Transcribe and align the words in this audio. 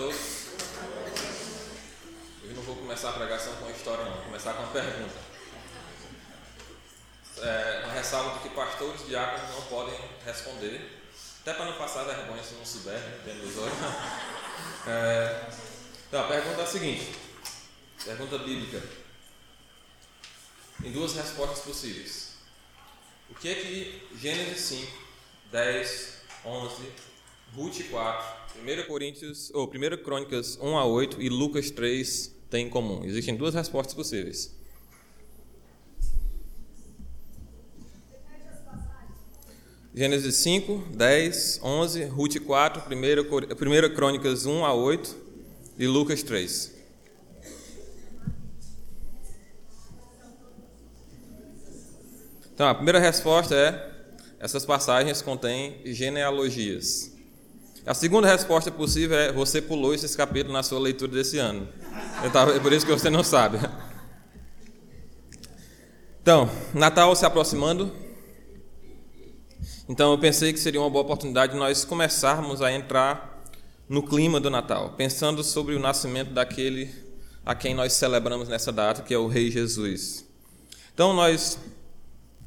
A 0.00 0.02
todos. 0.02 0.46
Eu 2.42 2.54
não 2.54 2.62
vou 2.62 2.76
começar 2.76 3.10
a 3.10 3.12
pregação 3.12 3.54
com 3.56 3.70
história, 3.70 4.02
não. 4.02 4.12
Vou 4.12 4.24
começar 4.24 4.54
com 4.54 4.62
uma 4.62 4.72
pergunta. 4.72 5.14
É, 7.42 7.82
uma 7.84 7.92
ressalva 7.92 8.38
de 8.38 8.48
que 8.48 8.54
pastores 8.54 9.02
e 9.02 9.04
diáconos 9.08 9.50
não 9.50 9.62
podem 9.62 9.94
responder, 10.24 11.02
até 11.42 11.52
para 11.52 11.66
não 11.66 11.74
passar 11.74 12.04
vergonha 12.04 12.42
se 12.42 12.54
não 12.54 12.64
souber, 12.64 12.98
né, 12.98 13.40
dos 13.42 13.58
olhos. 13.58 13.74
É, 14.86 15.50
então, 16.08 16.24
a 16.24 16.28
pergunta 16.28 16.62
é 16.62 16.64
a 16.64 16.66
seguinte: 16.66 17.14
pergunta 18.02 18.38
bíblica. 18.38 18.82
Em 20.82 20.92
duas 20.92 21.14
respostas 21.14 21.60
possíveis. 21.60 22.36
O 23.28 23.34
que 23.34 23.50
é 23.50 23.54
que 23.54 24.08
Gênesis 24.18 24.60
5, 24.60 24.98
10, 25.52 26.14
11, 26.44 26.92
Ruth 27.54 27.90
4, 27.90 28.39
1 28.60 28.86
Coríntios, 28.86 29.50
ou 29.54 29.66
1 29.66 30.02
Crônicas 30.02 30.58
1 30.60 30.78
a 30.78 30.84
8 30.84 31.22
e 31.22 31.28
Lucas 31.28 31.70
3 31.70 32.34
têm 32.50 32.66
em 32.66 32.70
comum? 32.70 33.04
Existem 33.04 33.34
duas 33.34 33.54
respostas 33.54 33.94
possíveis. 33.94 34.54
Gênesis 39.94 40.36
5, 40.36 40.84
10, 40.94 41.60
11, 41.62 42.04
Ruth 42.04 42.38
4, 42.38 42.82
1 42.94 43.94
Crônicas 43.94 44.46
1 44.46 44.64
a 44.64 44.72
8 44.72 45.16
e 45.78 45.86
Lucas 45.86 46.22
3. 46.22 46.80
Então, 52.54 52.68
a 52.68 52.74
primeira 52.74 53.00
resposta 53.00 53.54
é: 53.54 53.90
essas 54.38 54.66
passagens 54.66 55.22
contêm 55.22 55.80
genealogias. 55.86 57.09
A 57.86 57.94
segunda 57.94 58.28
resposta 58.28 58.70
possível 58.70 59.18
é: 59.18 59.32
você 59.32 59.60
pulou 59.60 59.94
esses 59.94 60.14
capítulos 60.14 60.52
na 60.52 60.62
sua 60.62 60.78
leitura 60.78 61.12
desse 61.12 61.38
ano. 61.38 61.66
É 62.22 62.58
por 62.58 62.72
isso 62.72 62.84
que 62.84 62.92
você 62.92 63.08
não 63.08 63.24
sabe. 63.24 63.58
Então, 66.22 66.50
Natal 66.74 67.16
se 67.16 67.24
aproximando. 67.24 67.90
Então, 69.88 70.12
eu 70.12 70.18
pensei 70.18 70.52
que 70.52 70.60
seria 70.60 70.80
uma 70.80 70.90
boa 70.90 71.02
oportunidade 71.02 71.54
de 71.54 71.58
nós 71.58 71.84
começarmos 71.84 72.62
a 72.62 72.70
entrar 72.70 73.42
no 73.88 74.02
clima 74.02 74.38
do 74.38 74.50
Natal, 74.50 74.90
pensando 74.90 75.42
sobre 75.42 75.74
o 75.74 75.80
nascimento 75.80 76.30
daquele 76.30 76.94
a 77.44 77.54
quem 77.54 77.74
nós 77.74 77.94
celebramos 77.94 78.48
nessa 78.48 78.70
data, 78.70 79.02
que 79.02 79.12
é 79.12 79.18
o 79.18 79.26
Rei 79.26 79.50
Jesus. 79.50 80.24
Então, 80.94 81.14
nós 81.14 81.58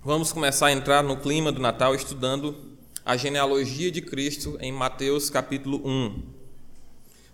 vamos 0.04 0.32
começar 0.32 0.68
a 0.68 0.72
entrar 0.72 1.04
no 1.04 1.18
clima 1.18 1.52
do 1.52 1.60
Natal 1.60 1.96
estudando 1.96 2.73
a 3.06 3.18
genealogia 3.18 3.92
de 3.92 4.02
Cristo 4.02 4.58
em 4.62 4.72
Mateus 4.72 5.30
capítulo 5.30 5.82
1. 5.86 6.24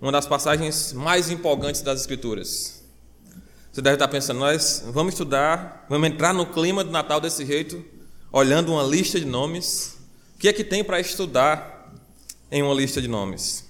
Uma 0.01 0.11
das 0.11 0.25
passagens 0.25 0.93
mais 0.93 1.29
empolgantes 1.29 1.81
das 1.81 2.01
Escrituras. 2.01 2.83
Você 3.71 3.79
deve 3.79 3.95
estar 3.95 4.07
pensando, 4.07 4.39
nós 4.39 4.83
vamos 4.87 5.13
estudar, 5.13 5.85
vamos 5.87 6.09
entrar 6.09 6.33
no 6.33 6.47
clima 6.47 6.83
do 6.83 6.89
Natal 6.89 7.21
desse 7.21 7.45
jeito, 7.45 7.85
olhando 8.31 8.71
uma 8.71 8.81
lista 8.81 9.19
de 9.19 9.27
nomes. 9.27 9.99
O 10.35 10.39
que 10.39 10.47
é 10.47 10.53
que 10.53 10.63
tem 10.63 10.83
para 10.83 10.99
estudar 10.99 11.93
em 12.51 12.63
uma 12.63 12.73
lista 12.73 12.99
de 12.99 13.07
nomes? 13.07 13.69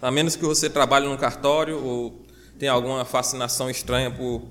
A 0.00 0.12
menos 0.12 0.36
que 0.36 0.44
você 0.44 0.70
trabalhe 0.70 1.08
num 1.08 1.16
cartório 1.16 1.82
ou 1.84 2.24
tenha 2.56 2.70
alguma 2.70 3.04
fascinação 3.04 3.68
estranha 3.68 4.12
por 4.12 4.42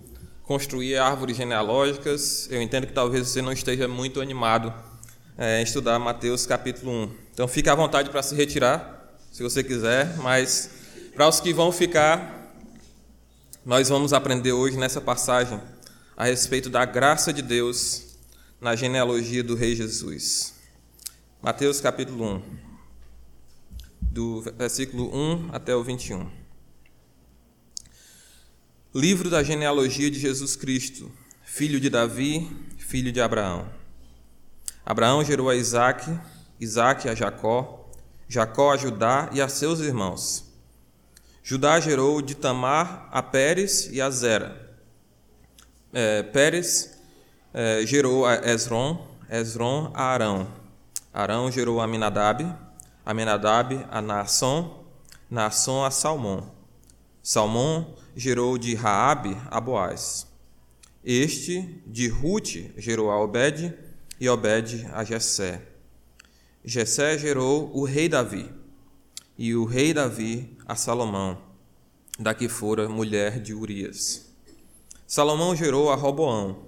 construir 0.44 0.98
árvores 0.98 1.38
genealógicas, 1.38 2.50
eu 2.52 2.62
entendo 2.62 2.86
que 2.86 2.94
talvez 2.94 3.30
você 3.30 3.42
não 3.42 3.54
esteja 3.54 3.88
muito 3.88 4.20
animado 4.20 4.74
é, 5.38 5.62
estudar 5.62 5.98
Mateus 6.00 6.46
capítulo 6.46 6.92
1. 6.92 7.12
Então 7.34 7.48
fique 7.48 7.70
à 7.70 7.76
vontade 7.76 8.10
para 8.10 8.22
se 8.22 8.36
retirar, 8.36 9.18
se 9.32 9.42
você 9.42 9.64
quiser, 9.64 10.16
mas 10.18 10.70
para 11.16 11.28
os 11.28 11.40
que 11.40 11.54
vão 11.54 11.72
ficar, 11.72 12.54
nós 13.66 13.90
vamos 13.90 14.14
aprender 14.14 14.52
hoje 14.52 14.78
nessa 14.78 15.02
passagem 15.02 15.60
a 16.16 16.26
respeito 16.26 16.70
da 16.70 16.86
graça 16.86 17.34
de 17.34 17.42
Deus 17.42 18.18
na 18.62 18.76
genealogia 18.76 19.44
do 19.44 19.56
Rei 19.56 19.76
Jesus. 19.76 20.54
Mateus 21.42 21.82
capítulo 21.82 22.36
1, 22.36 22.42
do 24.02 24.42
versículo 24.58 25.14
1 25.16 25.50
até 25.52 25.76
o 25.76 25.84
21. 25.84 26.30
Livro 28.94 29.30
da 29.30 29.42
genealogia 29.42 30.12
de 30.12 30.20
Jesus 30.20 30.56
Cristo, 30.56 31.12
filho 31.44 31.80
de 31.80 31.90
Davi, 31.90 32.50
filho 32.78 33.12
de 33.12 33.20
Abraão. 33.20 33.83
Abraão 34.86 35.24
gerou 35.24 35.50
a 35.50 35.56
Isaac, 35.56 36.20
Isaac 36.60 37.08
a 37.08 37.16
Jacó, 37.16 37.90
Jacó 38.28 38.74
a 38.74 38.78
Judá 38.78 39.30
e 39.32 39.42
a 39.42 39.48
seus 39.48 39.80
irmãos. 39.80 40.46
Judá 41.42 41.80
gerou 41.80 42.22
de 42.22 42.36
Tamar 42.36 43.08
a 43.12 43.24
Pérez 43.24 43.90
e 43.92 44.02
a 44.02 44.10
Zera. 44.10 44.78
É, 45.94 46.24
Pérez 46.24 46.98
é, 47.54 47.86
gerou 47.86 48.26
a 48.26 48.36
Esron, 48.36 49.08
Esron 49.30 49.92
a 49.94 50.04
Arão. 50.04 50.48
Arão 51.14 51.50
gerou 51.50 51.80
a 51.80 51.86
Aminadab, 51.86 52.44
Aminadab 53.06 53.86
a 53.90 54.02
Naasson, 54.02 54.84
Naasson 55.30 55.86
a 55.86 55.92
Salmão. 55.92 56.52
Salmão 57.22 57.96
gerou 58.16 58.58
de 58.58 58.76
Raabe 58.76 59.38
a 59.50 59.62
Boaz. 59.62 60.28
Este, 61.06 61.82
de 61.86 62.08
Ruth, 62.08 62.72
gerou 62.78 63.12
a 63.12 63.22
Obed, 63.22 63.74
e 64.24 64.30
Obed 64.30 64.88
a 64.94 65.04
Jessé. 65.04 65.62
Jessé 66.64 67.18
gerou 67.18 67.70
o 67.76 67.84
rei 67.84 68.08
Davi, 68.08 68.50
e 69.38 69.54
o 69.54 69.66
rei 69.66 69.94
Davi 69.94 70.58
a 70.66 70.78
Salomão, 70.78 71.38
da 72.18 72.34
que 72.34 72.48
fora 72.48 72.88
mulher 72.88 73.42
de 73.42 73.54
Urias. 73.54 74.34
Salomão 75.06 75.54
gerou 75.54 75.92
a 75.92 75.96
Roboão, 75.96 76.68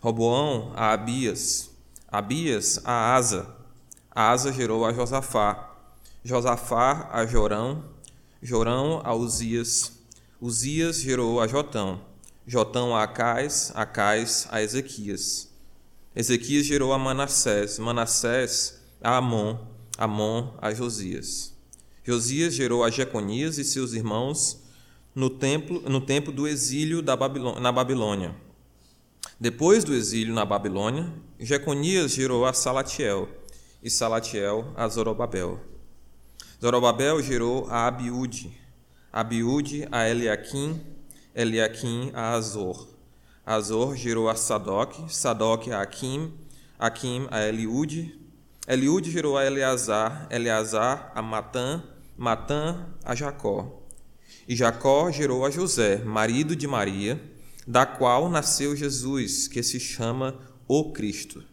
Roboão 0.00 0.72
a 0.74 0.94
Abias, 0.94 1.72
Abias 2.08 2.80
a 2.86 3.14
Asa, 3.14 3.54
Asa 4.10 4.50
gerou 4.50 4.86
a 4.86 4.90
Josafá, 4.94 5.76
Josafá 6.24 7.10
a 7.12 7.26
Jorão, 7.26 7.84
Jorão 8.40 9.02
a 9.04 9.14
Uzias, 9.14 9.92
Uzias 10.40 11.02
gerou 11.02 11.38
a 11.38 11.46
Jotão, 11.46 12.00
Jotão 12.46 12.96
a 12.96 13.02
Acais, 13.02 13.72
Acais 13.74 14.48
a 14.50 14.62
Ezequias. 14.62 15.52
Ezequias 16.16 16.64
gerou 16.64 16.92
a 16.92 16.98
Manassés, 16.98 17.78
Manassés 17.80 18.80
a 19.02 19.16
Amon, 19.16 19.58
Amon 19.98 20.54
a 20.62 20.72
Josias. 20.72 21.52
Josias 22.04 22.54
gerou 22.54 22.84
a 22.84 22.90
Jeconias 22.90 23.58
e 23.58 23.64
seus 23.64 23.94
irmãos 23.94 24.62
no 25.12 25.28
templo, 25.28 25.80
no 25.88 26.00
tempo 26.00 26.30
do 26.30 26.46
exílio 26.46 27.02
da 27.02 27.16
Babilônia, 27.16 27.60
na 27.60 27.72
Babilônia. 27.72 28.36
Depois 29.40 29.82
do 29.82 29.92
exílio 29.92 30.32
na 30.32 30.44
Babilônia, 30.44 31.12
Jeconias 31.40 32.12
gerou 32.12 32.44
a 32.44 32.52
Salatiel 32.52 33.28
e 33.82 33.90
Salatiel 33.90 34.72
a 34.76 34.86
Zorobabel. 34.86 35.60
Zorobabel 36.60 37.20
gerou 37.22 37.66
a 37.68 37.88
Abiúde, 37.88 38.56
Abiúde 39.12 39.88
a 39.90 40.08
Eliaquim, 40.08 40.80
Eliaquim 41.34 42.10
a 42.14 42.34
Azor. 42.34 42.93
Azor 43.46 43.94
gerou 43.94 44.30
a 44.30 44.34
Sadoc, 44.34 44.94
Sadoc 45.10 45.68
a 45.68 45.82
Akim, 45.82 46.32
Akim 46.78 47.26
a 47.30 47.46
Eliude, 47.46 48.18
Eliude 48.66 49.10
gerou 49.10 49.36
a 49.36 49.44
Eleazar, 49.44 50.26
Eleazar 50.30 51.12
a 51.14 51.20
Matã, 51.20 51.82
Matã 52.16 52.86
a 53.04 53.14
Jacó. 53.14 53.82
E 54.48 54.56
Jacó 54.56 55.10
gerou 55.10 55.44
a 55.44 55.50
José, 55.50 55.98
marido 55.98 56.56
de 56.56 56.66
Maria, 56.66 57.20
da 57.66 57.84
qual 57.84 58.30
nasceu 58.30 58.74
Jesus, 58.74 59.46
que 59.46 59.62
se 59.62 59.78
chama 59.78 60.38
o 60.66 60.92
Cristo. 60.92 61.44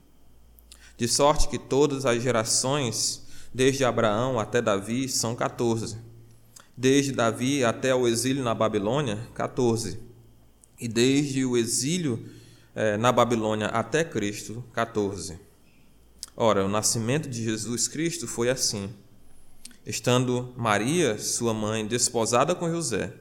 De 0.95 1.09
sorte 1.09 1.49
que 1.49 1.59
todas 1.59 2.05
as 2.05 2.23
gerações, 2.23 3.27
desde 3.53 3.83
Abraão 3.83 4.39
até 4.39 4.61
Davi, 4.61 5.09
são 5.09 5.35
14. 5.35 5.97
Desde 6.77 7.11
Davi 7.11 7.65
até 7.65 7.93
o 7.93 8.07
exílio 8.07 8.45
na 8.45 8.53
Babilônia, 8.53 9.19
14 9.33 10.10
e 10.81 10.87
desde 10.87 11.45
o 11.45 11.55
exílio 11.55 12.27
eh, 12.73 12.97
na 12.97 13.11
Babilônia 13.11 13.67
até 13.67 14.03
Cristo, 14.03 14.65
14. 14.73 15.39
Ora, 16.35 16.65
o 16.65 16.67
nascimento 16.67 17.29
de 17.29 17.43
Jesus 17.43 17.87
Cristo 17.87 18.27
foi 18.27 18.49
assim. 18.49 18.91
Estando 19.85 20.51
Maria, 20.57 21.19
sua 21.19 21.53
mãe, 21.53 21.85
desposada 21.85 22.55
com 22.55 22.69
José, 22.69 23.13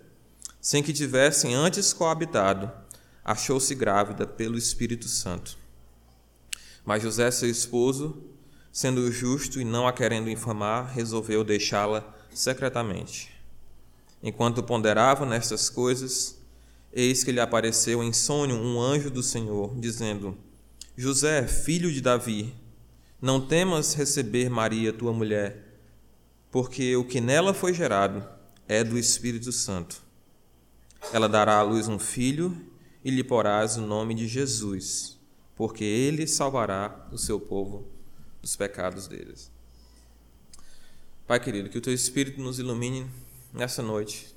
sem 0.59 0.83
que 0.83 0.93
tivessem 0.93 1.55
antes 1.55 1.93
coabitado, 1.93 2.73
achou-se 3.23 3.75
grávida 3.75 4.27
pelo 4.27 4.57
Espírito 4.57 5.07
Santo. 5.07 5.59
Mas 6.83 7.03
José, 7.03 7.31
seu 7.31 7.51
esposo, 7.51 8.25
sendo 8.73 9.13
justo 9.13 9.61
e 9.61 9.65
não 9.65 9.87
a 9.87 9.93
querendo 9.93 10.31
infamar, 10.31 10.91
resolveu 10.95 11.45
deixá-la 11.45 12.03
secretamente. 12.33 13.31
Enquanto 14.23 14.63
ponderava 14.63 15.27
nestas 15.27 15.69
coisas, 15.69 16.40
Eis 16.93 17.23
que 17.23 17.31
lhe 17.31 17.41
apareceu 17.41 18.03
em 18.03 18.13
sonho 18.13 18.57
um 18.57 18.81
anjo 18.81 19.11
do 19.11 19.23
Senhor, 19.23 19.75
dizendo: 19.79 20.37
José, 20.97 21.47
filho 21.47 21.93
de 21.93 22.01
Davi, 22.01 22.55
não 23.21 23.41
temas 23.41 23.95
receber 23.95 24.51
Maria, 24.51 24.93
tua 24.93 25.13
mulher, 25.13 25.79
porque 26.51 26.97
o 26.97 27.05
que 27.05 27.21
nela 27.21 27.55
foi 27.55 27.73
gerado 27.73 28.27
é 28.67 28.83
do 28.83 28.99
Espírito 28.99 29.53
Santo. 29.53 30.03
Ela 31.13 31.29
dará 31.29 31.59
à 31.59 31.63
luz 31.63 31.89
um 31.89 31.99
filho 31.99 32.57
e 33.05 33.11
lhe 33.11 33.25
porás 33.25 33.77
o 33.77 33.81
nome 33.81 34.15
de 34.15 34.27
Jesus, 34.27 35.19
porque 35.57 35.85
ele 35.85 36.27
salvará 36.27 37.09
o 37.13 37.19
seu 37.19 37.39
povo 37.39 37.89
dos 38.43 38.57
pecados 38.57 39.07
deles. 39.07 39.51
Pai 41.27 41.39
querido, 41.39 41.69
que 41.69 41.79
o 41.79 41.81
teu 41.81 41.95
Espírito 41.95 42.41
nos 42.41 42.59
ilumine 42.59 43.09
nessa 43.53 43.83
noite. 43.83 44.30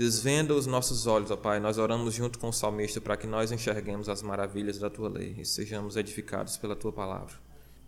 Desvenda 0.00 0.54
os 0.54 0.64
nossos 0.64 1.06
olhos, 1.06 1.30
ó 1.30 1.36
Pai. 1.36 1.60
Nós 1.60 1.76
oramos 1.76 2.14
junto 2.14 2.38
com 2.38 2.48
o 2.48 2.52
salmista 2.54 3.02
para 3.02 3.18
que 3.18 3.26
nós 3.26 3.52
enxerguemos 3.52 4.08
as 4.08 4.22
maravilhas 4.22 4.78
da 4.78 4.88
tua 4.88 5.10
lei 5.10 5.36
e 5.38 5.44
sejamos 5.44 5.94
edificados 5.94 6.56
pela 6.56 6.74
tua 6.74 6.90
palavra. 6.90 7.34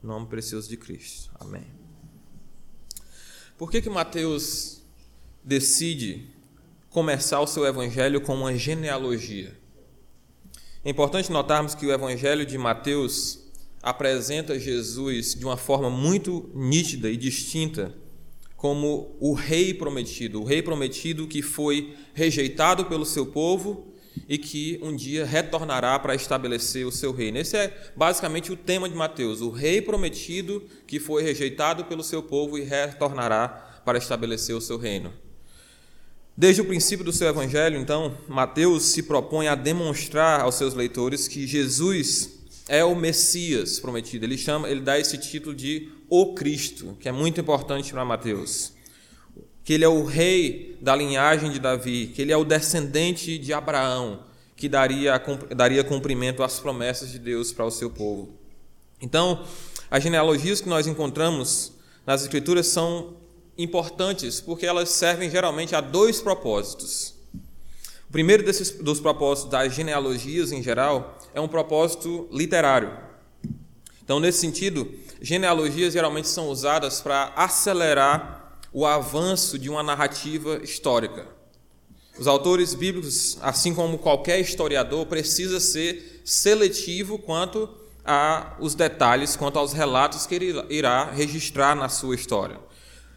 Em 0.05 0.06
nome 0.06 0.26
precioso 0.26 0.69
de 0.69 0.76
Cristo. 0.76 1.31
Amém. 1.41 1.64
Por 3.56 3.70
que 3.70 3.81
que 3.81 3.88
Mateus 3.88 4.82
decide 5.43 6.29
começar 6.91 7.41
o 7.41 7.47
seu 7.47 7.64
evangelho 7.64 8.20
com 8.20 8.35
uma 8.35 8.55
genealogia? 8.59 9.59
É 10.85 10.91
importante 10.91 11.32
notarmos 11.32 11.75
que 11.75 11.87
o 11.87 11.93
evangelho 11.93 12.44
de 12.44 12.59
Mateus 12.59 13.38
apresenta 13.82 14.59
Jesus 14.59 15.35
de 15.35 15.47
uma 15.47 15.56
forma 15.56 15.88
muito 15.88 16.50
nítida 16.55 17.09
e 17.09 17.17
distinta 17.17 18.01
como 18.62 19.17
o 19.19 19.32
rei 19.32 19.75
prometido, 19.75 20.41
o 20.41 20.44
rei 20.44 20.62
prometido 20.62 21.26
que 21.26 21.43
foi 21.43 21.97
rejeitado 22.14 22.85
pelo 22.85 23.05
seu 23.05 23.26
povo 23.26 23.88
e 24.29 24.38
que 24.38 24.79
um 24.81 24.94
dia 24.94 25.26
retornará 25.26 25.99
para 25.99 26.14
estabelecer 26.14 26.87
o 26.87 26.93
seu 26.93 27.11
reino. 27.11 27.38
Esse 27.38 27.56
é 27.56 27.76
basicamente 27.97 28.53
o 28.53 28.56
tema 28.56 28.88
de 28.88 28.94
Mateus, 28.94 29.41
o 29.41 29.50
rei 29.50 29.82
prometido 29.82 30.62
que 30.87 31.00
foi 31.00 31.25
rejeitado 31.25 31.87
pelo 31.87 32.05
seu 32.05 32.23
povo 32.23 32.56
e 32.56 32.62
retornará 32.62 33.49
para 33.85 33.99
estabelecer 33.99 34.55
o 34.55 34.61
seu 34.61 34.79
reino. 34.79 35.12
Desde 36.37 36.62
o 36.62 36.64
princípio 36.64 37.05
do 37.05 37.12
seu 37.12 37.26
evangelho, 37.26 37.81
então, 37.81 38.17
Mateus 38.29 38.85
se 38.85 39.03
propõe 39.03 39.49
a 39.49 39.56
demonstrar 39.56 40.41
aos 40.41 40.55
seus 40.55 40.73
leitores 40.73 41.26
que 41.26 41.49
Jesus 41.49 42.41
é 42.72 42.84
o 42.84 42.96
Messias 42.96 43.78
prometido. 43.78 44.24
Ele 44.24 44.36
chama, 44.36 44.69
ele 44.69 44.80
dá 44.80 44.98
esse 44.98 45.16
título 45.19 45.54
de 45.54 45.90
o 46.08 46.34
Cristo, 46.34 46.96
que 46.98 47.08
é 47.08 47.12
muito 47.12 47.40
importante 47.40 47.92
para 47.92 48.04
Mateus 48.04 48.72
que 49.64 49.72
ele 49.72 49.84
é 49.84 49.88
o 49.88 50.04
rei 50.04 50.76
da 50.80 50.94
linhagem 50.94 51.50
de 51.50 51.58
Davi, 51.58 52.08
que 52.14 52.22
ele 52.22 52.32
é 52.32 52.36
o 52.36 52.44
descendente 52.44 53.38
de 53.38 53.52
Abraão, 53.52 54.24
que 54.56 54.69
daria, 54.69 55.22
daria 55.54 55.84
cumprimento 55.84 56.42
às 56.42 56.58
promessas 56.58 57.10
de 57.10 57.19
Deus 57.19 57.52
para 57.52 57.64
o 57.64 57.70
seu 57.70 57.90
povo. 57.90 58.34
Então, 59.00 59.44
as 59.90 60.02
genealogias 60.02 60.60
que 60.60 60.68
nós 60.68 60.86
encontramos 60.86 61.72
nas 62.06 62.22
Escrituras 62.22 62.66
são 62.66 63.16
importantes 63.56 64.40
porque 64.40 64.66
elas 64.66 64.88
servem 64.88 65.30
geralmente 65.30 65.75
a 65.75 65.80
dois 65.80 66.20
propósitos. 66.20 67.12
O 68.12 68.19
primeiro 68.23 68.43
desses, 68.43 68.73
dos 68.73 69.00
propósitos 69.00 69.50
das 69.50 69.75
genealogias 69.75 70.53
em 70.53 70.62
geral 70.62 71.19
é 71.32 71.41
um 71.41 71.49
propósito 71.49 72.29
literário. 72.31 72.93
Então, 74.05 74.20
nesse 74.20 74.38
sentido, 74.38 74.87
genealogias 75.19 75.94
geralmente 75.94 76.29
são 76.29 76.50
usadas 76.50 77.00
para 77.00 77.32
acelerar 77.35 78.59
o 78.70 78.85
avanço 78.85 79.59
de 79.59 79.70
uma 79.70 79.82
narrativa 79.82 80.61
histórica. 80.62 81.26
Os 82.19 82.26
autores 82.26 82.75
bíblicos, 82.75 83.38
assim 83.41 83.75
como 83.75 83.97
qualquer 83.97 84.38
historiador, 84.38 85.06
precisa 85.06 85.59
ser 85.59 86.20
seletivo 86.23 87.19
quanto 87.19 87.67
a 88.05 88.59
os 88.61 88.75
detalhes, 88.75 89.37
quanto 89.37 89.59
aos 89.59 89.73
relatos 89.73 90.26
que 90.26 90.35
ele 90.35 90.62
irá 90.69 91.11
registrar 91.11 91.75
na 91.75 91.88
sua 91.88 92.14
história. 92.14 92.61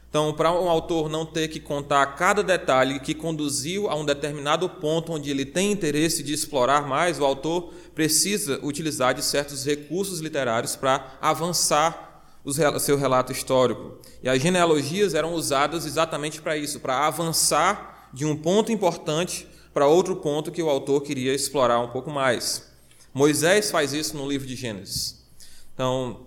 Então, 0.10 0.34
para 0.34 0.52
um 0.52 0.70
autor 0.70 1.10
não 1.10 1.26
ter 1.26 1.50
que 1.50 1.60
contar 1.60 2.06
cada 2.16 2.42
detalhe 2.42 3.00
que 3.00 3.14
conduziu 3.14 3.90
a 3.90 3.96
um 3.96 4.06
determinado 4.06 4.70
ponto 4.70 5.12
onde 5.12 5.30
ele 5.30 5.46
tem 5.46 5.72
interesse 5.72 6.24
de 6.24 6.34
explorar 6.34 6.88
mais, 6.88 7.20
o 7.20 7.26
autor 7.26 7.74
precisa 7.94 8.60
utilizar 8.64 9.14
de 9.14 9.22
certos 9.24 9.66
recursos 9.66 10.20
literários 10.20 10.76
para 10.76 11.18
avançar 11.22 12.24
o 12.46 12.80
seu 12.80 12.96
relato 12.96 13.32
histórico. 13.32 13.98
E 14.24 14.30
as 14.30 14.42
genealogias 14.42 15.16
eram 15.16 15.34
usadas 15.34 15.86
exatamente 15.86 16.42
para 16.42 16.56
isso, 16.56 16.80
para 16.80 17.08
avançar 17.08 18.10
de 18.14 18.24
um 18.24 18.38
ponto 18.38 18.72
importante 18.72 19.48
para 19.74 19.88
outro 19.88 20.16
ponto 20.16 20.52
que 20.52 20.64
o 20.64 20.70
autor 20.70 21.02
queria 21.02 21.34
explorar 21.34 21.80
um 21.82 21.90
pouco 21.90 22.10
mais. 22.10 22.70
Moisés 23.14 23.72
faz 23.72 23.94
isso 23.94 24.16
no 24.16 24.30
livro 24.30 24.48
de 24.48 24.56
Gênesis. 24.56 25.26
Então, 25.74 26.26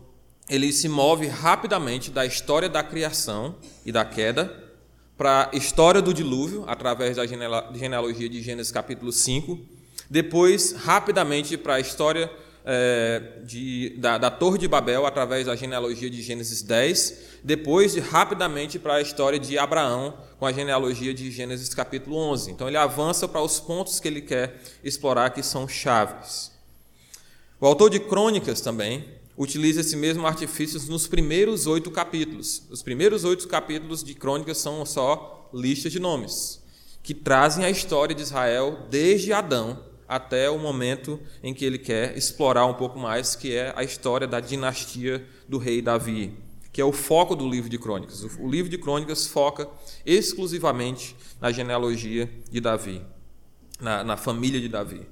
ele 0.49 0.73
se 0.73 0.89
move 0.89 1.27
rapidamente 1.27 2.11
da 2.11 2.25
história 2.25 2.69
da 2.69 2.83
criação 2.83 3.57
e 3.85 3.93
da 3.93 4.05
queda 4.05 4.69
para 5.17 5.51
a 5.53 5.57
história 5.57 6.01
do 6.01 6.15
dilúvio, 6.15 6.65
através 6.67 7.17
da 7.17 7.27
genealogia 7.27 8.29
de 8.29 8.41
Gênesis 8.41 8.73
capítulo 8.73 9.11
5, 9.11 9.59
depois 10.09 10.73
rapidamente 10.73 11.57
para 11.57 11.75
a 11.75 11.81
história 11.81 12.31
é, 12.65 13.41
de, 13.45 13.97
da, 13.99 14.17
da, 14.17 14.31
Torre 14.31 14.59
de 14.59 14.69
Babel 14.69 15.07
através 15.07 15.47
da 15.47 15.57
genealogia 15.57 16.09
de 16.09 16.23
Gênesis 16.23 16.63
10, 16.63 17.41
depois 17.43 17.95
de 17.95 18.01
rapidamente 18.01 18.79
para 18.79 18.95
a 18.95 19.01
história 19.01 19.39
de 19.39 19.59
Abraão 19.59 20.15
com 20.39 20.47
a 20.47 20.53
genealogia 20.53 21.13
de 21.13 21.31
Gênesis 21.31 21.75
capítulo 21.75 22.17
11. 22.17 22.51
Então 22.53 22.69
ele 22.69 22.77
avança 22.77 23.27
para 23.27 23.43
os 23.43 23.59
pontos 23.59 23.99
que 23.99 24.07
ele 24.07 24.23
quer 24.23 24.61
explorar 24.85 25.31
que 25.31 25.43
são 25.43 25.67
chaves. 25.67 26.53
O 27.61 27.67
autor 27.67 27.91
de 27.91 27.99
Crônicas 27.99 28.61
também 28.61 29.18
utiliza 29.39 29.81
esse 29.81 29.97
mesmo 29.97 30.27
artifício 30.27 30.81
nos 30.91 31.07
primeiros 31.07 31.69
oito 31.69 31.91
capítulos. 31.93 32.65
Os 32.69 32.83
primeiros 32.83 33.23
oito 33.23 33.47
capítulos 33.47 34.03
de 34.03 34.13
Crônicas 34.13 34.59
são 34.59 34.85
só 34.85 35.49
listas 35.55 35.93
de 35.93 36.01
nomes 36.01 36.61
que 37.03 37.15
trazem 37.15 37.65
a 37.65 37.71
história 37.71 38.15
de 38.15 38.21
Israel 38.21 38.87
desde 38.91 39.33
Adão 39.33 39.83
até 40.07 40.51
o 40.51 40.59
momento 40.59 41.19
em 41.43 41.55
que 41.55 41.65
ele 41.65 41.79
quer 41.79 42.17
explorar 42.19 42.67
um 42.67 42.75
pouco 42.75 42.99
mais, 42.99 43.37
que 43.37 43.55
é 43.55 43.73
a 43.77 43.85
história 43.85 44.27
da 44.27 44.41
dinastia 44.41 45.25
do 45.49 45.57
rei 45.57 45.81
Davi, 45.81 46.35
que 46.73 46.81
é 46.81 46.85
o 46.85 46.93
foco 46.93 47.37
do 47.37 47.49
livro 47.49 47.71
de 47.71 47.79
Crônicas. 47.79 48.25
O 48.39 48.49
livro 48.49 48.71
de 48.71 48.77
Crônicas 48.77 49.27
foca 49.27 49.69
exclusivamente 50.05 51.17
na 51.41 51.53
genealogia 51.53 52.29
de 52.51 52.61
Davi, 52.61 53.03
na, 53.81 54.03
na 54.03 54.17
família 54.17 54.61
de 54.61 54.69
Davi. 54.69 55.07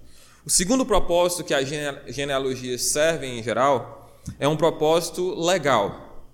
O 0.45 0.51
segundo 0.51 0.85
propósito 0.85 1.45
que 1.45 1.55
as 1.55 1.69
genealogias 2.09 2.83
servem 2.83 3.39
em 3.39 3.43
geral 3.43 4.06
é 4.39 4.47
um 4.49 4.57
propósito 4.57 5.35
legal. 5.35 6.25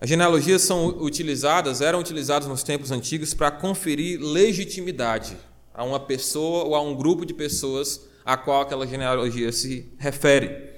As 0.00 0.08
genealogias 0.08 0.62
são 0.62 0.86
utilizadas, 0.86 1.80
eram 1.80 2.00
utilizadas 2.00 2.46
nos 2.46 2.62
tempos 2.62 2.90
antigos 2.90 3.32
para 3.32 3.50
conferir 3.50 4.20
legitimidade 4.20 5.36
a 5.72 5.84
uma 5.84 5.98
pessoa 5.98 6.64
ou 6.64 6.74
a 6.74 6.82
um 6.82 6.94
grupo 6.94 7.24
de 7.24 7.32
pessoas 7.32 8.02
a 8.24 8.36
qual 8.36 8.62
aquela 8.62 8.86
genealogia 8.86 9.52
se 9.52 9.90
refere. 9.98 10.70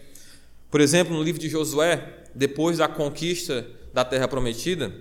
Por 0.70 0.80
exemplo, 0.80 1.16
no 1.16 1.22
livro 1.22 1.40
de 1.40 1.48
Josué, 1.48 2.26
depois 2.34 2.78
da 2.78 2.86
conquista 2.86 3.66
da 3.92 4.04
Terra 4.04 4.28
Prometida, 4.28 4.94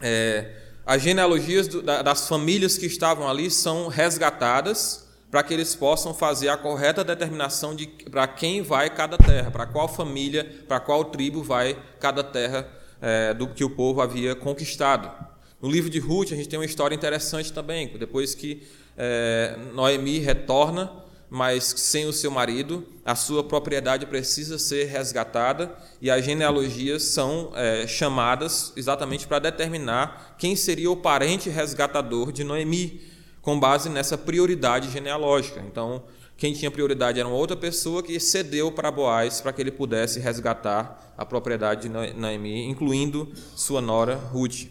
é, 0.00 0.50
as 0.84 1.00
genealogias 1.00 1.66
do, 1.66 1.80
da, 1.80 2.02
das 2.02 2.28
famílias 2.28 2.76
que 2.76 2.86
estavam 2.86 3.28
ali 3.28 3.50
são 3.50 3.88
resgatadas 3.88 5.01
para 5.32 5.42
que 5.42 5.54
eles 5.54 5.74
possam 5.74 6.12
fazer 6.12 6.50
a 6.50 6.58
correta 6.58 7.02
determinação 7.02 7.74
de 7.74 7.86
para 7.86 8.28
quem 8.28 8.60
vai 8.60 8.90
cada 8.90 9.16
terra, 9.16 9.50
para 9.50 9.64
qual 9.64 9.88
família, 9.88 10.44
para 10.68 10.78
qual 10.78 11.06
tribo 11.06 11.42
vai 11.42 11.74
cada 11.98 12.22
terra 12.22 12.68
é, 13.00 13.32
do 13.32 13.46
que 13.46 13.64
o 13.64 13.70
povo 13.70 14.02
havia 14.02 14.34
conquistado. 14.34 15.10
No 15.58 15.70
livro 15.70 15.88
de 15.88 15.98
Ruth, 15.98 16.32
a 16.32 16.36
gente 16.36 16.50
tem 16.50 16.58
uma 16.58 16.66
história 16.66 16.94
interessante 16.94 17.50
também, 17.50 17.88
depois 17.96 18.34
que 18.34 18.62
é, 18.94 19.56
Noemi 19.72 20.18
retorna, 20.18 20.92
mas 21.30 21.64
sem 21.78 22.04
o 22.04 22.12
seu 22.12 22.30
marido, 22.30 22.86
a 23.02 23.14
sua 23.14 23.42
propriedade 23.42 24.04
precisa 24.04 24.58
ser 24.58 24.84
resgatada 24.84 25.74
e 25.98 26.10
as 26.10 26.22
genealogias 26.22 27.04
são 27.04 27.52
é, 27.54 27.86
chamadas 27.86 28.70
exatamente 28.76 29.26
para 29.26 29.38
determinar 29.38 30.36
quem 30.36 30.54
seria 30.54 30.90
o 30.90 30.96
parente 30.96 31.48
resgatador 31.48 32.32
de 32.32 32.44
Noemi, 32.44 33.00
com 33.42 33.58
base 33.58 33.90
nessa 33.90 34.16
prioridade 34.16 34.90
genealógica. 34.90 35.60
Então, 35.60 36.02
quem 36.36 36.54
tinha 36.54 36.70
prioridade 36.70 37.20
era 37.20 37.28
uma 37.28 37.36
outra 37.36 37.56
pessoa 37.56 38.02
que 38.02 38.18
cedeu 38.18 38.72
para 38.72 38.90
Boaz 38.90 39.40
para 39.40 39.52
que 39.52 39.60
ele 39.60 39.70
pudesse 39.70 40.18
resgatar 40.18 41.14
a 41.18 41.26
propriedade 41.26 41.82
de 41.82 41.88
Noemi, 41.88 42.68
incluindo 42.68 43.30
sua 43.54 43.80
nora 43.80 44.14
Ruth. 44.16 44.68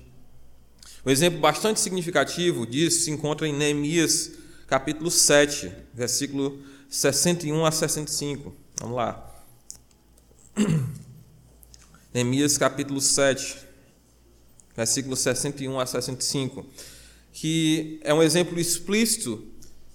Um 1.05 1.09
exemplo 1.09 1.39
bastante 1.39 1.79
significativo 1.79 2.65
disso 2.65 3.05
se 3.05 3.11
encontra 3.11 3.47
em 3.47 3.53
Neemias, 3.53 4.31
capítulo 4.67 5.09
7, 5.11 5.71
versículo 5.93 6.59
61 6.89 7.65
a 7.65 7.71
65. 7.71 8.53
Vamos 8.79 8.95
lá. 8.95 9.33
Neemias, 12.13 12.57
capítulo 12.57 12.99
7, 12.99 13.57
versículo 14.75 15.15
61 15.15 15.79
a 15.79 15.85
65, 15.85 16.65
que 17.33 17.99
é 18.03 18.13
um 18.13 18.21
exemplo 18.21 18.59
explícito 18.59 19.47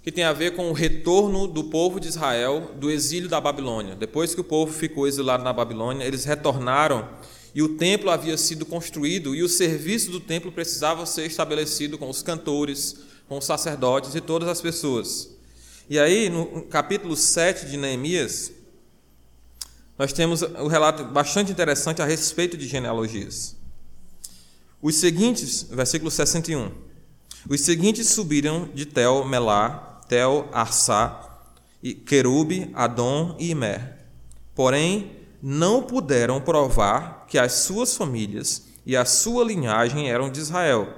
que 0.02 0.12
tem 0.12 0.22
a 0.22 0.32
ver 0.32 0.54
com 0.54 0.70
o 0.70 0.72
retorno 0.72 1.48
do 1.48 1.64
povo 1.64 1.98
de 1.98 2.06
Israel 2.06 2.72
do 2.78 2.90
exílio 2.90 3.28
da 3.28 3.40
Babilônia. 3.40 3.96
Depois 3.96 4.34
que 4.34 4.40
o 4.40 4.44
povo 4.44 4.72
ficou 4.72 5.06
exilado 5.06 5.42
na 5.42 5.52
Babilônia, 5.52 6.04
eles 6.04 6.24
retornaram 6.24 7.08
e 7.52 7.60
o 7.60 7.76
templo 7.76 8.10
havia 8.10 8.36
sido 8.36 8.64
construído 8.64 9.34
e 9.34 9.42
o 9.42 9.48
serviço 9.48 10.10
do 10.10 10.20
templo 10.20 10.52
precisava 10.52 11.04
ser 11.06 11.26
estabelecido 11.26 11.98
com 11.98 12.08
os 12.08 12.22
cantores, 12.22 12.96
com 13.28 13.38
os 13.38 13.44
sacerdotes 13.44 14.14
e 14.14 14.20
todas 14.20 14.48
as 14.48 14.60
pessoas. 14.60 15.30
E 15.90 15.98
aí, 15.98 16.28
no 16.28 16.62
capítulo 16.62 17.16
7 17.16 17.66
de 17.66 17.76
Neemias, 17.76 18.52
nós 19.98 20.12
temos 20.12 20.42
um 20.42 20.66
relato 20.66 21.04
bastante 21.04 21.50
interessante 21.50 22.02
a 22.02 22.04
respeito 22.04 22.56
de 22.56 22.68
genealogias. 22.68 23.56
Os 24.80 24.94
seguintes, 24.96 25.64
versículo 25.64 26.10
61. 26.10 26.85
Os 27.48 27.60
seguintes 27.60 28.08
subiram 28.08 28.68
de 28.74 28.84
Tel 28.84 29.24
Melá, 29.24 30.02
Tel 30.08 30.48
Arsá, 30.52 31.38
Querube, 32.04 32.70
Adom 32.74 33.36
e 33.38 33.50
Imer. 33.50 33.98
Porém, 34.52 35.12
não 35.40 35.82
puderam 35.82 36.40
provar 36.40 37.24
que 37.28 37.38
as 37.38 37.52
suas 37.52 37.96
famílias 37.96 38.64
e 38.84 38.96
a 38.96 39.04
sua 39.04 39.44
linhagem 39.44 40.10
eram 40.10 40.28
de 40.28 40.40
Israel. 40.40 40.92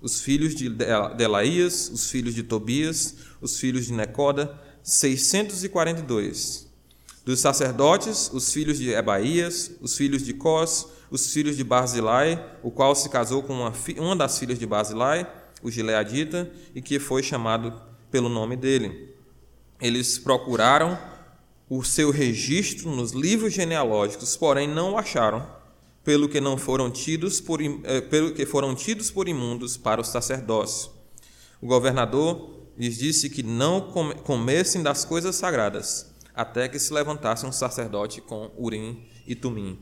Os 0.00 0.20
filhos 0.20 0.54
de 0.54 0.68
Delaías, 1.16 1.90
os 1.92 2.08
filhos 2.08 2.34
de 2.36 2.44
Tobias, 2.44 3.16
os 3.40 3.58
filhos 3.58 3.86
de 3.86 3.92
Necoda, 3.92 4.56
642. 4.84 6.68
Dos 7.24 7.40
sacerdotes, 7.40 8.30
os 8.32 8.52
filhos 8.52 8.78
de 8.78 8.90
Ebaías, 8.92 9.72
os 9.80 9.96
filhos 9.96 10.22
de 10.22 10.34
Cós, 10.34 10.86
os 11.10 11.32
filhos 11.32 11.56
de 11.56 11.64
Barzilai, 11.64 12.42
o 12.62 12.70
qual 12.70 12.94
se 12.94 13.08
casou 13.08 13.42
com 13.42 13.54
uma, 13.54 13.72
uma 13.98 14.16
das 14.16 14.38
filhas 14.38 14.58
de 14.58 14.66
Barzilai, 14.66 15.26
o 15.62 15.70
Gileadita, 15.70 16.50
e 16.74 16.80
que 16.80 16.98
foi 16.98 17.22
chamado 17.22 17.72
pelo 18.10 18.28
nome 18.28 18.56
dele. 18.56 19.14
Eles 19.80 20.18
procuraram 20.18 20.98
o 21.68 21.84
seu 21.84 22.10
registro 22.10 22.90
nos 22.90 23.12
livros 23.12 23.52
genealógicos, 23.52 24.36
porém 24.36 24.68
não 24.68 24.92
o 24.92 24.98
acharam, 24.98 25.46
pelo 26.02 26.28
que 26.28 26.40
não 26.40 26.56
foram 26.56 26.90
tidos 26.90 27.40
por, 27.40 27.60
eh, 27.62 28.00
pelo 28.00 28.32
que 28.32 28.44
foram 28.44 28.74
tidos 28.74 29.10
por 29.10 29.28
imundos 29.28 29.76
para 29.76 30.00
o 30.00 30.04
sacerdócio. 30.04 30.90
O 31.60 31.66
governador 31.66 32.58
lhes 32.76 32.98
disse 32.98 33.28
que 33.28 33.42
não 33.42 33.82
comessem 34.24 34.82
das 34.82 35.04
coisas 35.04 35.36
sagradas, 35.36 36.10
até 36.34 36.68
que 36.68 36.78
se 36.78 36.92
levantasse 36.92 37.44
um 37.44 37.52
sacerdote 37.52 38.20
com 38.20 38.50
Urim 38.56 39.04
e 39.26 39.34
Tumim. 39.34 39.78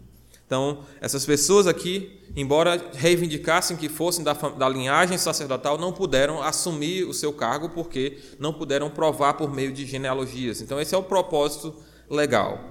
Então, 0.48 0.78
essas 0.98 1.26
pessoas 1.26 1.66
aqui, 1.66 2.18
embora 2.34 2.82
reivindicassem 2.94 3.76
que 3.76 3.86
fossem 3.86 4.24
da, 4.24 4.32
da, 4.32 4.66
linhagem 4.66 5.18
sacerdotal, 5.18 5.76
não 5.76 5.92
puderam 5.92 6.42
assumir 6.42 7.04
o 7.04 7.12
seu 7.12 7.34
cargo 7.34 7.68
porque 7.68 8.16
não 8.38 8.54
puderam 8.54 8.88
provar 8.88 9.34
por 9.34 9.54
meio 9.54 9.70
de 9.70 9.84
genealogias. 9.84 10.62
Então, 10.62 10.80
esse 10.80 10.94
é 10.94 10.98
o 10.98 11.02
propósito 11.02 11.76
legal. 12.08 12.64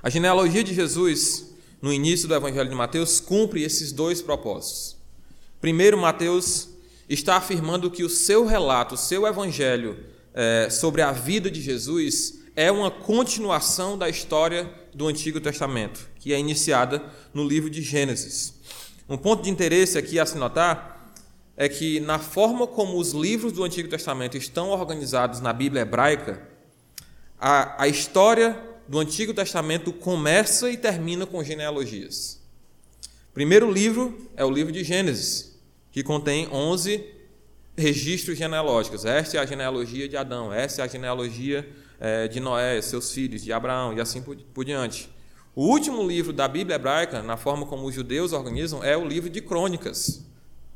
A 0.00 0.08
genealogia 0.08 0.62
de 0.62 0.72
Jesus, 0.72 1.52
no 1.82 1.92
início 1.92 2.28
do 2.28 2.36
Evangelho 2.36 2.70
de 2.70 2.76
Mateus, 2.76 3.18
cumpre 3.18 3.64
esses 3.64 3.90
dois 3.90 4.22
propósitos. 4.22 4.96
Primeiro, 5.60 5.98
Mateus 5.98 6.68
está 7.08 7.34
afirmando 7.34 7.90
que 7.90 8.04
o 8.04 8.08
seu 8.08 8.46
relato, 8.46 8.94
o 8.94 8.98
seu 8.98 9.26
evangelho 9.26 9.98
é, 10.32 10.70
sobre 10.70 11.02
a 11.02 11.10
vida 11.10 11.50
de 11.50 11.60
Jesus 11.60 12.38
é 12.54 12.70
uma 12.70 12.90
continuação 12.90 13.98
da 13.98 14.08
história 14.08 14.72
do 14.94 15.08
Antigo 15.08 15.40
Testamento, 15.40 16.09
que 16.20 16.32
é 16.32 16.38
iniciada 16.38 17.02
no 17.34 17.42
livro 17.42 17.68
de 17.68 17.82
Gênesis. 17.82 18.54
Um 19.08 19.16
ponto 19.16 19.42
de 19.42 19.50
interesse 19.50 19.98
aqui 19.98 20.20
a 20.20 20.24
se 20.26 20.38
notar 20.38 21.12
é 21.56 21.68
que, 21.68 21.98
na 21.98 22.18
forma 22.18 22.66
como 22.66 22.96
os 22.96 23.12
livros 23.12 23.52
do 23.52 23.64
Antigo 23.64 23.88
Testamento 23.88 24.36
estão 24.36 24.68
organizados 24.68 25.40
na 25.40 25.52
Bíblia 25.52 25.82
hebraica, 25.82 26.46
a, 27.38 27.82
a 27.82 27.88
história 27.88 28.56
do 28.86 28.98
Antigo 28.98 29.34
Testamento 29.34 29.92
começa 29.92 30.70
e 30.70 30.76
termina 30.76 31.26
com 31.26 31.42
genealogias. 31.42 32.40
O 33.30 33.32
primeiro 33.32 33.70
livro 33.70 34.30
é 34.36 34.44
o 34.44 34.50
livro 34.50 34.72
de 34.72 34.84
Gênesis, 34.84 35.58
que 35.90 36.02
contém 36.02 36.48
11 36.52 37.04
registros 37.76 38.36
genealógicos. 38.36 39.04
Esta 39.04 39.38
é 39.38 39.40
a 39.40 39.46
genealogia 39.46 40.08
de 40.08 40.16
Adão, 40.16 40.52
esta 40.52 40.82
é 40.82 40.84
a 40.84 40.88
genealogia 40.88 41.68
é, 41.98 42.28
de 42.28 42.40
Noé, 42.40 42.80
seus 42.82 43.12
filhos, 43.12 43.42
de 43.42 43.52
Abraão 43.52 43.96
e 43.96 44.00
assim 44.00 44.22
por 44.22 44.64
diante. 44.64 45.08
O 45.54 45.66
último 45.66 46.06
livro 46.06 46.32
da 46.32 46.46
Bíblia 46.46 46.76
hebraica, 46.76 47.22
na 47.22 47.36
forma 47.36 47.66
como 47.66 47.86
os 47.86 47.94
judeus 47.94 48.32
organizam, 48.32 48.84
é 48.84 48.96
o 48.96 49.04
livro 49.04 49.28
de 49.28 49.40
Crônicas, 49.40 50.24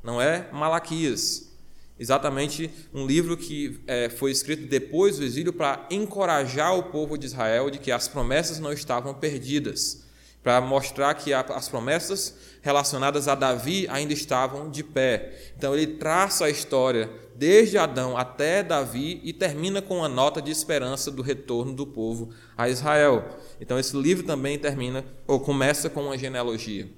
não 0.03 0.21
é 0.21 0.49
Malaquias. 0.53 1.53
Exatamente 1.97 2.69
um 2.93 3.07
livro 3.07 3.37
que 3.37 3.81
é, 3.87 4.09
foi 4.09 4.33
escrito 4.33 4.67
depois 4.67 5.17
do 5.17 5.25
exílio 5.25 5.53
para 5.53 5.87
encorajar 5.89 6.77
o 6.77 6.83
povo 6.83 7.17
de 7.17 7.27
Israel 7.27 7.71
de 7.71 7.79
que 7.79 7.93
as 7.93 8.09
promessas 8.09 8.59
não 8.59 8.73
estavam 8.73 9.15
perdidas 9.15 10.03
para 10.43 10.61
mostrar 10.61 11.15
que 11.15 11.33
as 11.33 11.69
promessas 11.71 12.37
relacionadas 12.61 13.29
a 13.29 13.35
Davi 13.35 13.87
ainda 13.89 14.13
estavam 14.13 14.69
de 14.69 14.83
pé. 14.83 15.33
Então 15.57 15.73
ele 15.73 15.87
traça 15.87 16.45
a 16.45 16.51
história 16.51 17.11
desde 17.35 17.79
Adão 17.79 18.17
até 18.17 18.63
Davi 18.63 19.21
e 19.25 19.33
termina 19.33 19.81
com 19.81 20.05
a 20.05 20.09
nota 20.09 20.43
de 20.43 20.51
esperança 20.51 21.11
do 21.11 21.23
retorno 21.23 21.73
do 21.73 21.87
povo 21.87 22.31
a 22.59 22.69
Israel. 22.69 23.25
Então 23.61 23.79
esse 23.79 23.97
livro 23.97 24.25
também 24.25 24.59
termina 24.59 25.05
ou 25.27 25.41
começa 25.41 25.89
com 25.89 26.05
uma 26.05 26.19
genealogia. 26.19 26.89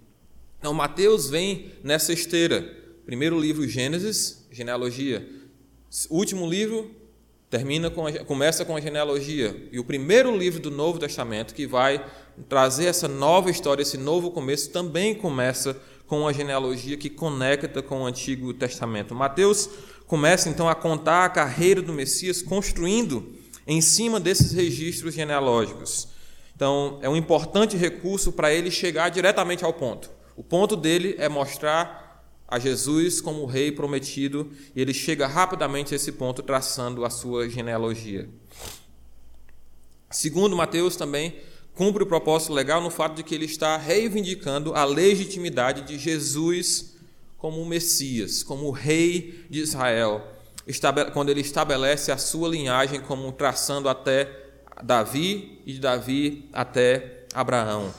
Então 0.59 0.73
Mateus 0.73 1.29
vem 1.29 1.73
nessa 1.83 2.13
esteira. 2.13 2.63
Primeiro 3.05 3.39
livro 3.39 3.69
Gênesis, 3.69 4.47
genealogia. 4.51 5.29
Último 6.11 6.49
livro 6.49 6.91
termina 7.49 7.89
com 7.89 8.07
a, 8.07 8.13
começa 8.25 8.65
com 8.65 8.75
a 8.75 8.81
genealogia 8.81 9.69
e 9.71 9.79
o 9.79 9.85
primeiro 9.85 10.37
livro 10.37 10.61
do 10.61 10.71
Novo 10.71 10.99
Testamento 10.99 11.55
que 11.55 11.67
vai 11.67 12.05
trazer 12.49 12.87
essa 12.87 13.07
nova 13.07 13.51
história, 13.51 13.83
esse 13.83 13.97
novo 13.97 14.31
começo, 14.31 14.71
também 14.71 15.15
começa 15.15 15.81
com 16.07 16.21
uma 16.21 16.33
genealogia 16.33 16.97
que 16.97 17.09
conecta 17.09 17.83
com 17.83 18.03
o 18.03 18.07
Antigo 18.07 18.53
Testamento. 18.53 19.15
Mateus 19.15 19.69
começa 20.07 20.49
então 20.49 20.69
a 20.69 20.75
contar 20.75 21.25
a 21.25 21.29
carreira 21.29 21.83
do 21.83 21.93
Messias 21.93 22.43
construindo 22.43 23.35
em 23.67 23.81
cima 23.81 24.21
desses 24.21 24.53
registros 24.53 25.15
genealógicos. 25.15 26.09
Então, 26.57 26.99
é 27.03 27.09
um 27.09 27.15
importante 27.15 27.77
recurso 27.77 28.33
para 28.33 28.51
ele 28.51 28.71
chegar 28.71 29.11
diretamente 29.11 29.63
ao 29.63 29.75
ponto. 29.75 30.11
O 30.35 30.43
ponto 30.43 30.75
dele 30.75 31.15
é 31.19 31.29
mostrar 31.29 32.25
a 32.49 32.59
Jesus 32.59 33.21
como 33.21 33.43
o 33.43 33.47
rei 33.47 33.71
prometido, 33.71 34.51
e 34.75 34.81
ele 34.81 34.95
chega 34.95 35.27
rapidamente 35.27 35.93
a 35.93 35.97
esse 35.97 36.13
ponto 36.13 36.43
traçando 36.43 37.05
a 37.05 37.11
sua 37.11 37.47
genealogia. 37.47 38.27
Segundo 40.11 40.57
Mateus 40.57 40.97
também 40.97 41.37
cumpre 41.75 42.05
o 42.05 42.07
propósito 42.07 42.55
legal 42.55 42.81
no 42.81 42.89
fato 42.89 43.17
de 43.17 43.23
que 43.23 43.35
ele 43.35 43.45
está 43.45 43.77
reivindicando 43.77 44.75
a 44.75 44.85
legitimidade 44.87 45.83
de 45.83 45.99
Jesus 45.99 46.97
como 47.37 47.61
o 47.61 47.67
Messias, 47.67 48.43
como 48.43 48.67
o 48.67 48.71
rei 48.71 49.45
de 49.51 49.61
Israel, 49.61 50.27
quando 51.13 51.29
ele 51.29 51.43
estabelece 51.43 52.11
a 52.11 52.17
sua 52.17 52.49
linhagem 52.49 53.01
como 53.01 53.31
traçando 53.31 53.91
até 53.91 54.46
Davi 54.83 55.61
e 55.67 55.73
de 55.75 55.81
Davi 55.81 56.49
até 56.53 57.27
Abraão. 57.35 57.93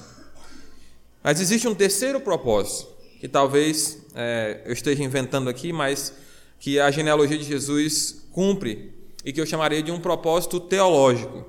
Mas 1.24 1.40
existe 1.42 1.68
um 1.68 1.76
terceiro 1.76 2.20
propósito, 2.20 2.88
que 3.20 3.28
talvez 3.28 4.06
é, 4.16 4.62
eu 4.66 4.74
esteja 4.74 5.04
inventando 5.04 5.50
aqui, 5.50 5.74
mas 5.74 6.14
que 6.60 6.80
a 6.80 6.90
genealogia 6.90 7.38
de 7.38 7.44
Jesus 7.44 8.28
cumpre 8.32 8.94
e 9.26 9.34
que 9.34 9.42
eu 9.42 9.46
chamaria 9.46 9.84
de 9.84 9.92
um 9.92 10.00
propósito 10.00 10.60
teológico. 10.60 11.46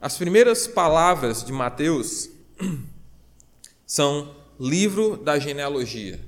As 0.00 0.16
primeiras 0.16 0.66
palavras 0.66 1.42
de 1.42 1.52
Mateus 1.52 2.28
são 3.86 4.34
livro 4.60 5.16
da 5.16 5.38
genealogia, 5.38 6.20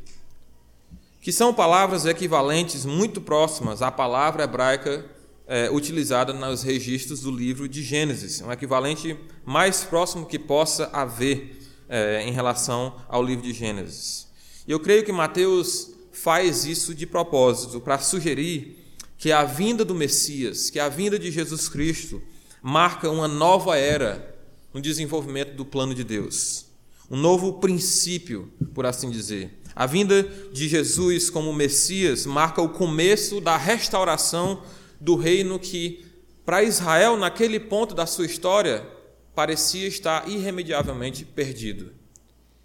que 1.21 1.31
são 1.31 1.53
palavras 1.53 2.07
equivalentes 2.07 2.85
muito 2.85 3.21
próximas 3.21 3.83
à 3.83 3.91
palavra 3.91 4.45
hebraica 4.45 5.05
é, 5.47 5.71
utilizada 5.71 6.33
nos 6.33 6.63
registros 6.63 7.21
do 7.21 7.31
livro 7.31 7.69
de 7.69 7.83
Gênesis, 7.83 8.41
um 8.41 8.53
equivalente 8.53 9.17
mais 9.45 9.85
próximo 9.85 10.27
que 10.27 10.39
possa 10.39 10.91
haver 10.93 11.59
é, 11.89 12.23
em 12.23 12.33
relação 12.33 12.97
ao 13.09 13.23
livro 13.23 13.45
de 13.45 13.53
Gênesis. 13.53 14.27
E 14.67 14.73
eu 14.73 14.81
creio 14.81 15.05
que 15.05 15.13
Mateus 15.13 15.93
faz 16.13 16.65
isso 16.65 16.95
de 16.95 17.07
propósito, 17.07 17.81
para 17.81 17.99
sugerir 17.99 18.85
que 19.19 19.31
a 19.31 19.45
vinda 19.45 19.85
do 19.85 19.95
Messias, 19.95 20.71
que 20.71 20.81
a 20.81 20.89
vinda 20.89 21.19
de 21.19 21.31
Jesus 21.31 21.69
Cristo, 21.69 22.21
marca 22.61 23.09
uma 23.09 23.29
nova 23.29 23.77
era 23.77 24.35
no 24.75 24.81
desenvolvimento 24.81 25.55
do 25.55 25.65
plano 25.65 25.95
de 25.95 26.03
Deus. 26.03 26.67
Um 27.09 27.17
novo 27.17 27.55
princípio, 27.55 28.53
por 28.75 28.85
assim 28.85 29.11
dizer. 29.11 29.63
A 29.75 29.87
vinda 29.87 30.23
de 30.53 30.69
Jesus 30.69 31.31
como 31.31 31.53
Messias 31.53 32.27
marca 32.27 32.61
o 32.61 32.71
começo 32.71 33.41
da 33.41 33.57
restauração 33.57 34.63
do 35.01 35.17
reino 35.17 35.59
que, 35.59 36.05
para 36.45 36.63
Israel, 36.63 37.17
naquele 37.17 37.59
ponto 37.59 37.95
da 37.95 38.07
sua 38.07 38.27
história, 38.27 38.87
parecia 39.35 39.87
estar 39.87 40.29
irremediavelmente 40.29 41.25
perdido. 41.25 41.93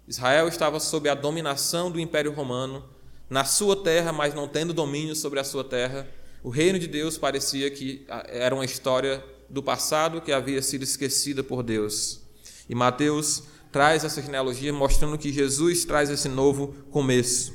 Israel 0.06 0.48
estava 0.48 0.80
sob 0.80 1.08
a 1.08 1.14
dominação 1.14 1.90
do 1.90 2.00
Império 2.00 2.32
Romano, 2.32 2.84
na 3.28 3.44
sua 3.44 3.76
terra, 3.82 4.12
mas 4.12 4.34
não 4.34 4.46
tendo 4.46 4.74
domínio 4.74 5.14
sobre 5.14 5.40
a 5.40 5.44
sua 5.44 5.64
terra. 5.64 6.06
O 6.42 6.50
reino 6.50 6.78
de 6.78 6.86
Deus 6.86 7.16
parecia 7.16 7.70
que 7.70 8.04
ah, 8.08 8.24
era 8.28 8.54
uma 8.54 8.64
história 8.64 9.24
do 9.48 9.62
passado 9.62 10.20
que 10.20 10.32
havia 10.32 10.60
sido 10.60 10.82
esquecida 10.82 11.42
por 11.42 11.62
Deus. 11.62 12.20
E 12.68 12.74
Mateus 12.74 13.44
traz 13.70 14.04
essa 14.04 14.20
genealogia 14.20 14.72
mostrando 14.72 15.16
que 15.16 15.32
Jesus 15.32 15.84
traz 15.84 16.10
esse 16.10 16.28
novo 16.28 16.74
começo. 16.90 17.54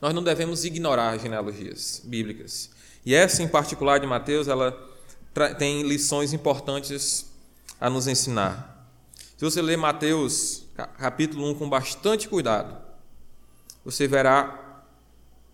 Nós 0.00 0.14
não 0.14 0.22
devemos 0.22 0.64
ignorar 0.64 1.14
as 1.14 1.22
genealogias 1.22 2.02
bíblicas. 2.04 2.70
E 3.08 3.14
essa 3.14 3.42
em 3.42 3.48
particular 3.48 3.98
de 3.98 4.06
Mateus, 4.06 4.48
ela 4.48 4.70
tem 5.58 5.80
lições 5.80 6.34
importantes 6.34 7.24
a 7.80 7.88
nos 7.88 8.06
ensinar. 8.06 8.86
Se 9.34 9.42
você 9.42 9.62
ler 9.62 9.78
Mateus 9.78 10.66
capítulo 10.98 11.50
1 11.52 11.54
com 11.54 11.70
bastante 11.70 12.28
cuidado, 12.28 12.76
você 13.82 14.06
verá 14.06 14.84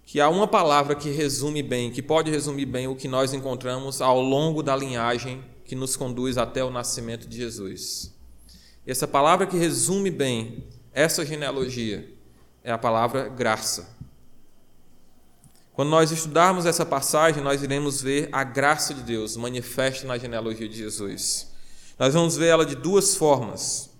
que 0.05 0.21
há 0.21 0.29
uma 0.29 0.49
palavra 0.49 0.97
que 0.97 1.11
resume 1.11 1.63
bem, 1.63 1.93
que 1.93 2.03
pode 2.03 2.29
resumir 2.29 2.67
bem 2.67 2.89
o 2.89 2.97
que 2.97 3.07
nós 3.07 3.33
encontramos 3.33 4.01
ao 4.01 4.21
longo 4.21 4.61
da 4.61 4.75
linhagem 4.75 5.41
que 5.65 5.77
nos 5.77 5.95
conduz 5.95 6.37
até 6.37 6.65
o 6.65 6.73
nascimento 6.73 7.29
de 7.29 7.37
Jesus. 7.37 8.13
Essa 8.85 9.07
palavra 9.07 9.47
que 9.47 9.57
resume 9.57 10.11
bem 10.11 10.65
essa 10.93 11.25
genealogia 11.25 12.13
é 12.65 12.73
a 12.73 12.79
palavra 12.79 13.29
graça. 13.29 13.95
Quando 15.75 15.88
nós 15.88 16.12
estudarmos 16.12 16.66
essa 16.66 16.87
passagem, 16.87 17.43
nós 17.43 17.61
iremos 17.61 18.00
ver 18.00 18.28
a 18.31 18.45
graça 18.45 18.95
de 18.95 19.02
Deus 19.02 19.37
manifesta 19.37 20.07
na 20.07 20.16
genealogia 20.16 20.69
de 20.69 20.76
Jesus. 20.76 21.52
Nós 21.99 22.14
vamos 22.14 22.37
ver 22.37 22.47
ela 22.47 22.64
de 22.64 22.76
duas 22.76 23.16
formas. 23.16 23.90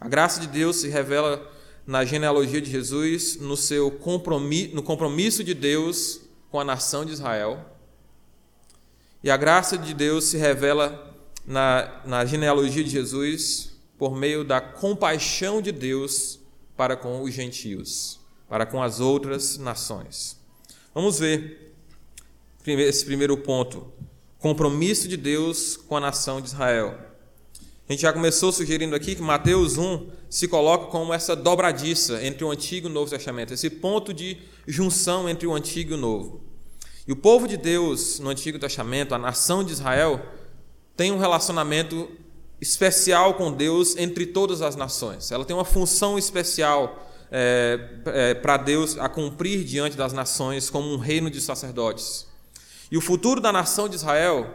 A 0.00 0.08
graça 0.08 0.40
de 0.40 0.46
Deus 0.46 0.76
se 0.76 0.88
revela 0.88 1.44
na 1.84 2.04
genealogia 2.04 2.60
de 2.60 2.70
Jesus, 2.70 3.36
no 3.40 3.56
seu 3.56 3.90
compromisso, 3.90 4.74
no 4.76 4.84
compromisso 4.84 5.42
de 5.42 5.52
Deus 5.52 6.20
com 6.48 6.60
a 6.60 6.64
nação 6.64 7.04
de 7.04 7.12
Israel. 7.12 7.58
E 9.22 9.32
a 9.32 9.36
graça 9.36 9.76
de 9.76 9.92
Deus 9.92 10.26
se 10.26 10.36
revela 10.36 11.12
na, 11.44 12.02
na 12.06 12.24
genealogia 12.24 12.84
de 12.84 12.90
Jesus 12.90 13.72
por 13.98 14.16
meio 14.16 14.44
da 14.44 14.60
compaixão 14.60 15.60
de 15.60 15.72
Deus 15.72 16.38
para 16.76 16.96
com 16.96 17.20
os 17.20 17.34
gentios, 17.34 18.20
para 18.48 18.64
com 18.64 18.80
as 18.80 19.00
outras 19.00 19.58
nações. 19.58 20.39
Vamos 20.92 21.20
ver 21.20 21.72
esse 22.66 23.04
primeiro 23.04 23.36
ponto: 23.36 23.86
compromisso 24.40 25.06
de 25.06 25.16
Deus 25.16 25.76
com 25.76 25.96
a 25.96 26.00
nação 26.00 26.40
de 26.40 26.48
Israel. 26.48 26.98
A 27.88 27.92
gente 27.92 28.02
já 28.02 28.12
começou 28.12 28.50
sugerindo 28.50 28.96
aqui 28.96 29.14
que 29.14 29.22
Mateus 29.22 29.78
1 29.78 30.10
se 30.28 30.48
coloca 30.48 30.86
como 30.86 31.14
essa 31.14 31.36
dobradiça 31.36 32.24
entre 32.24 32.44
o 32.44 32.50
Antigo 32.50 32.88
e 32.88 32.90
o 32.90 32.92
Novo 32.92 33.08
Testamento, 33.08 33.54
esse 33.54 33.70
ponto 33.70 34.12
de 34.12 34.38
junção 34.66 35.28
entre 35.28 35.46
o 35.46 35.54
Antigo 35.54 35.92
e 35.92 35.94
o 35.94 35.96
Novo. 35.96 36.40
E 37.06 37.12
o 37.12 37.16
povo 37.16 37.46
de 37.46 37.56
Deus 37.56 38.18
no 38.18 38.28
Antigo 38.28 38.58
Testamento, 38.58 39.14
a 39.14 39.18
nação 39.18 39.62
de 39.62 39.72
Israel, 39.72 40.20
tem 40.96 41.12
um 41.12 41.18
relacionamento 41.18 42.08
especial 42.60 43.34
com 43.34 43.52
Deus 43.52 43.96
entre 43.96 44.26
todas 44.26 44.60
as 44.60 44.74
nações. 44.74 45.30
Ela 45.30 45.44
tem 45.44 45.54
uma 45.54 45.64
função 45.64 46.18
especial 46.18 47.09
é, 47.30 47.78
é, 48.06 48.34
para 48.34 48.56
Deus 48.56 48.98
a 48.98 49.08
cumprir 49.08 49.64
diante 49.64 49.96
das 49.96 50.12
nações 50.12 50.68
como 50.68 50.92
um 50.92 50.96
reino 50.96 51.30
de 51.30 51.40
sacerdotes. 51.40 52.26
E 52.90 52.96
o 52.96 53.00
futuro 53.00 53.40
da 53.40 53.52
nação 53.52 53.88
de 53.88 53.94
Israel, 53.94 54.52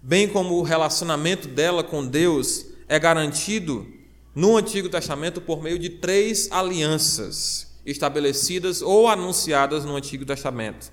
bem 0.00 0.28
como 0.28 0.54
o 0.54 0.62
relacionamento 0.62 1.48
dela 1.48 1.82
com 1.82 2.06
Deus, 2.06 2.66
é 2.88 2.98
garantido 2.98 3.86
no 4.34 4.56
Antigo 4.56 4.88
Testamento 4.88 5.40
por 5.40 5.62
meio 5.62 5.78
de 5.78 5.90
três 5.90 6.50
alianças 6.52 7.72
estabelecidas 7.84 8.80
ou 8.80 9.08
anunciadas 9.08 9.84
no 9.84 9.96
Antigo 9.96 10.24
Testamento. 10.24 10.92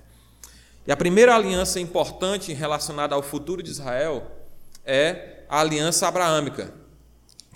E 0.88 0.92
a 0.92 0.98
primeira 0.98 1.36
aliança 1.36 1.80
importante 1.80 2.52
relacionada 2.52 3.14
ao 3.14 3.22
futuro 3.22 3.62
de 3.62 3.70
Israel 3.70 4.26
é 4.84 5.44
a 5.48 5.60
aliança 5.60 6.08
abraâmica. 6.08 6.74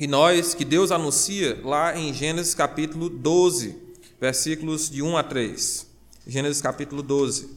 E 0.04 0.08
nós, 0.08 0.54
que 0.54 0.66
Deus 0.66 0.92
anuncia 0.92 1.62
lá 1.64 1.98
em 1.98 2.14
Gênesis 2.14 2.54
capítulo 2.54 3.08
12, 3.08 3.74
versículos 4.20 4.90
de 4.90 5.02
1 5.02 5.16
a 5.16 5.24
3. 5.24 5.88
Gênesis 6.28 6.62
capítulo 6.62 7.02
12. 7.02 7.50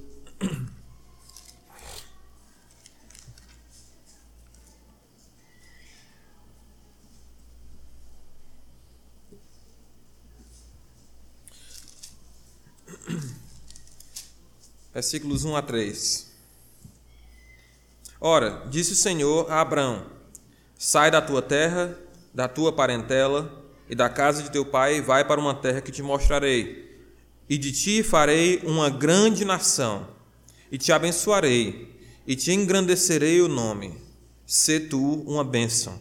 versículos 14.94 15.44
1 15.44 15.56
a 15.56 15.62
3. 15.62 16.30
Ora, 18.20 18.64
disse 18.70 18.92
o 18.92 18.94
Senhor 18.94 19.50
a 19.50 19.60
Abraão: 19.60 20.06
Sai 20.78 21.10
da 21.10 21.20
tua 21.20 21.42
terra, 21.42 22.05
da 22.36 22.46
tua 22.46 22.70
parentela 22.70 23.50
e 23.88 23.94
da 23.94 24.10
casa 24.10 24.42
de 24.42 24.50
teu 24.50 24.62
pai, 24.62 25.00
vai 25.00 25.24
para 25.24 25.40
uma 25.40 25.54
terra 25.54 25.80
que 25.80 25.90
te 25.90 26.02
mostrarei. 26.02 26.84
E 27.48 27.56
de 27.56 27.72
ti 27.72 28.02
farei 28.02 28.60
uma 28.62 28.90
grande 28.90 29.42
nação, 29.42 30.06
e 30.70 30.76
te 30.76 30.92
abençoarei, 30.92 31.98
e 32.26 32.36
te 32.36 32.52
engrandecerei 32.52 33.40
o 33.40 33.48
nome. 33.48 33.94
Se 34.44 34.78
tu 34.78 35.24
uma 35.26 35.42
bênção. 35.42 35.98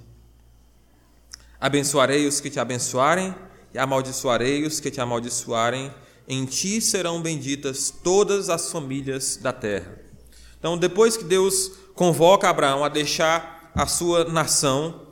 Abençoarei 1.58 2.28
os 2.28 2.42
que 2.42 2.50
te 2.50 2.60
abençoarem, 2.60 3.34
e 3.74 3.80
amaldiçoarei 3.80 4.66
os 4.66 4.82
que 4.82 4.92
te 4.92 5.00
amaldiçoarem 5.00 5.90
em 6.28 6.44
ti 6.44 6.82
serão 6.82 7.22
benditas 7.22 7.94
todas 8.04 8.50
as 8.50 8.70
famílias 8.70 9.38
da 9.38 9.54
terra. 9.54 10.02
Então, 10.60 10.78
depois 10.78 11.16
que 11.16 11.24
Deus 11.24 11.72
convoca 11.94 12.50
Abraão 12.50 12.84
a 12.84 12.90
deixar 12.90 13.72
a 13.74 13.88
sua 13.88 14.26
nação 14.26 15.05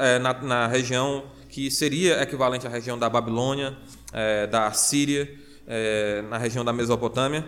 é, 0.00 0.18
na, 0.18 0.66
região 0.66 1.24
que 1.48 1.70
seria 1.70 2.22
equivalente 2.22 2.66
à 2.66 2.70
região 2.70 2.98
da 2.98 3.08
Babilônia, 3.08 3.76
é, 4.12 4.46
da 4.46 4.72
Síria, 4.72 5.32
é, 5.66 6.22
na 6.28 6.38
região 6.38 6.64
da 6.64 6.72
Mesopotâmia, 6.72 7.46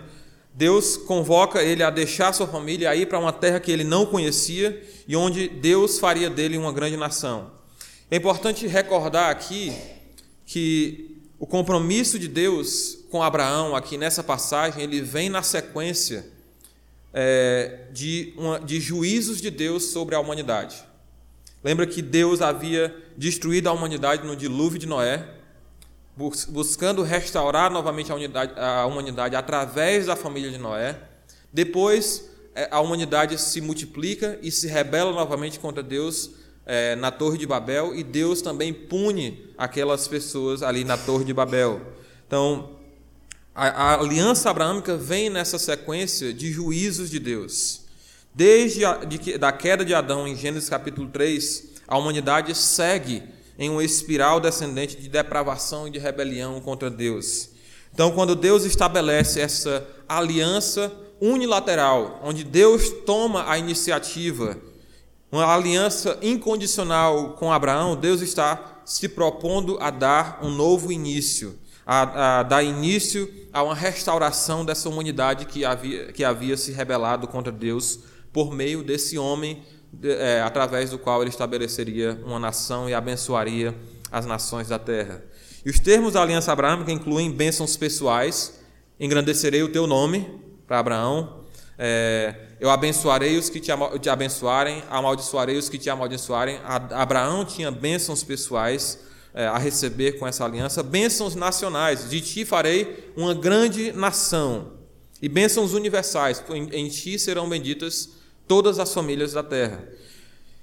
Deus 0.52 0.96
convoca 0.96 1.62
ele 1.62 1.82
a 1.82 1.90
deixar 1.90 2.32
sua 2.32 2.46
família 2.46 2.94
e 2.94 3.02
ir 3.02 3.06
para 3.06 3.18
uma 3.18 3.32
terra 3.32 3.58
que 3.58 3.72
ele 3.72 3.82
não 3.82 4.06
conhecia 4.06 4.82
e 5.08 5.16
onde 5.16 5.48
Deus 5.48 5.98
faria 5.98 6.30
dele 6.30 6.56
uma 6.56 6.72
grande 6.72 6.96
nação. 6.96 7.50
É 8.10 8.16
importante 8.16 8.66
recordar 8.66 9.30
aqui 9.30 9.72
que 10.46 11.20
o 11.38 11.46
compromisso 11.46 12.18
de 12.18 12.28
Deus 12.28 12.98
com 13.10 13.22
Abraão, 13.22 13.74
aqui 13.74 13.96
nessa 13.96 14.22
passagem, 14.22 14.82
ele 14.82 15.00
vem 15.00 15.28
na 15.28 15.42
sequência 15.42 16.26
é, 17.12 17.86
de, 17.92 18.34
uma, 18.36 18.58
de 18.58 18.80
juízos 18.80 19.40
de 19.40 19.50
Deus 19.50 19.84
sobre 19.84 20.14
a 20.14 20.20
humanidade. 20.20 20.84
Lembra 21.64 21.86
que 21.86 22.02
Deus 22.02 22.42
havia 22.42 22.94
destruído 23.16 23.70
a 23.70 23.72
humanidade 23.72 24.26
no 24.26 24.36
dilúvio 24.36 24.78
de 24.78 24.86
Noé, 24.86 25.26
buscando 26.14 27.02
restaurar 27.02 27.70
novamente 27.70 28.12
a, 28.12 28.14
unidade, 28.14 28.52
a 28.54 28.84
humanidade 28.84 29.34
através 29.34 30.04
da 30.04 30.14
família 30.14 30.50
de 30.50 30.58
Noé. 30.58 31.00
Depois, 31.50 32.30
é, 32.54 32.68
a 32.70 32.80
humanidade 32.80 33.40
se 33.40 33.62
multiplica 33.62 34.38
e 34.42 34.50
se 34.50 34.68
rebela 34.68 35.10
novamente 35.12 35.58
contra 35.58 35.82
Deus 35.82 36.32
é, 36.66 36.94
na 36.96 37.10
Torre 37.10 37.38
de 37.38 37.46
Babel 37.46 37.94
e 37.94 38.04
Deus 38.04 38.42
também 38.42 38.72
pune 38.72 39.50
aquelas 39.56 40.06
pessoas 40.06 40.62
ali 40.62 40.84
na 40.84 40.98
Torre 40.98 41.24
de 41.24 41.32
Babel. 41.32 41.80
Então, 42.26 42.76
a, 43.54 43.68
a 43.68 44.00
aliança 44.00 44.50
abraâmica 44.50 44.96
vem 44.96 45.30
nessa 45.30 45.58
sequência 45.58 46.32
de 46.34 46.52
juízos 46.52 47.08
de 47.08 47.18
Deus. 47.18 47.83
Desde 48.34 48.84
a 48.84 48.96
de, 48.96 49.38
da 49.38 49.52
queda 49.52 49.84
de 49.84 49.94
Adão 49.94 50.26
em 50.26 50.34
Gênesis 50.34 50.68
capítulo 50.68 51.08
3, 51.08 51.74
a 51.86 51.96
humanidade 51.96 52.52
segue 52.52 53.22
em 53.56 53.70
uma 53.70 53.84
espiral 53.84 54.40
descendente 54.40 54.96
de 54.96 55.08
depravação 55.08 55.86
e 55.86 55.90
de 55.92 56.00
rebelião 56.00 56.60
contra 56.60 56.90
Deus. 56.90 57.50
Então, 57.92 58.10
quando 58.10 58.34
Deus 58.34 58.64
estabelece 58.64 59.40
essa 59.40 59.86
aliança 60.08 60.92
unilateral, 61.20 62.20
onde 62.24 62.42
Deus 62.42 62.90
toma 63.06 63.48
a 63.48 63.56
iniciativa 63.56 64.58
uma 65.30 65.52
aliança 65.52 66.18
incondicional 66.20 67.34
com 67.34 67.52
Abraão, 67.52 67.96
Deus 67.96 68.20
está 68.20 68.82
se 68.84 69.08
propondo 69.08 69.78
a 69.80 69.90
dar 69.90 70.40
um 70.42 70.50
novo 70.50 70.90
início, 70.92 71.58
a, 71.86 72.38
a 72.38 72.42
dar 72.42 72.62
início 72.62 73.32
a 73.52 73.62
uma 73.62 73.74
restauração 73.74 74.64
dessa 74.64 74.88
humanidade 74.88 75.46
que 75.46 75.64
havia, 75.64 76.12
que 76.12 76.24
havia 76.24 76.56
se 76.56 76.72
rebelado 76.72 77.26
contra 77.26 77.52
Deus 77.52 78.00
por 78.34 78.52
meio 78.52 78.82
desse 78.82 79.16
homem, 79.16 79.62
é, 80.02 80.42
através 80.42 80.90
do 80.90 80.98
qual 80.98 81.22
ele 81.22 81.30
estabeleceria 81.30 82.20
uma 82.26 82.40
nação 82.40 82.90
e 82.90 82.92
abençoaria 82.92 83.72
as 84.10 84.26
nações 84.26 84.68
da 84.68 84.78
terra. 84.78 85.22
E 85.64 85.70
os 85.70 85.78
termos 85.78 86.12
da 86.12 86.20
aliança 86.20 86.52
abraâmica 86.52 86.90
incluem 86.90 87.30
bênçãos 87.30 87.76
pessoais, 87.76 88.60
engrandecerei 88.98 89.62
o 89.62 89.68
teu 89.70 89.86
nome 89.86 90.28
para 90.66 90.80
Abraão, 90.80 91.44
é, 91.78 92.34
eu 92.60 92.70
abençoarei 92.70 93.38
os 93.38 93.48
que 93.48 93.60
te, 93.60 93.70
te 94.00 94.10
abençoarem, 94.10 94.82
amaldiçoarei 94.90 95.56
os 95.56 95.68
que 95.68 95.78
te 95.78 95.88
amaldiçoarem. 95.88 96.60
Abraão 96.64 97.44
tinha 97.44 97.70
bênçãos 97.70 98.22
pessoais 98.22 98.98
é, 99.32 99.46
a 99.46 99.58
receber 99.58 100.12
com 100.18 100.26
essa 100.26 100.44
aliança, 100.44 100.82
bênçãos 100.82 101.34
nacionais. 101.34 102.10
De 102.10 102.20
ti 102.20 102.44
farei 102.44 103.12
uma 103.16 103.34
grande 103.34 103.92
nação, 103.92 104.72
e 105.24 105.28
bênçãos 105.28 105.72
universais. 105.72 106.44
Em, 106.50 106.68
em 106.70 106.88
ti 106.88 107.18
serão 107.18 107.48
benditas 107.48 108.23
todas 108.46 108.78
as 108.78 108.92
famílias 108.92 109.32
da 109.32 109.42
terra. 109.42 109.86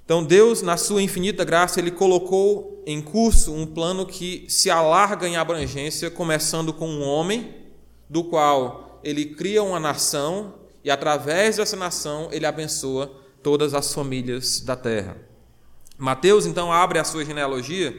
Então, 0.04 0.22
Deus, 0.22 0.62
na 0.62 0.76
sua 0.76 1.00
infinita 1.00 1.44
graça, 1.44 1.80
ele 1.80 1.90
colocou 1.90 2.82
em 2.86 3.00
curso 3.00 3.52
um 3.52 3.64
plano 3.64 4.04
que 4.04 4.44
se 4.48 4.68
alarga 4.68 5.28
em 5.28 5.36
abrangência, 5.36 6.10
começando 6.10 6.72
com 6.72 6.88
um 6.88 7.02
homem, 7.02 7.54
do 8.08 8.24
qual 8.24 9.00
ele 9.02 9.24
cria 9.24 9.62
uma 9.62 9.80
nação 9.80 10.54
e 10.84 10.90
através 10.90 11.56
dessa 11.56 11.76
nação 11.76 12.28
ele 12.32 12.44
abençoa 12.44 13.10
todas 13.42 13.74
as 13.74 13.92
famílias 13.94 14.60
da 14.60 14.76
terra. 14.76 15.16
Mateus 15.96 16.46
então 16.46 16.72
abre 16.72 16.98
a 16.98 17.04
sua 17.04 17.24
genealogia 17.24 17.96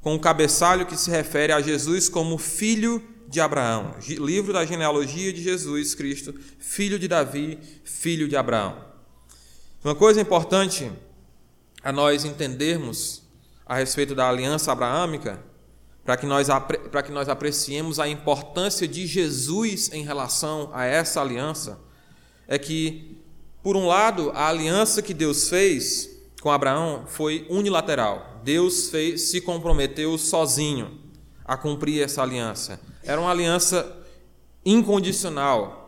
com 0.00 0.14
um 0.14 0.18
cabeçalho 0.18 0.84
que 0.84 0.96
se 0.96 1.10
refere 1.10 1.52
a 1.52 1.60
Jesus 1.60 2.08
como 2.08 2.36
filho 2.36 3.02
de 3.28 3.40
Abraão. 3.40 3.94
Livro 4.06 4.52
da 4.52 4.66
genealogia 4.66 5.32
de 5.32 5.42
Jesus 5.42 5.94
Cristo, 5.94 6.34
filho 6.58 6.98
de 6.98 7.08
Davi, 7.08 7.58
filho 7.84 8.28
de 8.28 8.36
Abraão. 8.36 8.91
Uma 9.84 9.96
coisa 9.96 10.20
importante 10.20 10.92
a 11.82 11.90
nós 11.90 12.24
entendermos 12.24 13.22
a 13.66 13.74
respeito 13.74 14.14
da 14.14 14.28
aliança 14.28 14.70
abraâmica, 14.70 15.42
para 16.04 16.16
que, 16.16 16.24
nós, 16.24 16.46
para 16.92 17.02
que 17.02 17.10
nós 17.10 17.28
apreciemos 17.28 17.98
a 17.98 18.08
importância 18.08 18.86
de 18.86 19.08
Jesus 19.08 19.90
em 19.92 20.04
relação 20.04 20.70
a 20.72 20.84
essa 20.84 21.20
aliança, 21.20 21.80
é 22.46 22.58
que, 22.58 23.18
por 23.60 23.76
um 23.76 23.88
lado, 23.88 24.30
a 24.36 24.46
aliança 24.48 25.02
que 25.02 25.12
Deus 25.12 25.48
fez 25.48 26.10
com 26.40 26.52
Abraão 26.52 27.04
foi 27.08 27.44
unilateral. 27.50 28.40
Deus 28.44 28.88
fez, 28.88 29.30
se 29.30 29.40
comprometeu 29.40 30.16
sozinho 30.16 30.96
a 31.44 31.56
cumprir 31.56 32.02
essa 32.02 32.22
aliança. 32.22 32.80
Era 33.02 33.20
uma 33.20 33.32
aliança 33.32 34.00
incondicional, 34.64 35.81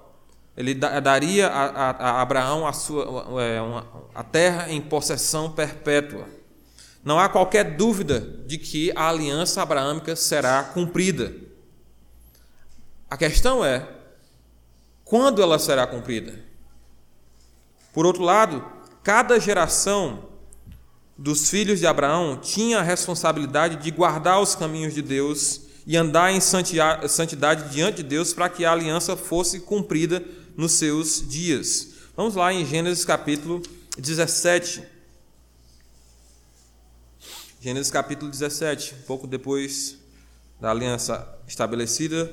ele 0.57 0.75
daria 0.75 1.49
a, 1.49 1.65
a, 1.65 1.91
a 1.91 2.23
Abraão 2.23 2.67
a, 2.67 2.73
sua, 2.73 3.43
é, 3.43 3.59
a 4.15 4.23
terra 4.23 4.71
em 4.71 4.81
possessão 4.81 5.51
perpétua. 5.51 6.27
Não 7.03 7.19
há 7.19 7.29
qualquer 7.29 7.77
dúvida 7.77 8.21
de 8.47 8.57
que 8.57 8.93
a 8.95 9.09
aliança 9.09 9.61
abraâmica 9.61 10.15
será 10.15 10.63
cumprida. 10.63 11.35
A 13.11 13.17
questão 13.17 13.65
é 13.65 13.87
quando 15.05 15.43
ela 15.43 15.59
será 15.59 15.87
cumprida. 15.87 16.39
Por 17.93 18.07
outro 18.07 18.23
lado, 18.23 18.65
cada 19.03 19.39
geração 19.39 20.31
dos 21.17 21.51
filhos 21.51 21.79
de 21.79 21.87
Abraão 21.87 22.37
tinha 22.37 22.79
a 22.79 22.83
responsabilidade 22.83 23.77
de 23.77 23.91
guardar 23.91 24.41
os 24.41 24.55
caminhos 24.55 24.95
de 24.95 25.03
Deus 25.03 25.63
e 25.87 25.97
andar 25.97 26.33
em 26.33 26.41
santidade 26.41 27.71
diante 27.71 27.99
de 27.99 28.03
Deus 28.05 28.33
para 28.33 28.49
que 28.49 28.65
a 28.65 28.73
aliança 28.73 29.17
fosse 29.17 29.61
cumprida 29.61 30.25
nos 30.57 30.73
seus 30.73 31.27
dias. 31.29 31.89
Vamos 32.17 32.35
lá 32.35 32.53
em 32.53 32.65
Gênesis 32.65 33.05
capítulo 33.05 33.63
17. 33.99 34.83
Gênesis 37.61 37.91
capítulo 37.91 38.31
17, 38.31 38.95
um 38.95 39.03
pouco 39.03 39.27
depois 39.27 39.99
da 40.61 40.71
aliança 40.71 41.27
estabelecida, 41.49 42.33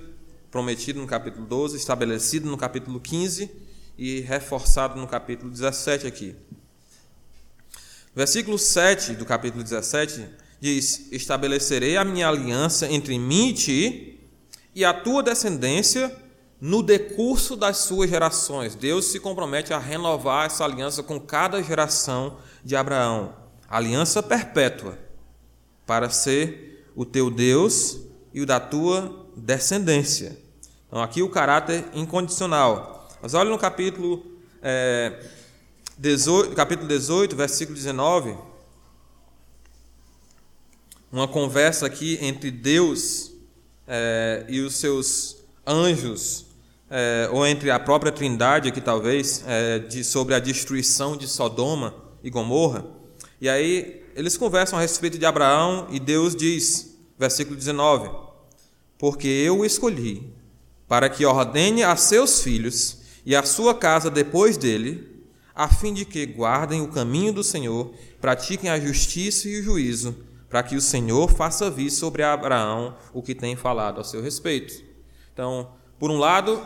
prometida 0.51 0.99
no 0.99 1.07
capítulo 1.07 1.45
12, 1.45 1.77
estabelecida 1.77 2.47
no 2.47 2.57
capítulo 2.57 2.99
15 2.99 3.49
e 3.97 4.19
reforçado 4.21 4.99
no 4.99 5.07
capítulo 5.07 5.49
17 5.49 6.05
aqui. 6.05 6.36
Versículo 8.15 8.60
7 8.60 9.13
do 9.13 9.25
capítulo 9.25 9.63
17 9.63 10.27
diz: 10.60 11.12
Estabelecerei 11.12 11.97
a 11.97 12.03
minha 12.03 12.27
aliança 12.27 12.91
entre 12.91 13.17
mim 13.17 13.49
e 13.49 13.53
ti 13.53 14.19
e 14.75 14.86
a 14.86 14.93
tua 14.93 15.23
descendência 15.23 16.15
no 16.62 16.84
decurso 16.84 17.56
das 17.56 17.78
suas 17.78 18.10
gerações. 18.10 18.76
Deus 18.76 19.06
se 19.06 19.19
compromete 19.19 19.74
a 19.74 19.80
renovar 19.80 20.45
essa 20.45 20.63
aliança 20.63 21.02
com 21.02 21.19
cada 21.19 21.62
geração 21.62 22.38
de 22.63 22.76
Abraão 22.76 23.41
aliança 23.71 24.21
perpétua 24.21 25.00
para 25.88 26.10
ser 26.10 26.91
o 26.93 27.06
teu 27.06 27.32
Deus 27.32 28.00
e 28.34 28.41
o 28.41 28.45
da 28.45 28.60
tua 28.60 29.26
descendência. 29.36 30.38
Então, 30.88 31.02
aqui 31.02 31.21
o 31.21 31.30
caráter 31.30 31.86
incondicional. 31.93 33.10
Mas 33.21 33.34
olha 33.34 33.50
no 33.50 33.58
capítulo, 33.58 34.26
é, 34.62 35.26
18, 35.97 36.54
capítulo 36.54 36.88
18, 36.89 37.34
versículo 37.34 37.78
19. 37.78 38.38
Uma 41.10 41.28
conversa 41.28 41.86
aqui 41.86 42.19
entre 42.21 42.52
Deus 42.52 43.32
é, 43.88 44.45
e 44.50 44.60
os 44.60 44.76
seus 44.76 45.38
anjos 45.65 46.51
é, 46.91 47.30
ou 47.32 47.47
entre 47.47 47.71
a 47.71 47.80
própria 47.80 48.12
Trindade 48.12 48.67
aqui 48.67 48.82
talvez, 48.82 49.43
é, 49.47 49.80
de, 49.80 50.04
sobre 50.04 50.36
a 50.36 50.39
destruição 50.39 51.15
de 51.15 51.25
Sodoma 51.25 51.95
e 52.21 52.30
Gomorra. 52.30 52.86
E 53.39 53.47
aí 53.47 54.04
eles 54.13 54.36
conversam 54.36 54.77
a 54.77 54.82
respeito 54.82 55.17
de 55.17 55.25
Abraão 55.25 55.88
e 55.89 55.99
Deus 55.99 56.36
diz, 56.36 56.99
versículo 57.17 57.56
19: 57.56 58.10
Porque 58.97 59.27
eu 59.27 59.60
o 59.60 59.65
escolhi 59.65 60.34
para 60.88 61.10
que 61.10 61.25
ordene 61.25 61.84
a 61.84 61.95
seus 61.95 62.43
filhos 62.43 62.97
e 63.25 63.34
a 63.34 63.43
sua 63.43 63.73
casa 63.73 64.12
depois 64.12 64.58
dele, 64.58 65.25
a 65.56 65.69
fim 65.69 65.93
de 65.93 66.04
que 66.04 66.25
guardem 66.25 66.82
o 66.82 66.89
caminho 66.89 67.32
do 67.32 67.45
Senhor, 67.45 67.93
pratiquem 68.19 68.69
a 68.69 68.77
justiça 68.77 69.47
e 69.47 69.62
o 69.62 69.63
juízo, 69.63 70.13
para 70.49 70.62
que 70.62 70.75
o 70.75 70.82
Senhor 70.82 71.32
faça 71.32 71.71
vir 71.71 71.89
sobre 71.89 72.23
Abraão 72.23 72.97
o 73.13 73.21
que 73.21 73.34
tem 73.34 73.56
falado 73.56 74.01
a 74.01 74.04
seu 74.04 74.21
respeito. 74.21 74.84
Então, 75.32 75.69
por 75.97 76.12
um 76.12 76.17
lado, 76.17 76.62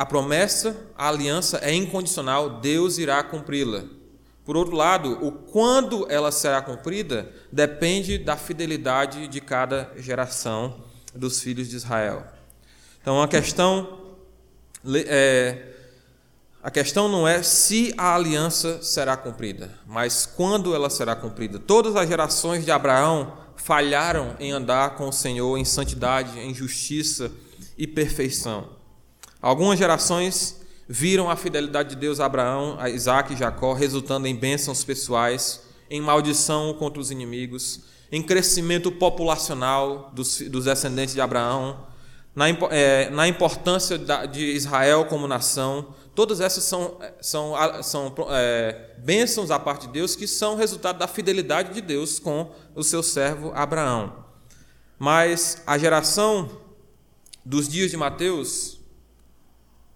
a 0.00 0.06
promessa, 0.06 0.74
a 0.96 1.10
aliança 1.10 1.58
é 1.58 1.74
incondicional, 1.74 2.58
Deus 2.58 2.96
irá 2.96 3.22
cumpri-la. 3.22 3.84
Por 4.46 4.56
outro 4.56 4.74
lado, 4.74 5.18
o 5.22 5.30
quando 5.30 6.10
ela 6.10 6.32
será 6.32 6.62
cumprida 6.62 7.30
depende 7.52 8.16
da 8.16 8.34
fidelidade 8.34 9.28
de 9.28 9.42
cada 9.42 9.92
geração 9.98 10.82
dos 11.14 11.42
filhos 11.42 11.68
de 11.68 11.76
Israel. 11.76 12.24
Então 13.02 13.20
a 13.20 13.28
questão 13.28 14.00
é, 15.06 15.66
a 16.62 16.70
questão 16.70 17.06
não 17.06 17.28
é 17.28 17.42
se 17.42 17.92
a 17.98 18.14
aliança 18.14 18.82
será 18.82 19.18
cumprida, 19.18 19.70
mas 19.86 20.24
quando 20.24 20.74
ela 20.74 20.88
será 20.88 21.14
cumprida. 21.14 21.58
Todas 21.58 21.94
as 21.94 22.08
gerações 22.08 22.64
de 22.64 22.70
Abraão 22.70 23.36
falharam 23.54 24.34
em 24.40 24.50
andar 24.50 24.96
com 24.96 25.10
o 25.10 25.12
Senhor 25.12 25.58
em 25.58 25.64
santidade, 25.66 26.38
em 26.38 26.54
justiça 26.54 27.30
e 27.76 27.86
perfeição. 27.86 28.79
Algumas 29.42 29.78
gerações 29.78 30.60
viram 30.86 31.30
a 31.30 31.36
fidelidade 31.36 31.90
de 31.90 31.96
Deus 31.96 32.20
a 32.20 32.26
Abraão, 32.26 32.76
a 32.78 32.90
Isaac 32.90 33.32
e 33.32 33.36
Jacó, 33.36 33.72
resultando 33.72 34.26
em 34.26 34.34
bênçãos 34.34 34.84
pessoais, 34.84 35.62
em 35.88 36.00
maldição 36.00 36.74
contra 36.74 37.00
os 37.00 37.10
inimigos, 37.10 37.80
em 38.12 38.22
crescimento 38.22 38.90
populacional 38.90 40.10
dos, 40.12 40.40
dos 40.42 40.64
descendentes 40.64 41.14
de 41.14 41.20
Abraão, 41.20 41.86
na, 42.34 42.48
é, 42.70 43.08
na 43.10 43.28
importância 43.28 43.96
da, 43.96 44.26
de 44.26 44.44
Israel 44.44 45.06
como 45.06 45.26
nação. 45.26 45.94
Todas 46.14 46.40
essas 46.40 46.64
são, 46.64 46.98
são, 47.20 47.54
são 47.82 48.14
é, 48.30 48.94
bênçãos 48.98 49.48
da 49.48 49.58
parte 49.58 49.86
de 49.86 49.92
Deus 49.92 50.16
que 50.16 50.26
são 50.26 50.56
resultado 50.56 50.98
da 50.98 51.06
fidelidade 51.06 51.72
de 51.72 51.80
Deus 51.80 52.18
com 52.18 52.50
o 52.74 52.82
seu 52.82 53.02
servo 53.02 53.52
Abraão. 53.54 54.24
Mas 54.98 55.62
a 55.66 55.78
geração 55.78 56.50
dos 57.44 57.68
dias 57.68 57.90
de 57.90 57.96
Mateus 57.96 58.79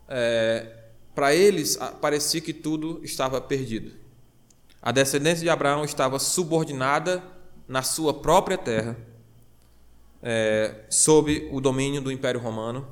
é, 0.09 0.67
para 1.15 1.35
eles 1.35 1.79
parecia 2.01 2.41
que 2.41 2.53
tudo 2.53 3.01
estava 3.03 3.41
perdido. 3.41 3.93
A 4.83 4.93
descendência 4.93 5.43
de 5.43 5.49
Abraão 5.49 5.85
estava 5.85 6.19
subordinada 6.19 7.23
na 7.67 7.83
sua 7.83 8.13
própria 8.13 8.59
terra, 8.59 8.97
é, 10.23 10.85
sob 10.91 11.49
o 11.53 11.61
domínio 11.61 12.03
do 12.03 12.13
Império 12.13 12.41
Romano, 12.41 12.87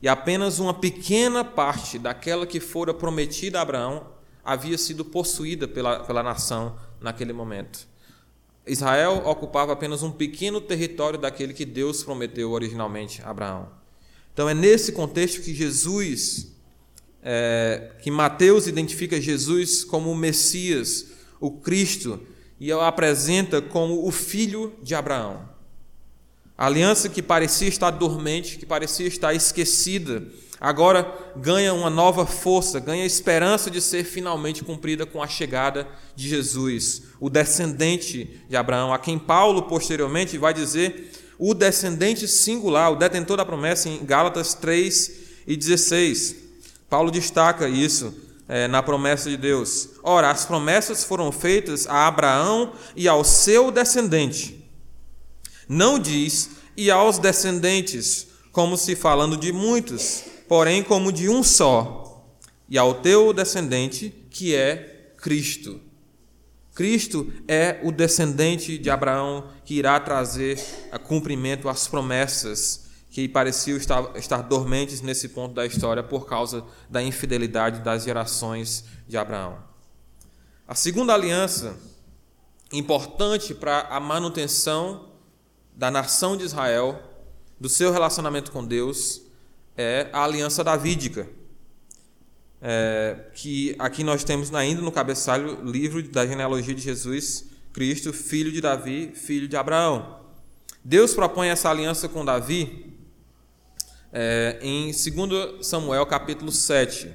e 0.00 0.08
apenas 0.08 0.58
uma 0.58 0.74
pequena 0.74 1.44
parte 1.44 1.98
daquela 1.98 2.46
que 2.46 2.58
fora 2.58 2.92
prometida 2.92 3.58
a 3.58 3.62
Abraão 3.62 4.06
havia 4.44 4.76
sido 4.76 5.04
possuída 5.04 5.68
pela, 5.68 6.00
pela 6.00 6.22
nação 6.22 6.76
naquele 7.00 7.32
momento. 7.32 7.86
Israel 8.66 9.22
ocupava 9.24 9.72
apenas 9.72 10.02
um 10.02 10.10
pequeno 10.10 10.60
território 10.60 11.18
daquele 11.18 11.52
que 11.52 11.64
Deus 11.64 12.02
prometeu 12.02 12.50
originalmente 12.50 13.22
a 13.22 13.30
Abraão. 13.30 13.81
Então 14.32 14.48
é 14.48 14.54
nesse 14.54 14.92
contexto 14.92 15.42
que 15.42 15.54
Jesus, 15.54 16.48
é, 17.22 17.92
que 18.02 18.10
Mateus 18.10 18.66
identifica 18.66 19.20
Jesus 19.20 19.84
como 19.84 20.10
o 20.10 20.16
Messias, 20.16 21.06
o 21.40 21.50
Cristo, 21.50 22.20
e 22.58 22.72
o 22.72 22.80
apresenta 22.80 23.60
como 23.60 24.06
o 24.06 24.10
filho 24.10 24.72
de 24.82 24.94
Abraão. 24.94 25.48
A 26.56 26.66
aliança 26.66 27.08
que 27.08 27.20
parecia 27.20 27.66
estar 27.66 27.90
dormente, 27.90 28.56
que 28.56 28.64
parecia 28.64 29.06
estar 29.06 29.34
esquecida, 29.34 30.22
agora 30.60 31.12
ganha 31.36 31.74
uma 31.74 31.90
nova 31.90 32.24
força, 32.24 32.78
ganha 32.78 33.04
esperança 33.04 33.68
de 33.68 33.80
ser 33.80 34.04
finalmente 34.04 34.62
cumprida 34.62 35.04
com 35.04 35.20
a 35.20 35.26
chegada 35.26 35.88
de 36.14 36.28
Jesus, 36.28 37.02
o 37.18 37.28
descendente 37.28 38.40
de 38.48 38.56
Abraão, 38.56 38.94
a 38.94 38.98
quem 38.98 39.18
Paulo 39.18 39.62
posteriormente 39.62 40.38
vai 40.38 40.54
dizer 40.54 41.10
o 41.44 41.54
descendente 41.54 42.28
singular, 42.28 42.92
o 42.92 42.94
detentor 42.94 43.36
da 43.36 43.44
promessa, 43.44 43.88
em 43.88 44.04
Gálatas 44.04 44.54
3 44.54 45.10
e 45.44 45.56
16. 45.56 46.36
Paulo 46.88 47.10
destaca 47.10 47.68
isso 47.68 48.14
é, 48.46 48.68
na 48.68 48.80
promessa 48.80 49.28
de 49.28 49.36
Deus. 49.36 49.88
Ora, 50.04 50.30
as 50.30 50.44
promessas 50.44 51.02
foram 51.02 51.32
feitas 51.32 51.88
a 51.88 52.06
Abraão 52.06 52.74
e 52.94 53.08
ao 53.08 53.24
seu 53.24 53.72
descendente. 53.72 54.70
Não 55.68 55.98
diz 55.98 56.50
e 56.76 56.92
aos 56.92 57.18
descendentes, 57.18 58.28
como 58.52 58.76
se 58.76 58.94
falando 58.94 59.36
de 59.36 59.52
muitos, 59.52 60.22
porém 60.46 60.80
como 60.80 61.10
de 61.10 61.28
um 61.28 61.42
só, 61.42 62.24
e 62.68 62.78
ao 62.78 62.94
teu 62.94 63.32
descendente, 63.32 64.14
que 64.30 64.54
é 64.54 65.12
Cristo. 65.16 65.80
Cristo 66.72 67.30
é 67.46 67.80
o 67.82 67.90
descendente 67.90 68.78
de 68.78 68.88
Abraão 68.88 69.48
que 69.72 69.78
irá 69.78 69.98
trazer 69.98 70.62
a 70.92 70.98
cumprimento 70.98 71.66
às 71.66 71.88
promessas 71.88 72.90
que 73.08 73.26
pareciam 73.26 73.78
estar, 73.78 74.14
estar 74.16 74.42
dormentes 74.42 75.00
nesse 75.00 75.30
ponto 75.30 75.54
da 75.54 75.64
história 75.64 76.02
por 76.02 76.26
causa 76.26 76.62
da 76.90 77.02
infidelidade 77.02 77.80
das 77.80 78.04
gerações 78.04 78.84
de 79.08 79.16
Abraão. 79.16 79.64
A 80.68 80.74
segunda 80.74 81.14
aliança, 81.14 81.74
importante 82.70 83.54
para 83.54 83.80
a 83.88 83.98
manutenção 83.98 85.08
da 85.74 85.90
nação 85.90 86.36
de 86.36 86.44
Israel, 86.44 87.02
do 87.58 87.68
seu 87.70 87.90
relacionamento 87.90 88.52
com 88.52 88.62
Deus, 88.62 89.22
é 89.74 90.10
a 90.12 90.22
aliança 90.22 90.62
davídica 90.62 91.26
é, 92.60 93.16
que 93.34 93.74
aqui 93.78 94.04
nós 94.04 94.22
temos 94.22 94.54
ainda 94.54 94.82
no 94.82 94.92
cabeçalho 94.92 95.64
livro 95.64 96.02
da 96.02 96.26
genealogia 96.26 96.74
de 96.74 96.82
Jesus 96.82 97.51
Cristo, 97.72 98.12
filho 98.12 98.52
de 98.52 98.60
Davi, 98.60 99.12
filho 99.14 99.48
de 99.48 99.56
Abraão. 99.56 100.20
Deus 100.84 101.14
propõe 101.14 101.48
essa 101.48 101.70
aliança 101.70 102.08
com 102.08 102.24
Davi 102.24 102.92
é, 104.12 104.58
em 104.60 104.86
2 104.92 105.66
Samuel 105.66 106.04
capítulo 106.06 106.52
7. 106.52 107.10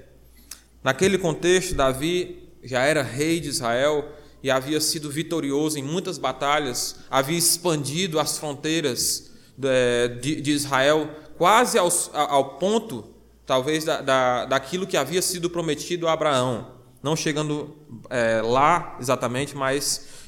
Naquele 0.83 1.17
contexto, 1.17 1.75
Davi 1.75 2.49
já 2.63 2.81
era 2.81 3.03
rei 3.03 3.39
de 3.39 3.49
Israel 3.49 4.13
e 4.41 4.49
havia 4.49 4.79
sido 4.79 5.09
vitorioso 5.09 5.77
em 5.77 5.83
muitas 5.83 6.17
batalhas, 6.17 6.97
havia 7.09 7.37
expandido 7.37 8.19
as 8.19 8.37
fronteiras 8.37 9.31
de, 9.57 10.41
de 10.41 10.51
Israel 10.51 11.09
quase 11.37 11.77
ao, 11.77 11.89
ao 12.13 12.57
ponto 12.57 13.13
talvez 13.45 13.85
da, 13.85 14.01
da, 14.01 14.45
daquilo 14.45 14.85
que 14.85 14.97
havia 14.97 15.21
sido 15.21 15.49
prometido 15.49 16.07
a 16.07 16.13
Abraão. 16.13 16.75
Não 17.01 17.15
chegando 17.15 17.75
é, 18.09 18.41
lá 18.41 18.97
exatamente, 18.99 19.55
mas 19.55 20.26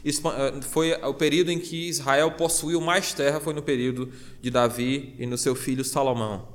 foi 0.62 0.94
o 0.94 1.14
período 1.14 1.52
em 1.52 1.60
que 1.60 1.90
Israel 1.90 2.32
possuiu 2.32 2.80
mais 2.80 3.14
terra, 3.14 3.40
foi 3.40 3.54
no 3.54 3.62
período 3.62 4.12
de 4.42 4.50
Davi 4.50 5.16
e 5.20 5.26
no 5.26 5.38
seu 5.38 5.56
filho 5.56 5.84
Salomão. 5.84 6.48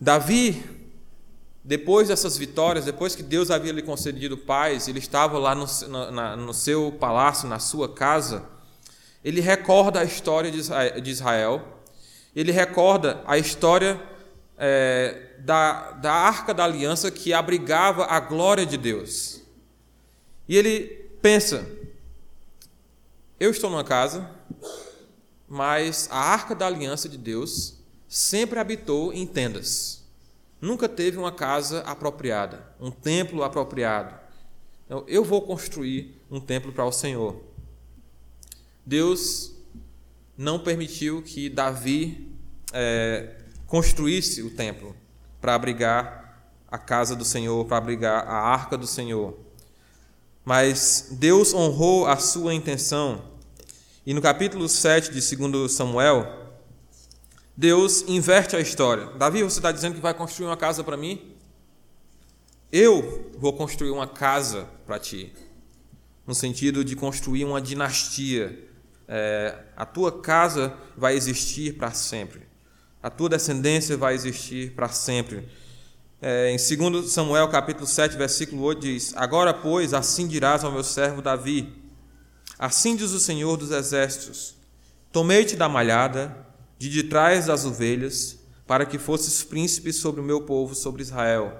Davi, 0.00 0.62
depois 1.62 2.08
dessas 2.08 2.36
vitórias, 2.36 2.84
depois 2.84 3.14
que 3.14 3.22
Deus 3.22 3.50
havia 3.50 3.72
lhe 3.72 3.82
concedido 3.82 4.36
paz, 4.36 4.88
ele 4.88 4.98
estava 4.98 5.38
lá 5.38 5.54
no, 5.54 5.66
no 6.36 6.52
seu 6.52 6.90
palácio, 6.98 7.48
na 7.48 7.60
sua 7.60 7.88
casa, 7.88 8.44
ele 9.24 9.40
recorda 9.40 10.00
a 10.00 10.04
história 10.04 10.50
de 10.50 11.10
Israel, 11.10 11.80
ele 12.34 12.50
recorda 12.50 13.22
a 13.26 13.38
história 13.38 14.00
é, 14.58 15.36
da, 15.38 15.92
da 15.92 16.12
arca 16.12 16.52
da 16.52 16.64
aliança 16.64 17.10
que 17.10 17.32
abrigava 17.32 18.06
a 18.06 18.18
glória 18.18 18.66
de 18.66 18.76
Deus. 18.76 19.40
E 20.48 20.56
ele 20.56 20.80
pensa: 21.20 21.64
eu 23.42 23.50
estou 23.50 23.68
numa 23.68 23.82
casa, 23.82 24.30
mas 25.48 26.08
a 26.12 26.16
arca 26.16 26.54
da 26.54 26.64
aliança 26.64 27.08
de 27.08 27.18
Deus 27.18 27.76
sempre 28.06 28.60
habitou 28.60 29.12
em 29.12 29.26
tendas. 29.26 30.04
Nunca 30.60 30.88
teve 30.88 31.18
uma 31.18 31.32
casa 31.32 31.80
apropriada, 31.80 32.64
um 32.80 32.88
templo 32.88 33.42
apropriado. 33.42 34.14
Então, 34.86 35.04
eu 35.08 35.24
vou 35.24 35.42
construir 35.42 36.22
um 36.30 36.38
templo 36.38 36.70
para 36.70 36.84
o 36.84 36.92
Senhor. 36.92 37.42
Deus 38.86 39.52
não 40.38 40.60
permitiu 40.60 41.20
que 41.20 41.50
Davi 41.50 42.32
é, 42.72 43.38
construísse 43.66 44.40
o 44.40 44.50
templo 44.50 44.94
para 45.40 45.56
abrigar 45.56 46.46
a 46.70 46.78
casa 46.78 47.16
do 47.16 47.24
Senhor, 47.24 47.64
para 47.64 47.78
abrigar 47.78 48.24
a 48.24 48.36
arca 48.36 48.78
do 48.78 48.86
Senhor. 48.86 49.36
Mas 50.44 51.08
Deus 51.10 51.52
honrou 51.52 52.06
a 52.06 52.16
sua 52.18 52.54
intenção. 52.54 53.31
E 54.04 54.12
no 54.12 54.20
capítulo 54.20 54.68
7 54.68 55.10
de 55.12 55.36
2 55.36 55.72
Samuel, 55.72 56.52
Deus 57.56 58.02
inverte 58.08 58.56
a 58.56 58.60
história. 58.60 59.06
Davi, 59.18 59.42
você 59.42 59.58
está 59.58 59.70
dizendo 59.70 59.94
que 59.94 60.00
vai 60.00 60.14
construir 60.14 60.46
uma 60.46 60.56
casa 60.56 60.82
para 60.82 60.96
mim? 60.96 61.34
Eu 62.70 63.30
vou 63.38 63.52
construir 63.52 63.90
uma 63.90 64.06
casa 64.06 64.68
para 64.86 64.98
ti. 64.98 65.32
No 66.26 66.34
sentido 66.34 66.84
de 66.84 66.96
construir 66.96 67.44
uma 67.44 67.60
dinastia. 67.60 68.68
É, 69.06 69.58
a 69.76 69.84
tua 69.84 70.22
casa 70.22 70.74
vai 70.96 71.14
existir 71.14 71.74
para 71.74 71.90
sempre 71.90 72.52
a 73.02 73.10
tua 73.10 73.28
descendência 73.28 73.96
vai 73.96 74.14
existir 74.14 74.72
para 74.72 74.88
sempre. 74.88 75.48
É, 76.20 76.52
em 76.52 76.56
2 76.56 77.10
Samuel 77.10 77.48
capítulo 77.48 77.86
7, 77.86 78.16
versículo 78.16 78.62
8 78.62 78.80
diz: 78.80 79.16
Agora, 79.16 79.52
pois, 79.52 79.92
assim 79.92 80.28
dirás 80.28 80.62
ao 80.62 80.70
meu 80.70 80.84
servo 80.84 81.20
Davi: 81.20 81.81
Assim 82.58 82.96
diz 82.96 83.12
o 83.12 83.20
Senhor 83.20 83.56
dos 83.56 83.70
exércitos: 83.70 84.54
Tomei-te 85.10 85.56
da 85.56 85.68
malhada, 85.68 86.46
de 86.78 86.88
de 86.88 87.04
trás 87.04 87.46
das 87.46 87.64
ovelhas, 87.64 88.38
para 88.66 88.86
que 88.86 88.98
fosses 88.98 89.42
príncipe 89.42 89.92
sobre 89.92 90.20
o 90.20 90.24
meu 90.24 90.42
povo, 90.42 90.74
sobre 90.74 91.02
Israel. 91.02 91.58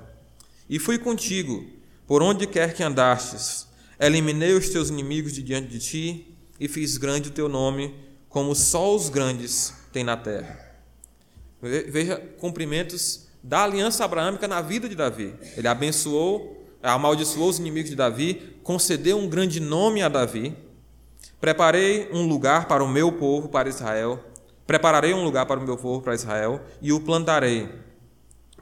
E 0.68 0.78
fui 0.78 0.98
contigo, 0.98 1.64
por 2.06 2.22
onde 2.22 2.46
quer 2.46 2.74
que 2.74 2.82
andastes. 2.82 3.66
Eliminei 4.00 4.54
os 4.54 4.68
teus 4.68 4.88
inimigos 4.88 5.32
de 5.32 5.42
diante 5.42 5.68
de 5.68 5.78
ti, 5.78 6.36
e 6.58 6.68
fiz 6.68 6.96
grande 6.96 7.28
o 7.28 7.32
teu 7.32 7.48
nome, 7.48 7.94
como 8.28 8.54
só 8.54 8.94
os 8.94 9.08
grandes 9.08 9.74
têm 9.92 10.02
na 10.02 10.16
terra. 10.16 10.58
Veja 11.60 12.16
cumprimentos 12.38 13.28
da 13.42 13.64
aliança 13.64 14.04
abraâmica 14.04 14.48
na 14.48 14.60
vida 14.60 14.88
de 14.88 14.94
Davi. 14.94 15.34
Ele 15.56 15.68
abençoou, 15.68 16.66
amaldiçoou 16.82 17.48
os 17.48 17.58
inimigos 17.58 17.90
de 17.90 17.96
Davi, 17.96 18.56
concedeu 18.62 19.18
um 19.18 19.28
grande 19.28 19.60
nome 19.60 20.02
a 20.02 20.08
Davi. 20.08 20.56
Preparei 21.42 22.08
um 22.10 22.26
lugar 22.26 22.66
para 22.66 22.82
o 22.82 22.88
meu 22.88 23.12
povo, 23.12 23.50
para 23.50 23.68
Israel. 23.68 24.24
Prepararei 24.66 25.12
um 25.12 25.22
lugar 25.22 25.44
para 25.44 25.60
o 25.60 25.62
meu 25.62 25.76
povo, 25.76 26.00
para 26.00 26.14
Israel, 26.14 26.62
e 26.80 26.90
o 26.90 27.00
plantarei, 27.00 27.68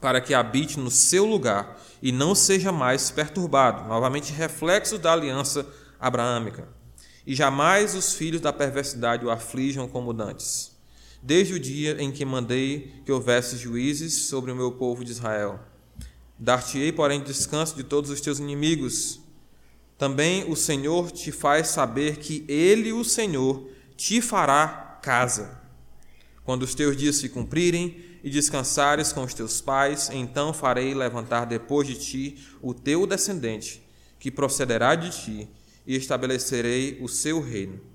para 0.01 0.19
que 0.19 0.33
habite 0.33 0.77
no 0.77 0.91
seu 0.91 1.25
lugar 1.25 1.79
e 2.01 2.11
não 2.11 2.35
seja 2.35 2.73
mais 2.73 3.09
perturbado. 3.09 3.87
Novamente, 3.87 4.33
reflexo 4.33 4.97
da 4.97 5.13
aliança 5.13 5.65
abraâmica. 5.97 6.67
E 7.25 7.33
jamais 7.33 7.95
os 7.95 8.15
filhos 8.15 8.41
da 8.41 8.51
perversidade 8.51 9.25
o 9.25 9.29
aflijam 9.29 9.87
como 9.87 10.11
dantes 10.11 10.71
desde 11.21 11.53
o 11.53 11.59
dia 11.59 12.01
em 12.01 12.11
que 12.11 12.25
mandei 12.25 12.91
que 13.05 13.11
houvesse 13.11 13.55
juízes 13.55 14.25
sobre 14.25 14.51
o 14.51 14.55
meu 14.55 14.71
povo 14.71 15.05
de 15.05 15.11
Israel. 15.11 15.59
Dar-te-ei, 16.37 16.91
porém, 16.91 17.21
descanso 17.21 17.75
de 17.75 17.83
todos 17.83 18.09
os 18.09 18.19
teus 18.19 18.39
inimigos. 18.39 19.20
Também 20.01 20.49
o 20.49 20.55
Senhor 20.55 21.11
te 21.11 21.31
faz 21.31 21.67
saber 21.67 22.17
que 22.17 22.43
Ele, 22.47 22.91
o 22.91 23.03
Senhor, 23.03 23.69
te 23.95 24.19
fará 24.19 24.99
casa. 25.03 25.61
Quando 26.43 26.63
os 26.63 26.73
teus 26.73 26.97
dias 26.97 27.17
se 27.17 27.29
cumprirem 27.29 28.03
e 28.23 28.29
descansares 28.31 29.13
com 29.13 29.21
os 29.21 29.35
teus 29.35 29.61
pais, 29.61 30.09
então 30.11 30.53
farei 30.53 30.95
levantar 30.95 31.45
depois 31.45 31.87
de 31.87 31.93
ti 31.93 32.47
o 32.63 32.73
teu 32.73 33.05
descendente, 33.05 33.87
que 34.19 34.31
procederá 34.31 34.95
de 34.95 35.11
ti, 35.11 35.49
e 35.85 35.95
estabelecerei 35.95 36.97
o 36.99 37.07
seu 37.07 37.39
reino 37.39 37.91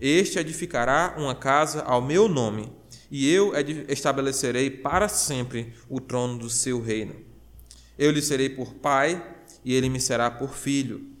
este 0.00 0.38
edificará 0.38 1.14
uma 1.16 1.34
casa 1.34 1.82
ao 1.82 2.02
meu 2.02 2.28
nome, 2.28 2.72
e 3.10 3.30
eu 3.30 3.52
estabelecerei 3.88 4.68
para 4.68 5.08
sempre 5.08 5.72
o 5.88 6.00
trono 6.00 6.38
do 6.38 6.50
seu 6.50 6.80
reino. 6.80 7.14
Eu 7.96 8.10
lhe 8.10 8.20
serei 8.20 8.48
por 8.48 8.74
pai, 8.74 9.24
e 9.64 9.72
ele 9.72 9.88
me 9.88 10.00
será 10.00 10.30
por 10.30 10.54
filho. 10.54 11.13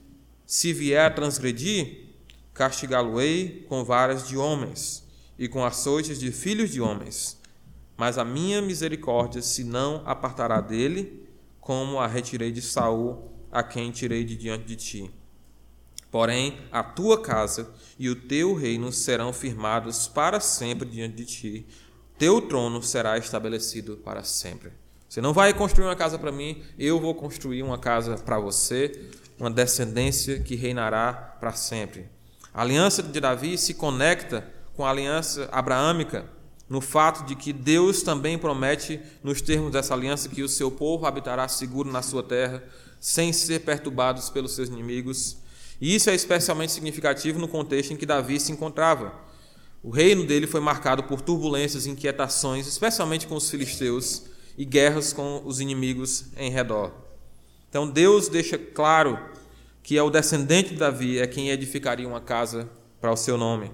Se 0.54 0.72
vier 0.72 1.04
a 1.04 1.10
transgredir, 1.10 2.10
castigá-lo-ei 2.52 3.66
com 3.68 3.82
varas 3.82 4.28
de 4.28 4.36
homens 4.36 5.04
e 5.36 5.48
com 5.48 5.64
açoites 5.64 6.20
de 6.20 6.30
filhos 6.30 6.70
de 6.70 6.80
homens. 6.80 7.40
Mas 7.96 8.18
a 8.18 8.24
minha 8.24 8.62
misericórdia 8.62 9.42
se 9.42 9.64
não 9.64 10.00
apartará 10.06 10.60
dele, 10.60 11.28
como 11.60 11.98
a 11.98 12.06
retirei 12.06 12.52
de 12.52 12.62
Saul, 12.62 13.32
a 13.50 13.64
quem 13.64 13.90
tirei 13.90 14.22
de 14.22 14.36
diante 14.36 14.64
de 14.64 14.76
ti. 14.76 15.10
Porém, 16.08 16.56
a 16.70 16.84
tua 16.84 17.20
casa 17.20 17.74
e 17.98 18.08
o 18.08 18.14
teu 18.14 18.54
reino 18.54 18.92
serão 18.92 19.32
firmados 19.32 20.06
para 20.06 20.38
sempre 20.38 20.88
diante 20.88 21.16
de 21.16 21.24
ti. 21.24 21.66
Teu 22.16 22.40
trono 22.40 22.80
será 22.80 23.18
estabelecido 23.18 23.96
para 23.96 24.22
sempre. 24.22 24.70
Você 25.08 25.20
não 25.20 25.32
vai 25.32 25.52
construir 25.52 25.86
uma 25.86 25.96
casa 25.96 26.16
para 26.16 26.30
mim, 26.30 26.62
eu 26.78 27.00
vou 27.00 27.14
construir 27.14 27.64
uma 27.64 27.78
casa 27.78 28.16
para 28.16 28.38
você, 28.38 29.10
uma 29.38 29.50
descendência 29.50 30.38
que 30.40 30.54
reinará 30.54 31.12
para 31.12 31.52
sempre. 31.52 32.08
A 32.52 32.62
aliança 32.62 33.02
de 33.02 33.20
Davi 33.20 33.58
se 33.58 33.74
conecta 33.74 34.46
com 34.74 34.84
a 34.84 34.90
aliança 34.90 35.48
abraâmica 35.50 36.24
no 36.68 36.80
fato 36.80 37.24
de 37.26 37.34
que 37.34 37.52
Deus 37.52 38.02
também 38.02 38.38
promete, 38.38 39.00
nos 39.22 39.40
termos 39.40 39.72
dessa 39.72 39.94
aliança, 39.94 40.28
que 40.28 40.42
o 40.42 40.48
seu 40.48 40.70
povo 40.70 41.06
habitará 41.06 41.46
seguro 41.46 41.90
na 41.90 42.02
sua 42.02 42.22
terra, 42.22 42.62
sem 42.98 43.32
ser 43.32 43.60
perturbados 43.60 44.30
pelos 44.30 44.54
seus 44.54 44.68
inimigos. 44.68 45.36
E 45.80 45.94
isso 45.94 46.08
é 46.08 46.14
especialmente 46.14 46.72
significativo 46.72 47.38
no 47.38 47.48
contexto 47.48 47.92
em 47.92 47.96
que 47.96 48.06
Davi 48.06 48.40
se 48.40 48.50
encontrava. 48.50 49.12
O 49.82 49.90
reino 49.90 50.26
dele 50.26 50.46
foi 50.46 50.60
marcado 50.60 51.04
por 51.04 51.20
turbulências 51.20 51.86
inquietações, 51.86 52.66
especialmente 52.66 53.26
com 53.26 53.34
os 53.34 53.50
filisteus, 53.50 54.22
e 54.56 54.64
guerras 54.64 55.12
com 55.12 55.42
os 55.44 55.60
inimigos 55.60 56.26
em 56.36 56.50
redor. 56.50 57.03
Então 57.74 57.90
Deus 57.90 58.28
deixa 58.28 58.56
claro 58.56 59.18
que 59.82 59.98
é 59.98 60.02
o 60.04 60.08
descendente 60.08 60.68
de 60.68 60.76
Davi 60.76 61.18
é 61.18 61.26
quem 61.26 61.50
edificaria 61.50 62.06
uma 62.06 62.20
casa 62.20 62.70
para 63.00 63.10
o 63.10 63.16
seu 63.16 63.36
nome, 63.36 63.72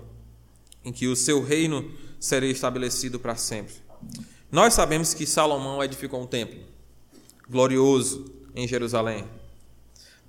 em 0.83 0.91
que 0.91 1.07
o 1.07 1.15
seu 1.15 1.45
reino 1.45 1.93
seria 2.19 2.51
estabelecido 2.51 3.21
para 3.21 3.37
sempre. 3.37 3.75
Nós 4.51 4.73
sabemos 4.73 5.13
que 5.13 5.27
Salomão 5.27 5.85
edificou 5.85 6.23
um 6.23 6.27
templo 6.27 6.59
glorioso 7.47 8.33
em 8.55 8.67
Jerusalém. 8.67 9.27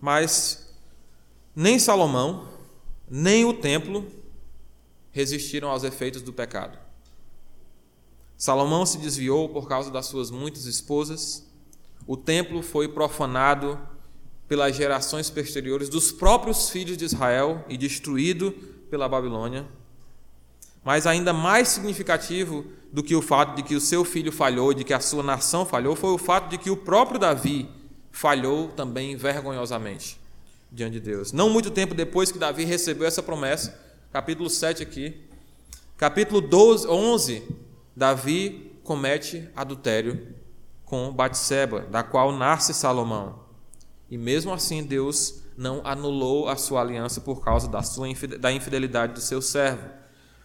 Mas 0.01 0.75
nem 1.55 1.79
Salomão, 1.79 2.49
nem 3.09 3.45
o 3.45 3.53
templo 3.53 4.05
resistiram 5.13 5.69
aos 5.69 5.85
efeitos 5.85 6.21
do 6.21 6.33
pecado. 6.33 6.77
Salomão 8.35 8.85
se 8.85 8.97
desviou 8.97 9.47
por 9.47 9.65
causa 9.65 9.89
das 9.89 10.07
suas 10.07 10.29
muitas 10.29 10.65
esposas. 10.65 11.49
O 12.05 12.17
templo 12.17 12.61
foi 12.61 12.87
profanado 12.87 13.79
pelas 14.47 14.75
gerações 14.75 15.29
posteriores 15.29 15.87
dos 15.87 16.11
próprios 16.11 16.69
filhos 16.69 16.97
de 16.97 17.05
Israel 17.05 17.63
e 17.69 17.77
destruído 17.77 18.51
pela 18.89 19.07
Babilônia. 19.07 19.65
Mas 20.83 21.07
ainda 21.07 21.31
mais 21.31 21.69
significativo 21.69 22.65
do 22.91 23.01
que 23.01 23.15
o 23.15 23.21
fato 23.21 23.55
de 23.55 23.63
que 23.63 23.75
o 23.75 23.79
seu 23.79 24.03
filho 24.03 24.31
falhou, 24.31 24.73
de 24.73 24.83
que 24.83 24.93
a 24.93 24.99
sua 24.99 25.23
nação 25.23 25.65
falhou, 25.65 25.95
foi 25.95 26.09
o 26.09 26.17
fato 26.17 26.49
de 26.49 26.57
que 26.57 26.69
o 26.69 26.75
próprio 26.75 27.19
Davi 27.19 27.69
falhou 28.11 28.67
também 28.69 29.15
vergonhosamente 29.15 30.19
diante 30.71 30.93
de 30.93 30.99
Deus. 30.99 31.31
Não 31.31 31.49
muito 31.49 31.71
tempo 31.71 31.93
depois 31.93 32.31
que 32.31 32.39
Davi 32.39 32.65
recebeu 32.65 33.07
essa 33.07 33.23
promessa, 33.23 33.79
capítulo 34.11 34.49
7 34.49 34.83
aqui, 34.83 35.21
capítulo 35.97 36.41
12, 36.41 36.87
11, 36.87 37.43
Davi 37.95 38.75
comete 38.83 39.47
adultério 39.55 40.40
com 40.91 41.09
Batseba, 41.09 41.85
da 41.89 42.03
qual 42.03 42.33
nasce 42.33 42.73
Salomão. 42.73 43.39
E 44.09 44.17
mesmo 44.17 44.51
assim 44.51 44.83
Deus 44.83 45.41
não 45.55 45.79
anulou 45.85 46.49
a 46.49 46.57
sua 46.57 46.81
aliança 46.81 47.21
por 47.21 47.41
causa 47.41 47.69
da 47.69 47.81
sua 47.81 48.09
da 48.37 48.51
infidelidade 48.51 49.13
do 49.13 49.21
seu 49.21 49.41
servo. 49.41 49.89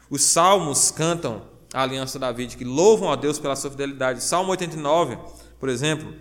Os 0.09 0.23
salmos 0.23 0.93
cantam 0.93 1.43
a 1.75 1.83
aliança 1.83 2.17
davídica 2.17 2.63
que 2.63 2.65
louvam 2.65 3.11
a 3.11 3.17
Deus 3.17 3.41
pela 3.41 3.57
sua 3.57 3.73
fidelidade. 3.73 4.23
Salmo 4.23 4.53
89, 4.53 5.19
por 5.59 5.69
exemplo, 5.69 6.15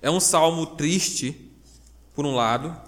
é 0.00 0.08
um 0.08 0.20
salmo 0.20 0.64
triste, 0.64 1.50
por 2.14 2.24
um 2.24 2.36
lado, 2.36 2.80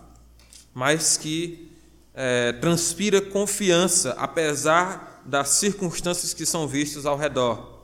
mas 0.72 1.16
que 1.16 1.68
é, 2.14 2.53
transpira 2.53 3.20
confiança, 3.20 4.12
apesar 4.12 5.20
das 5.27 5.48
circunstâncias 5.48 6.33
que 6.33 6.46
são 6.46 6.68
vistas 6.68 7.07
ao 7.07 7.16
redor. 7.18 7.77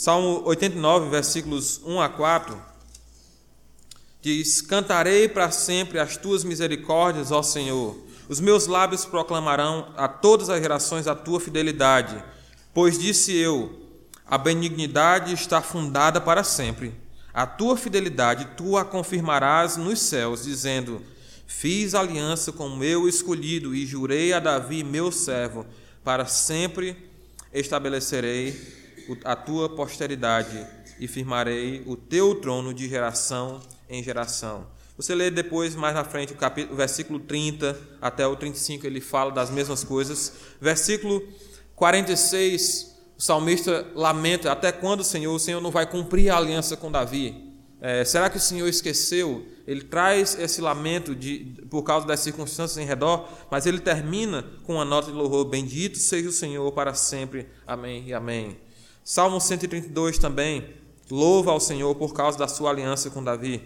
Salmo 0.00 0.40
89, 0.46 1.10
versículos 1.10 1.78
1 1.84 2.00
a 2.00 2.08
4, 2.08 2.58
diz: 4.22 4.62
Cantarei 4.62 5.28
para 5.28 5.50
sempre 5.50 5.98
as 5.98 6.16
tuas 6.16 6.42
misericórdias, 6.42 7.30
ó 7.30 7.42
Senhor. 7.42 7.98
Os 8.26 8.40
meus 8.40 8.66
lábios 8.66 9.04
proclamarão 9.04 9.92
a 9.98 10.08
todas 10.08 10.48
as 10.48 10.58
gerações 10.58 11.06
a 11.06 11.14
tua 11.14 11.38
fidelidade, 11.38 12.24
pois 12.72 12.98
disse 12.98 13.36
eu: 13.36 13.78
a 14.26 14.38
benignidade 14.38 15.34
está 15.34 15.60
fundada 15.60 16.18
para 16.18 16.42
sempre. 16.42 16.94
A 17.34 17.46
tua 17.46 17.76
fidelidade 17.76 18.48
tu 18.56 18.78
a 18.78 18.86
confirmarás 18.86 19.76
nos 19.76 20.00
céus, 20.00 20.44
dizendo: 20.44 21.02
Fiz 21.46 21.94
aliança 21.94 22.52
com 22.52 22.68
o 22.68 22.76
meu 22.78 23.06
escolhido 23.06 23.74
e 23.74 23.84
jurei 23.84 24.32
a 24.32 24.40
Davi, 24.40 24.82
meu 24.82 25.12
servo, 25.12 25.66
para 26.02 26.24
sempre 26.24 26.96
estabelecerei 27.52 28.79
a 29.24 29.36
tua 29.36 29.68
posteridade 29.68 30.66
e 30.98 31.08
firmarei 31.08 31.82
o 31.86 31.96
teu 31.96 32.34
trono 32.34 32.74
de 32.74 32.88
geração 32.88 33.60
em 33.88 34.02
geração. 34.02 34.66
Você 34.96 35.14
lê 35.14 35.30
depois, 35.30 35.74
mais 35.74 35.94
na 35.94 36.04
frente, 36.04 36.34
o, 36.34 36.36
capítulo, 36.36 36.76
versículo 36.76 37.18
30 37.18 37.74
até 38.02 38.26
o 38.26 38.36
35, 38.36 38.86
ele 38.86 39.00
fala 39.00 39.32
das 39.32 39.50
mesmas 39.50 39.82
coisas. 39.82 40.34
Versículo 40.60 41.26
46, 41.74 42.98
o 43.16 43.22
salmista 43.22 43.86
lamenta: 43.94 44.52
até 44.52 44.70
quando, 44.70 45.02
Senhor, 45.02 45.34
o 45.34 45.38
Senhor 45.38 45.60
não 45.60 45.70
vai 45.70 45.86
cumprir 45.86 46.28
a 46.28 46.36
aliança 46.36 46.76
com 46.76 46.92
Davi? 46.92 47.50
É, 47.80 48.04
será 48.04 48.28
que 48.28 48.36
o 48.36 48.40
Senhor 48.40 48.68
esqueceu? 48.68 49.46
Ele 49.66 49.82
traz 49.82 50.38
esse 50.38 50.60
lamento 50.60 51.14
de, 51.14 51.56
por 51.70 51.82
causa 51.82 52.06
das 52.06 52.20
circunstâncias 52.20 52.76
em 52.76 52.86
redor, 52.86 53.26
mas 53.50 53.64
ele 53.64 53.80
termina 53.80 54.44
com 54.64 54.74
uma 54.74 54.84
nota 54.84 55.10
de 55.10 55.16
louvor: 55.16 55.46
Bendito 55.46 55.96
seja 55.96 56.28
o 56.28 56.32
Senhor 56.32 56.70
para 56.72 56.92
sempre. 56.92 57.48
Amém 57.66 58.04
e 58.06 58.12
amém. 58.12 58.58
Salmo 59.10 59.40
132 59.40 60.18
também 60.18 60.72
louva 61.10 61.50
ao 61.50 61.58
Senhor 61.58 61.92
por 61.96 62.14
causa 62.14 62.38
da 62.38 62.46
sua 62.46 62.70
aliança 62.70 63.10
com 63.10 63.24
Davi. 63.24 63.60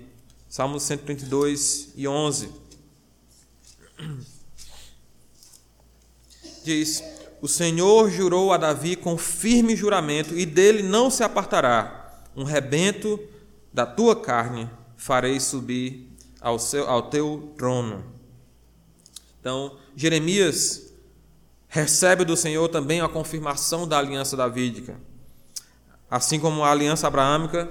Salmo 0.48 0.80
132 0.80 1.92
e 1.94 2.08
11. 2.08 2.48
Diz: 6.64 7.04
o 7.42 7.46
Senhor 7.46 8.10
jurou 8.10 8.54
a 8.54 8.56
Davi 8.56 8.96
com 8.96 9.18
firme 9.18 9.76
juramento, 9.76 10.34
e 10.34 10.46
dele 10.46 10.82
não 10.82 11.10
se 11.10 11.22
apartará. 11.22 12.24
Um 12.34 12.44
rebento 12.44 13.20
da 13.70 13.84
tua 13.84 14.16
carne 14.16 14.70
farei 14.96 15.38
subir 15.38 16.10
ao, 16.40 16.58
seu, 16.58 16.88
ao 16.88 17.10
teu 17.10 17.52
trono. 17.58 18.02
Então, 19.40 19.76
Jeremias 19.94 20.90
recebe 21.68 22.24
do 22.24 22.34
Senhor 22.34 22.66
também 22.70 23.02
a 23.02 23.10
confirmação 23.10 23.86
da 23.86 23.98
aliança 23.98 24.38
davídica. 24.38 24.98
Assim 26.10 26.38
como 26.38 26.62
a 26.62 26.70
aliança 26.70 27.06
abraâmica, 27.06 27.70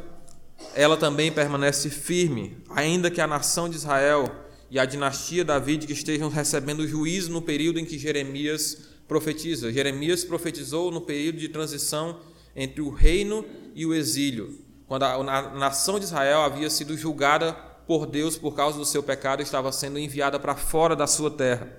ela 0.75 0.97
também 0.97 1.31
permanece 1.31 1.89
firme, 1.89 2.57
ainda 2.69 3.11
que 3.11 3.21
a 3.21 3.27
nação 3.27 3.69
de 3.69 3.75
Israel 3.75 4.29
e 4.69 4.79
a 4.79 4.85
dinastia 4.85 5.45
davídica 5.45 5.93
estejam 5.93 6.29
recebendo 6.29 6.87
juízo 6.87 7.31
no 7.31 7.41
período 7.41 7.79
em 7.79 7.85
que 7.85 7.97
Jeremias 7.99 8.77
profetiza. 9.07 9.71
Jeremias 9.71 10.23
profetizou 10.23 10.89
no 10.89 11.01
período 11.01 11.37
de 11.37 11.47
transição 11.49 12.19
entre 12.55 12.81
o 12.81 12.89
reino 12.89 13.45
e 13.75 13.85
o 13.85 13.93
exílio, 13.93 14.59
quando 14.87 15.03
a, 15.03 15.51
nação 15.55 15.99
de 15.99 16.05
Israel 16.05 16.41
havia 16.41 16.69
sido 16.69 16.97
julgada 16.97 17.53
por 17.87 18.05
Deus 18.05 18.37
por 18.37 18.55
causa 18.55 18.77
do 18.77 18.85
seu 18.85 19.03
pecado 19.03 19.41
e 19.41 19.43
estava 19.43 19.71
sendo 19.71 19.99
enviada 19.99 20.39
para 20.39 20.55
fora 20.55 20.95
da 20.95 21.05
sua 21.05 21.29
terra. 21.29 21.71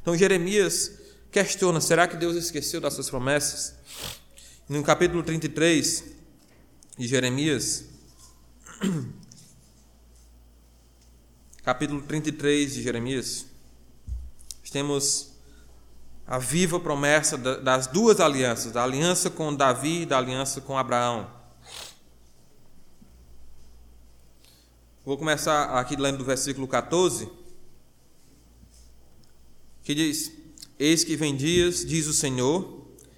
Então 0.00 0.16
Jeremias 0.16 1.00
questiona: 1.30 1.80
será 1.80 2.06
que 2.06 2.16
Deus 2.16 2.36
esqueceu 2.36 2.80
das 2.80 2.94
suas 2.94 3.10
promessas? 3.10 3.74
No 4.68 4.82
capítulo 4.82 5.22
33 5.22 6.04
de 6.98 7.06
Jeremias, 7.06 7.84
capítulo 11.62 12.02
33 12.02 12.74
de 12.74 12.82
Jeremias, 12.82 13.46
temos 14.76 15.30
a 16.26 16.38
viva 16.38 16.78
promessa 16.78 17.38
das 17.38 17.86
duas 17.86 18.20
alianças, 18.20 18.72
da 18.72 18.82
aliança 18.82 19.30
com 19.30 19.54
Davi 19.54 20.02
e 20.02 20.06
da 20.06 20.18
aliança 20.18 20.60
com 20.60 20.76
Abraão. 20.76 21.30
Vou 25.02 25.16
começar 25.16 25.78
aqui 25.78 25.96
lendo 25.96 26.18
do 26.18 26.24
versículo 26.24 26.68
14, 26.68 27.30
que 29.82 29.94
diz: 29.94 30.30
Eis 30.78 31.04
que 31.04 31.16
vem 31.16 31.34
dias, 31.34 31.86
diz 31.86 32.06
o 32.06 32.12
Senhor, 32.12 32.75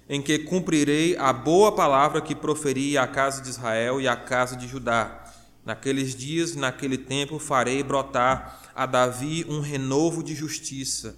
em 0.09 0.21
que 0.21 0.39
cumprirei 0.39 1.15
a 1.17 1.31
boa 1.31 1.71
palavra 1.71 2.19
que 2.19 2.35
proferi 2.35 2.97
à 2.97 3.07
casa 3.07 3.41
de 3.41 3.49
Israel 3.49 4.01
e 4.01 4.07
à 4.07 4.15
casa 4.15 4.55
de 4.55 4.67
Judá. 4.67 5.23
Naqueles 5.63 6.15
dias, 6.15 6.55
naquele 6.55 6.97
tempo, 6.97 7.37
farei 7.37 7.83
brotar 7.83 8.71
a 8.75 8.85
Davi 8.85 9.45
um 9.47 9.61
renovo 9.61 10.23
de 10.23 10.33
justiça 10.33 11.15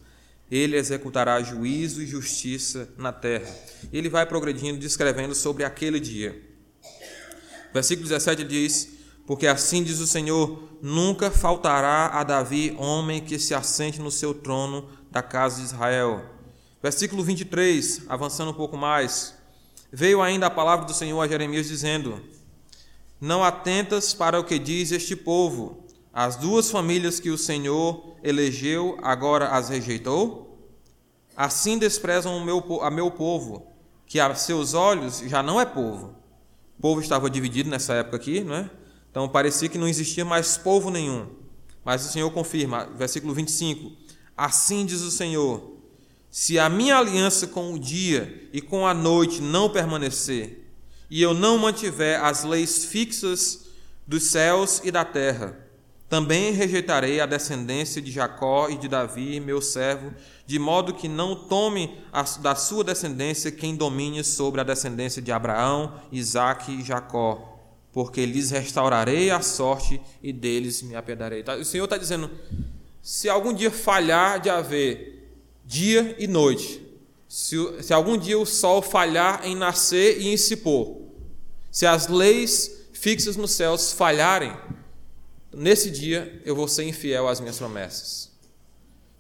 ele 0.52 0.76
executará 0.76 1.42
juízo 1.42 2.02
e 2.02 2.06
justiça 2.06 2.89
na 2.98 3.14
terra. 3.14 3.50
Ele 3.94 4.10
vai 4.10 4.26
progredindo, 4.26 4.78
descrevendo 4.78 5.34
sobre 5.34 5.64
aquele 5.64 5.98
dia. 5.98 6.39
Versículo 7.74 8.10
17 8.10 8.44
diz: 8.44 8.89
Porque 9.26 9.48
assim 9.48 9.82
diz 9.82 10.02
o 10.02 10.08
Senhor: 10.08 10.78
nunca 10.82 11.32
faltará 11.32 12.08
a 12.08 12.24
Davi 12.26 12.76
homem 12.78 13.22
que 13.22 13.39
se 13.39 13.54
assente 13.54 14.02
no 14.02 14.12
seu 14.12 14.34
trono 14.34 14.89
da 15.10 15.24
casa 15.24 15.62
de 15.62 15.68
Israel. 15.68 16.26
Versículo 16.82 17.24
23, 17.24 18.06
avançando 18.10 18.50
um 18.50 18.56
pouco 18.56 18.76
mais. 18.76 19.36
Veio 19.92 20.20
ainda 20.20 20.48
a 20.48 20.50
palavra 20.50 20.86
do 20.86 20.94
Senhor 20.94 21.22
a 21.22 21.28
Jeremias, 21.28 21.68
dizendo: 21.68 22.20
Não 23.20 23.44
atentas 23.44 24.16
para 24.16 24.40
o 24.40 24.44
que 24.44 24.58
diz 24.58 24.92
este 24.92 25.16
povo, 25.16 25.86
as 26.12 26.36
duas 26.38 26.72
famílias 26.72 27.20
que 27.20 27.30
o 27.30 27.38
Senhor 27.38 28.16
elegeu, 28.24 28.98
agora 29.04 29.50
as 29.50 29.70
rejeitou? 29.70 30.58
Assim 31.38 31.78
desprezam 31.78 32.36
o 32.36 32.44
meu, 32.44 32.82
a 32.82 32.90
meu 32.90 33.12
povo, 33.12 33.68
que 34.08 34.20
a 34.20 34.34
seus 34.34 34.74
olhos 34.74 35.20
já 35.20 35.44
não 35.44 35.62
é 35.62 35.66
povo. 35.66 36.16
O 36.80 36.82
povo 36.82 37.00
estava 37.00 37.30
dividido 37.30 37.70
nessa 37.70 37.94
época 37.94 38.18
aqui, 38.18 38.42
não 38.42 38.56
é? 38.56 38.70
Então 39.12 39.30
parecia 39.30 39.70
que 39.70 39.78
não 39.78 39.88
existia 39.88 40.26
mais 40.26 40.58
povo 40.58 40.90
nenhum. 40.90 41.28
Mas 41.86 42.04
o 42.06 42.12
Senhor 42.12 42.32
confirma, 42.32 42.90
versículo 42.96 43.36
25: 43.36 43.92
Assim 44.36 44.84
diz 44.84 45.02
o 45.02 45.12
Senhor: 45.12 45.81
Se 46.32 46.58
a 46.58 46.70
minha 46.70 46.98
aliança 46.98 47.46
com 47.46 47.74
o 47.74 47.78
dia 47.78 48.50
e 48.54 48.62
com 48.62 48.88
a 48.88 48.94
noite 48.94 49.42
não 49.42 49.70
permanecer, 49.70 50.66
e 51.10 51.22
eu 51.22 51.34
não 51.34 51.58
mantiver 51.58 52.24
as 52.24 52.46
leis 52.46 52.86
fixas 52.86 53.66
dos 54.08 54.24
céus 54.24 54.80
e 54.82 54.90
da 54.90 55.04
terra, 55.04 55.58
também 56.08 56.54
rejeitarei 56.54 57.20
a 57.20 57.26
descendência 57.26 58.02
de 58.02 58.12
Jacó 58.12 58.70
e 58.70 58.78
de 58.78 58.88
Davi, 58.88 59.42
meu 59.42 59.62
servo, 59.62 60.14
de 60.46 60.58
modo 60.58 60.94
que 60.94 61.10
não 61.10 61.36
tome 61.36 61.98
da 62.40 62.56
sua 62.56 62.84
descendência 62.84 63.52
quem 63.52 63.76
domine 63.76 64.24
sobre 64.24 64.62
a 64.62 64.64
descendência 64.64 65.22
de 65.22 65.34
Abraão, 65.34 66.00
Isaque 66.14 66.72
e 66.72 66.84
Jacó, 66.84 67.60
porque 67.92 68.26
lhes 68.26 68.52
restaurarei 68.52 69.32
a 69.32 69.42
sorte 69.42 70.02
e 70.24 70.32
deles 70.32 70.82
me 70.82 70.96
apiedarei. 70.96 71.44
Tá, 71.44 71.56
o 71.56 71.66
Senhor 71.66 71.86
está 71.86 71.98
dizendo: 71.98 72.32
se 73.02 73.28
algum 73.28 73.54
dia 73.54 73.72
falhar 73.72 74.40
de 74.40 74.50
haver 74.50 75.11
dia 75.72 76.18
e 76.20 76.28
noite, 76.28 76.86
se, 77.30 77.56
se 77.82 77.94
algum 77.94 78.18
dia 78.18 78.38
o 78.38 78.46
sol 78.46 78.82
falhar 78.82 79.46
em 79.46 79.56
nascer 79.56 80.20
e 80.20 80.28
em 80.28 80.36
se 80.36 80.58
pôr, 80.58 81.02
se 81.72 81.86
as 81.86 82.10
leis 82.10 82.90
fixas 82.92 83.38
nos 83.38 83.52
céus 83.52 83.94
falharem, 83.94 84.54
nesse 85.54 85.90
dia 85.90 86.42
eu 86.44 86.58
vou 86.58 86.68
ser 86.68 86.84
infiel 86.84 87.26
às 87.26 87.40
minhas 87.40 87.58
promessas. 87.58 88.30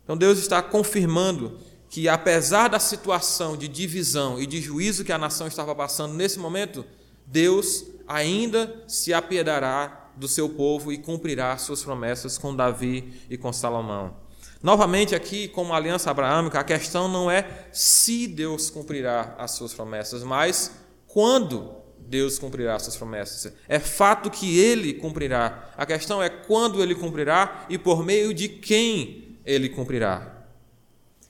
Então 0.03 0.17
Deus 0.17 0.39
está 0.39 0.61
confirmando 0.61 1.57
que, 1.89 2.09
apesar 2.09 2.67
da 2.67 2.79
situação 2.79 3.55
de 3.55 3.69
divisão 3.69 4.37
e 4.37 4.45
de 4.45 4.59
juízo 4.59 5.05
que 5.05 5.13
a 5.13 5.17
nação 5.17 5.47
estava 5.47 5.73
passando 5.73 6.13
nesse 6.15 6.37
momento, 6.37 6.83
Deus 7.25 7.85
ainda 8.05 8.83
se 8.89 9.13
apiedará 9.13 10.11
do 10.17 10.27
seu 10.27 10.49
povo 10.49 10.91
e 10.91 10.97
cumprirá 10.97 11.57
suas 11.57 11.81
promessas 11.81 12.37
com 12.37 12.53
Davi 12.53 13.21
e 13.29 13.37
com 13.37 13.53
Salomão. 13.53 14.19
Novamente, 14.61 15.15
aqui, 15.15 15.47
como 15.47 15.73
aliança 15.73 16.11
abraâmica, 16.11 16.59
a 16.59 16.63
questão 16.63 17.07
não 17.07 17.29
é 17.31 17.67
se 17.71 18.27
Deus 18.27 18.69
cumprirá 18.69 19.35
as 19.37 19.51
suas 19.51 19.73
promessas, 19.73 20.23
mas 20.23 20.71
quando 21.07 21.81
Deus 22.11 22.37
cumprirá 22.37 22.77
suas 22.77 22.97
promessas. 22.97 23.53
É 23.69 23.79
fato 23.79 24.29
que 24.29 24.59
ele 24.59 24.93
cumprirá. 24.93 25.71
A 25.77 25.85
questão 25.85 26.21
é 26.21 26.29
quando 26.29 26.83
ele 26.83 26.93
cumprirá 26.93 27.65
e 27.69 27.77
por 27.77 28.03
meio 28.03 28.33
de 28.33 28.49
quem 28.49 29.39
ele 29.45 29.69
cumprirá. 29.69 30.45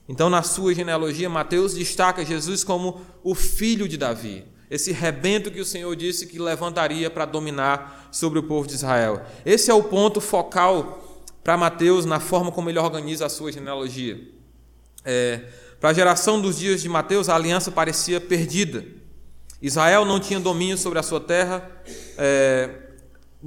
Então, 0.08 0.28
na 0.28 0.42
sua 0.42 0.74
genealogia, 0.74 1.30
Mateus 1.30 1.74
destaca 1.74 2.24
Jesus 2.24 2.64
como 2.64 3.00
o 3.22 3.34
filho 3.34 3.86
de 3.86 3.96
Davi, 3.96 4.44
esse 4.68 4.90
rebento 4.90 5.50
que 5.50 5.60
o 5.60 5.64
Senhor 5.64 5.94
disse 5.94 6.26
que 6.26 6.38
levantaria 6.38 7.08
para 7.08 7.24
dominar 7.24 8.08
sobre 8.10 8.38
o 8.38 8.42
povo 8.42 8.66
de 8.66 8.74
Israel. 8.74 9.22
Esse 9.46 9.70
é 9.70 9.74
o 9.74 9.84
ponto 9.84 10.20
focal 10.20 11.11
para 11.42 11.56
Mateus 11.56 12.04
na 12.04 12.20
forma 12.20 12.52
como 12.52 12.70
ele 12.70 12.78
organiza 12.78 13.26
a 13.26 13.28
sua 13.28 13.50
genealogia. 13.50 14.20
É, 15.04 15.40
para 15.80 15.90
a 15.90 15.92
geração 15.92 16.40
dos 16.40 16.58
dias 16.58 16.80
de 16.80 16.88
Mateus, 16.88 17.28
a 17.28 17.34
aliança 17.34 17.70
parecia 17.70 18.20
perdida. 18.20 18.84
Israel 19.60 20.04
não 20.04 20.20
tinha 20.20 20.38
domínio 20.38 20.78
sobre 20.78 20.98
a 20.98 21.02
sua 21.02 21.20
terra, 21.20 21.70
é, 22.16 22.70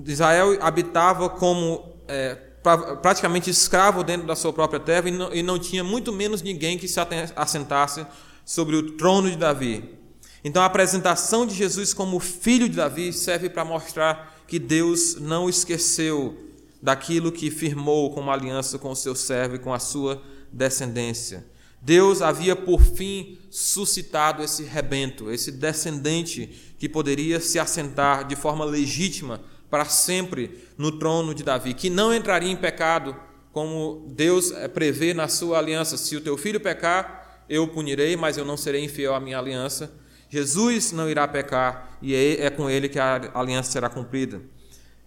Israel 0.05 0.57
habitava 0.61 1.29
como 1.29 1.93
é, 2.07 2.35
pra, 2.61 2.97
praticamente 2.97 3.49
escravo 3.49 4.03
dentro 4.03 4.27
da 4.27 4.35
sua 4.35 4.51
própria 4.51 4.79
terra 4.79 5.07
e 5.07 5.11
não, 5.11 5.33
e 5.33 5.43
não 5.43 5.59
tinha 5.59 5.83
muito 5.83 6.11
menos 6.11 6.41
ninguém 6.41 6.77
que 6.77 6.87
se 6.87 6.99
assentasse 7.35 8.05
sobre 8.43 8.75
o 8.75 8.91
trono 8.93 9.29
de 9.29 9.37
Davi. 9.37 9.97
Então 10.43 10.61
a 10.61 10.65
apresentação 10.65 11.45
de 11.45 11.55
Jesus 11.55 11.93
como 11.93 12.19
filho 12.19 12.69
de 12.69 12.75
Davi 12.75 13.11
serve 13.13 13.49
para 13.49 13.65
mostrar 13.65 14.35
que 14.47 14.59
Deus 14.59 15.15
não 15.15 15.49
esqueceu 15.49 16.44
daquilo 16.85 17.31
que 17.31 17.49
firmou 17.49 18.13
como 18.13 18.29
aliança 18.29 18.77
com 18.77 18.91
o 18.91 18.95
seu 18.95 19.15
servo 19.15 19.55
e 19.55 19.59
com 19.59 19.73
a 19.73 19.79
sua 19.79 20.21
descendência. 20.53 21.43
Deus 21.81 22.21
havia 22.21 22.55
por 22.55 22.79
fim 22.79 23.39
suscitado 23.49 24.43
esse 24.43 24.61
rebento, 24.63 25.31
esse 25.31 25.51
descendente 25.51 26.75
que 26.77 26.87
poderia 26.87 27.39
se 27.39 27.57
assentar 27.57 28.27
de 28.27 28.35
forma 28.35 28.63
legítima 28.63 29.41
para 29.67 29.85
sempre 29.85 30.63
no 30.77 30.91
trono 30.91 31.33
de 31.33 31.43
Davi, 31.43 31.73
que 31.73 31.89
não 31.89 32.13
entraria 32.13 32.51
em 32.51 32.55
pecado, 32.55 33.15
como 33.51 34.05
Deus 34.15 34.51
eh, 34.51 34.67
prevê 34.67 35.11
na 35.11 35.27
sua 35.27 35.57
aliança: 35.57 35.97
se 35.97 36.15
o 36.15 36.21
teu 36.21 36.37
filho 36.37 36.59
pecar, 36.59 37.43
eu 37.49 37.63
o 37.63 37.67
punirei, 37.67 38.15
mas 38.15 38.37
eu 38.37 38.45
não 38.45 38.57
serei 38.57 38.83
infiel 38.83 39.15
à 39.15 39.19
minha 39.19 39.39
aliança. 39.39 39.91
Jesus 40.29 40.91
não 40.91 41.09
irá 41.09 41.27
pecar 41.27 41.97
e 41.99 42.13
é, 42.13 42.45
é 42.45 42.49
com 42.51 42.69
ele 42.69 42.87
que 42.87 42.99
a 42.99 43.31
aliança 43.33 43.71
será 43.71 43.89
cumprida. 43.89 44.41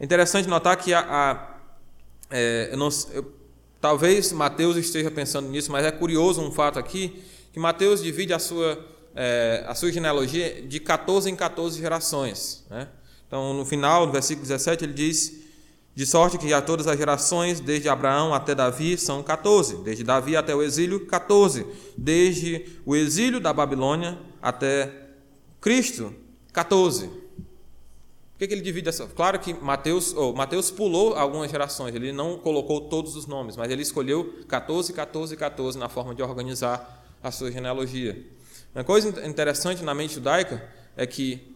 É 0.00 0.04
interessante 0.04 0.48
notar 0.48 0.76
que 0.76 0.94
a, 0.94 1.00
a 1.00 1.57
é, 2.30 2.68
eu 2.72 2.76
não, 2.76 2.88
eu, 3.12 3.38
Talvez 3.80 4.32
Mateus 4.32 4.76
esteja 4.76 5.10
pensando 5.10 5.48
nisso, 5.48 5.70
mas 5.70 5.84
é 5.84 5.92
curioso 5.92 6.40
um 6.40 6.50
fato 6.50 6.78
aqui, 6.78 7.22
que 7.52 7.60
Mateus 7.60 8.02
divide 8.02 8.32
a 8.32 8.38
sua, 8.38 8.84
é, 9.14 9.64
a 9.68 9.74
sua 9.74 9.92
genealogia 9.92 10.62
de 10.62 10.80
14 10.80 11.30
em 11.30 11.36
14 11.36 11.78
gerações. 11.78 12.64
Né? 12.68 12.88
Então, 13.26 13.54
no 13.54 13.64
final, 13.64 14.06
no 14.06 14.12
versículo 14.12 14.44
17, 14.48 14.84
ele 14.84 14.92
diz: 14.92 15.44
De 15.94 16.04
sorte 16.04 16.38
que 16.38 16.52
a 16.52 16.60
todas 16.60 16.88
as 16.88 16.98
gerações, 16.98 17.60
desde 17.60 17.88
Abraão 17.88 18.34
até 18.34 18.52
Davi, 18.52 18.98
são 18.98 19.22
14. 19.22 19.76
Desde 19.84 20.02
Davi 20.02 20.36
até 20.36 20.52
o 20.52 20.60
exílio, 20.60 21.06
14. 21.06 21.64
Desde 21.96 22.66
o 22.84 22.96
exílio 22.96 23.38
da 23.38 23.52
Babilônia 23.52 24.18
até 24.42 24.90
Cristo, 25.60 26.12
14. 26.52 27.08
Por 28.38 28.46
que, 28.46 28.48
que 28.50 28.54
ele 28.54 28.62
divide 28.62 28.88
essa? 28.88 29.04
Claro 29.08 29.40
que 29.40 29.52
Mateus, 29.52 30.14
oh, 30.16 30.32
Mateus 30.32 30.70
pulou 30.70 31.16
algumas 31.16 31.50
gerações, 31.50 31.92
ele 31.92 32.12
não 32.12 32.38
colocou 32.38 32.82
todos 32.82 33.16
os 33.16 33.26
nomes, 33.26 33.56
mas 33.56 33.68
ele 33.68 33.82
escolheu 33.82 34.44
14, 34.46 34.92
14, 34.92 35.36
14 35.36 35.76
na 35.76 35.88
forma 35.88 36.14
de 36.14 36.22
organizar 36.22 37.04
a 37.20 37.32
sua 37.32 37.50
genealogia. 37.50 38.24
Uma 38.72 38.84
coisa 38.84 39.26
interessante 39.26 39.82
na 39.82 39.92
mente 39.92 40.14
judaica 40.14 40.72
é 40.96 41.04
que 41.04 41.52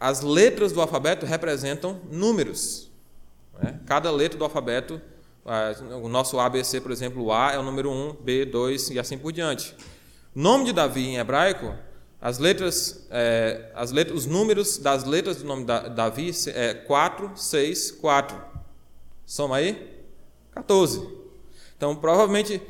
as 0.00 0.22
letras 0.22 0.72
do 0.72 0.80
alfabeto 0.80 1.26
representam 1.26 2.00
números. 2.10 2.90
Né? 3.62 3.78
Cada 3.84 4.10
letra 4.10 4.38
do 4.38 4.44
alfabeto, 4.44 4.98
o 6.02 6.08
nosso 6.08 6.40
ABC, 6.40 6.80
por 6.80 6.92
exemplo, 6.92 7.22
o 7.24 7.30
A 7.30 7.52
é 7.52 7.58
o 7.58 7.62
número 7.62 7.90
1, 7.90 8.16
B, 8.22 8.46
2 8.46 8.88
e 8.92 8.98
assim 8.98 9.18
por 9.18 9.32
diante. 9.32 9.76
O 10.34 10.40
nome 10.40 10.64
de 10.64 10.72
Davi 10.72 11.08
em 11.08 11.18
hebraico 11.18 11.74
as 12.20 12.38
letras, 12.38 13.06
é, 13.10 13.70
as 13.74 13.92
letras, 13.92 14.18
os 14.18 14.26
números 14.26 14.76
das 14.76 15.04
letras 15.04 15.38
do 15.38 15.44
nome 15.44 15.64
de 15.64 15.88
Davi 15.90 16.30
é 16.48 16.74
4, 16.74 17.32
6, 17.34 17.92
4. 17.92 18.36
Soma 19.24 19.56
aí? 19.56 19.90
14. 20.52 21.08
Então, 21.76 21.96
provavelmente, 21.96 22.60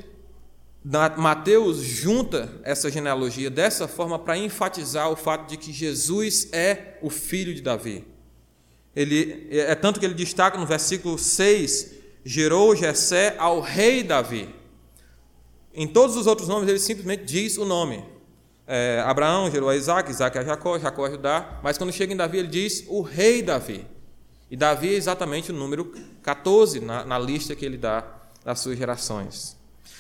Mateus 1.16 1.78
junta 1.78 2.48
essa 2.62 2.88
genealogia 2.90 3.50
dessa 3.50 3.88
forma 3.88 4.20
para 4.20 4.38
enfatizar 4.38 5.10
o 5.10 5.16
fato 5.16 5.48
de 5.48 5.56
que 5.56 5.72
Jesus 5.72 6.48
é 6.52 6.96
o 7.02 7.10
filho 7.10 7.52
de 7.52 7.60
Davi. 7.60 8.04
Ele, 8.94 9.48
é 9.50 9.74
tanto 9.74 9.98
que 9.98 10.06
ele 10.06 10.14
destaca 10.14 10.58
no 10.58 10.66
versículo 10.66 11.18
6, 11.18 11.94
gerou 12.24 12.76
Jessé 12.76 13.34
ao 13.36 13.60
rei 13.60 14.04
Davi. 14.04 14.54
Em 15.74 15.88
todos 15.88 16.16
os 16.16 16.28
outros 16.28 16.46
nomes 16.46 16.68
ele 16.68 16.78
simplesmente 16.78 17.24
diz 17.24 17.56
o 17.56 17.64
nome. 17.64 18.04
É, 18.72 19.02
Abraão 19.04 19.50
gerou 19.50 19.68
a 19.68 19.74
Isaac, 19.74 20.08
Isaac 20.08 20.38
a 20.38 20.44
Jacó, 20.44 20.78
Jacó 20.78 21.04
a 21.04 21.10
Judá, 21.10 21.58
mas 21.60 21.76
quando 21.76 21.92
chega 21.92 22.12
em 22.12 22.16
Davi, 22.16 22.38
ele 22.38 22.46
diz 22.46 22.84
o 22.86 23.02
rei 23.02 23.42
Davi. 23.42 23.84
E 24.48 24.56
Davi 24.56 24.90
é 24.90 24.96
exatamente 24.96 25.50
o 25.50 25.54
número 25.54 25.92
14 26.22 26.78
na, 26.78 27.04
na 27.04 27.18
lista 27.18 27.56
que 27.56 27.66
ele 27.66 27.76
dá 27.76 28.04
das 28.44 28.60
suas 28.60 28.78
gerações. 28.78 29.56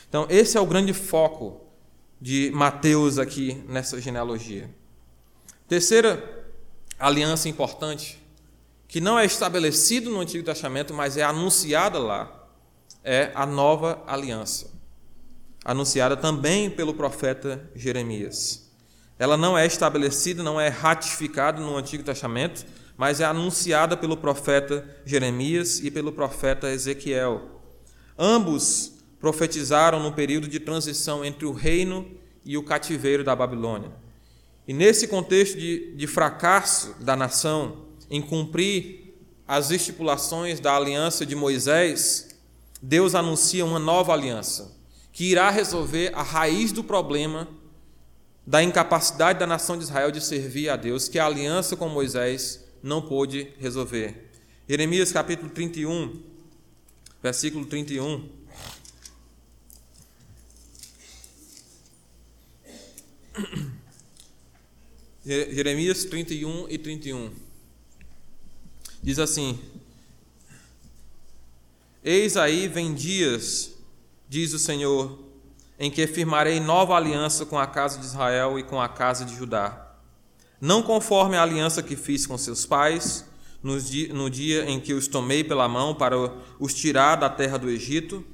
Então, 0.08 0.24
esse 0.30 0.56
é 0.56 0.60
o 0.60 0.66
grande 0.66 0.92
foco 0.92 1.60
de 2.20 2.52
Mateus 2.54 3.18
aqui 3.18 3.60
nessa 3.68 4.00
genealogia. 4.00 4.70
Terceira 5.66 6.46
aliança 6.96 7.48
importante, 7.48 8.22
que 8.86 9.00
não 9.00 9.18
é 9.18 9.24
estabelecida 9.24 10.08
no 10.08 10.20
Antigo 10.20 10.44
Testamento, 10.44 10.94
mas 10.94 11.16
é 11.16 11.24
anunciada 11.24 11.98
lá, 11.98 12.46
é 13.02 13.32
a 13.34 13.44
nova 13.44 14.00
aliança 14.06 14.79
anunciada 15.64 16.16
também 16.16 16.70
pelo 16.70 16.94
profeta 16.94 17.70
Jeremias. 17.74 18.70
Ela 19.18 19.36
não 19.36 19.56
é 19.56 19.66
estabelecida, 19.66 20.42
não 20.42 20.60
é 20.60 20.68
ratificada 20.68 21.60
no 21.60 21.76
Antigo 21.76 22.02
Testamento, 22.02 22.64
mas 22.96 23.20
é 23.20 23.24
anunciada 23.24 23.96
pelo 23.96 24.16
profeta 24.16 24.86
Jeremias 25.04 25.80
e 25.80 25.90
pelo 25.90 26.12
profeta 26.12 26.70
Ezequiel. 26.70 27.60
Ambos 28.18 28.92
profetizaram 29.18 30.02
no 30.02 30.12
período 30.12 30.48
de 30.48 30.58
transição 30.58 31.24
entre 31.24 31.44
o 31.44 31.52
reino 31.52 32.10
e 32.44 32.56
o 32.56 32.62
cativeiro 32.62 33.22
da 33.22 33.36
Babilônia. 33.36 33.92
E 34.66 34.72
nesse 34.72 35.08
contexto 35.08 35.58
de, 35.58 35.94
de 35.94 36.06
fracasso 36.06 36.94
da 37.00 37.14
nação 37.14 37.86
em 38.10 38.22
cumprir 38.22 39.14
as 39.46 39.70
estipulações 39.70 40.60
da 40.60 40.76
aliança 40.76 41.26
de 41.26 41.34
Moisés, 41.34 42.28
Deus 42.80 43.14
anuncia 43.14 43.64
uma 43.64 43.78
nova 43.78 44.12
aliança, 44.12 44.79
que 45.12 45.24
irá 45.24 45.50
resolver 45.50 46.12
a 46.14 46.22
raiz 46.22 46.72
do 46.72 46.84
problema 46.84 47.48
da 48.46 48.62
incapacidade 48.62 49.38
da 49.38 49.46
nação 49.46 49.76
de 49.76 49.84
Israel 49.84 50.10
de 50.10 50.20
servir 50.20 50.68
a 50.68 50.76
Deus, 50.76 51.08
que 51.08 51.18
a 51.18 51.26
aliança 51.26 51.76
com 51.76 51.88
Moisés 51.88 52.64
não 52.82 53.00
pôde 53.02 53.52
resolver. 53.58 54.30
Jeremias 54.68 55.12
capítulo 55.12 55.50
31, 55.50 56.22
versículo 57.22 57.66
31. 57.66 58.28
Jeremias 65.24 66.04
31 66.04 66.68
e 66.68 66.78
31. 66.78 67.32
Diz 69.02 69.18
assim: 69.18 69.58
Eis 72.02 72.36
aí 72.36 72.68
vem 72.68 72.94
dias, 72.94 73.72
diz 74.30 74.52
o 74.52 74.60
Senhor, 74.60 75.18
em 75.76 75.90
que 75.90 76.06
firmarei 76.06 76.60
nova 76.60 76.94
aliança 76.94 77.44
com 77.44 77.58
a 77.58 77.66
casa 77.66 77.98
de 77.98 78.06
Israel 78.06 78.60
e 78.60 78.62
com 78.62 78.80
a 78.80 78.88
casa 78.88 79.24
de 79.24 79.34
Judá. 79.34 79.92
Não 80.60 80.84
conforme 80.84 81.36
a 81.36 81.42
aliança 81.42 81.82
que 81.82 81.96
fiz 81.96 82.28
com 82.28 82.38
seus 82.38 82.64
pais, 82.64 83.24
no 83.60 84.30
dia 84.30 84.70
em 84.70 84.78
que 84.78 84.94
os 84.94 85.08
tomei 85.08 85.42
pela 85.42 85.68
mão 85.68 85.96
para 85.96 86.16
os 86.60 86.72
tirar 86.72 87.16
da 87.16 87.28
terra 87.28 87.58
do 87.58 87.68
Egito, 87.68 88.24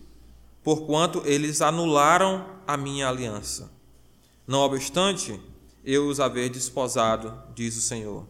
porquanto 0.62 1.22
eles 1.24 1.62
anularam 1.62 2.44
a 2.66 2.76
minha 2.76 3.08
aliança. 3.08 3.72
Não 4.46 4.60
obstante, 4.60 5.40
eu 5.82 6.08
os 6.08 6.20
haver 6.20 6.50
desposado, 6.50 7.32
diz 7.54 7.74
o 7.74 7.80
Senhor. 7.80 8.26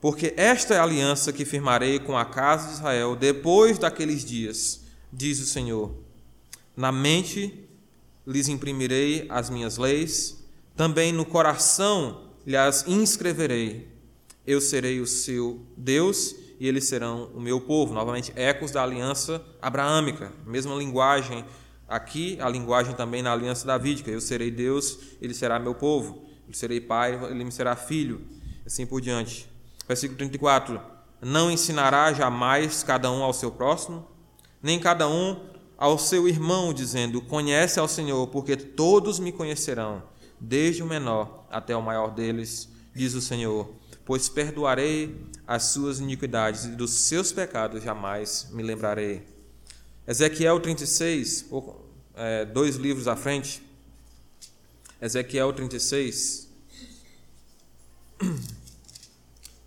Porque 0.00 0.32
esta 0.36 0.74
é 0.74 0.78
a 0.78 0.84
aliança 0.84 1.32
que 1.32 1.44
firmarei 1.44 1.98
com 1.98 2.16
a 2.16 2.24
casa 2.24 2.68
de 2.68 2.74
Israel 2.74 3.16
depois 3.16 3.76
daqueles 3.76 4.24
dias, 4.24 4.85
diz 5.16 5.40
o 5.40 5.46
Senhor. 5.46 5.94
Na 6.76 6.92
mente 6.92 7.66
lhes 8.26 8.48
imprimirei 8.48 9.26
as 9.30 9.48
minhas 9.48 9.78
leis, 9.78 10.44
também 10.76 11.10
no 11.10 11.24
coração 11.24 12.32
lhes 12.46 12.84
inscreverei. 12.86 13.88
Eu 14.46 14.60
serei 14.60 15.00
o 15.00 15.06
seu 15.06 15.60
Deus 15.76 16.36
e 16.60 16.68
eles 16.68 16.84
serão 16.84 17.30
o 17.34 17.40
meu 17.40 17.60
povo. 17.60 17.94
Novamente, 17.94 18.30
ecos 18.36 18.70
da 18.70 18.82
aliança 18.82 19.42
abraâmica, 19.60 20.32
mesma 20.44 20.74
linguagem 20.74 21.44
aqui, 21.88 22.38
a 22.40 22.48
linguagem 22.48 22.94
também 22.94 23.22
na 23.22 23.32
aliança 23.32 23.66
davídica. 23.66 24.10
Eu 24.10 24.20
serei 24.20 24.50
Deus, 24.50 24.98
ele 25.20 25.32
será 25.32 25.58
meu 25.58 25.74
povo. 25.74 26.26
Eu 26.46 26.54
serei 26.54 26.80
pai, 26.80 27.18
ele 27.30 27.42
me 27.42 27.50
será 27.50 27.74
filho. 27.74 28.20
Assim 28.64 28.84
por 28.84 29.00
diante. 29.00 29.48
Versículo 29.88 30.18
34: 30.18 30.80
Não 31.22 31.50
ensinará 31.50 32.12
jamais 32.12 32.82
cada 32.82 33.10
um 33.10 33.22
ao 33.22 33.32
seu 33.32 33.50
próximo, 33.50 34.06
nem 34.66 34.80
cada 34.80 35.08
um 35.08 35.40
ao 35.78 35.96
seu 35.96 36.26
irmão, 36.26 36.74
dizendo: 36.74 37.22
Conhece 37.22 37.78
ao 37.78 37.86
Senhor, 37.86 38.26
porque 38.26 38.56
todos 38.56 39.20
me 39.20 39.30
conhecerão, 39.30 40.02
desde 40.40 40.82
o 40.82 40.86
menor 40.86 41.46
até 41.48 41.76
o 41.76 41.80
maior 41.80 42.12
deles, 42.12 42.68
diz 42.92 43.14
o 43.14 43.20
Senhor. 43.20 43.72
Pois 44.04 44.28
perdoarei 44.28 45.24
as 45.46 45.64
suas 45.64 46.00
iniquidades 46.00 46.64
e 46.64 46.70
dos 46.70 46.90
seus 46.90 47.30
pecados 47.30 47.82
jamais 47.82 48.48
me 48.50 48.62
lembrarei. 48.62 49.22
Ezequiel 50.06 50.58
36, 50.58 51.46
é, 52.14 52.44
dois 52.44 52.74
livros 52.74 53.06
à 53.06 53.14
frente. 53.14 53.62
Ezequiel 55.00 55.52
36. 55.52 56.48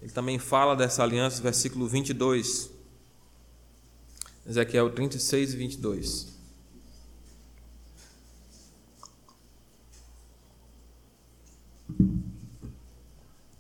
Ele 0.02 0.12
também 0.14 0.38
fala 0.40 0.76
dessa 0.76 1.04
aliança, 1.04 1.42
versículo 1.42 1.88
22. 1.88 2.79
Ezequiel 4.50 4.90
36 4.90 5.54
e 5.54 5.58
22. 5.58 6.28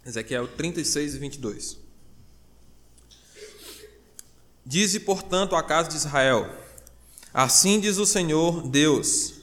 Ezequiel 0.03 0.47
36 0.47 1.13
e 1.13 1.19
22. 1.19 1.77
Dize, 4.65 4.99
portanto, 5.01 5.55
à 5.55 5.61
casa 5.61 5.89
de 5.89 5.95
Israel: 5.95 6.49
Assim 7.31 7.79
diz 7.79 7.99
o 7.99 8.05
Senhor 8.07 8.67
Deus: 8.67 9.35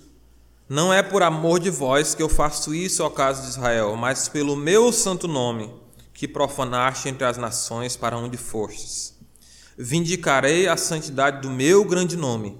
Não 0.68 0.92
é 0.92 1.00
por 1.00 1.22
amor 1.22 1.60
de 1.60 1.70
vós 1.70 2.12
que 2.12 2.22
eu 2.24 2.28
faço 2.28 2.74
isso, 2.74 3.04
ó 3.04 3.08
casa 3.08 3.42
de 3.42 3.50
Israel, 3.50 3.94
mas 3.94 4.28
pelo 4.28 4.56
meu 4.56 4.90
santo 4.92 5.28
nome 5.28 5.72
que 6.12 6.26
profanaste 6.26 7.08
entre 7.08 7.24
as 7.24 7.36
nações 7.36 7.94
para 7.96 8.18
onde 8.18 8.36
fostes. 8.36 9.15
Vindicarei 9.78 10.66
a 10.66 10.76
santidade 10.76 11.42
do 11.42 11.50
meu 11.50 11.84
grande 11.84 12.16
nome, 12.16 12.58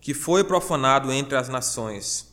que 0.00 0.14
foi 0.14 0.42
profanado 0.42 1.12
entre 1.12 1.36
as 1.36 1.48
nações, 1.48 2.32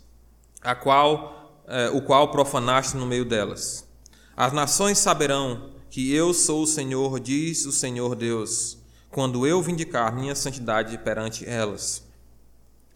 a 0.62 0.74
qual, 0.74 1.64
eh, 1.68 1.90
o 1.90 2.02
qual 2.02 2.32
profanaste 2.32 2.96
no 2.96 3.06
meio 3.06 3.26
delas. 3.26 3.86
As 4.36 4.54
nações 4.54 4.98
saberão 5.00 5.72
que 5.90 6.14
eu 6.14 6.34
sou 6.34 6.64
o 6.64 6.68
Senhor, 6.68 7.20
diz 7.20 7.66
o 7.66 7.72
Senhor 7.74 8.16
Deus, 8.16 8.78
quando 9.10 9.46
eu 9.46 9.62
vindicar 9.62 10.16
minha 10.16 10.34
santidade 10.34 10.98
perante 11.00 11.48
elas. 11.48 12.02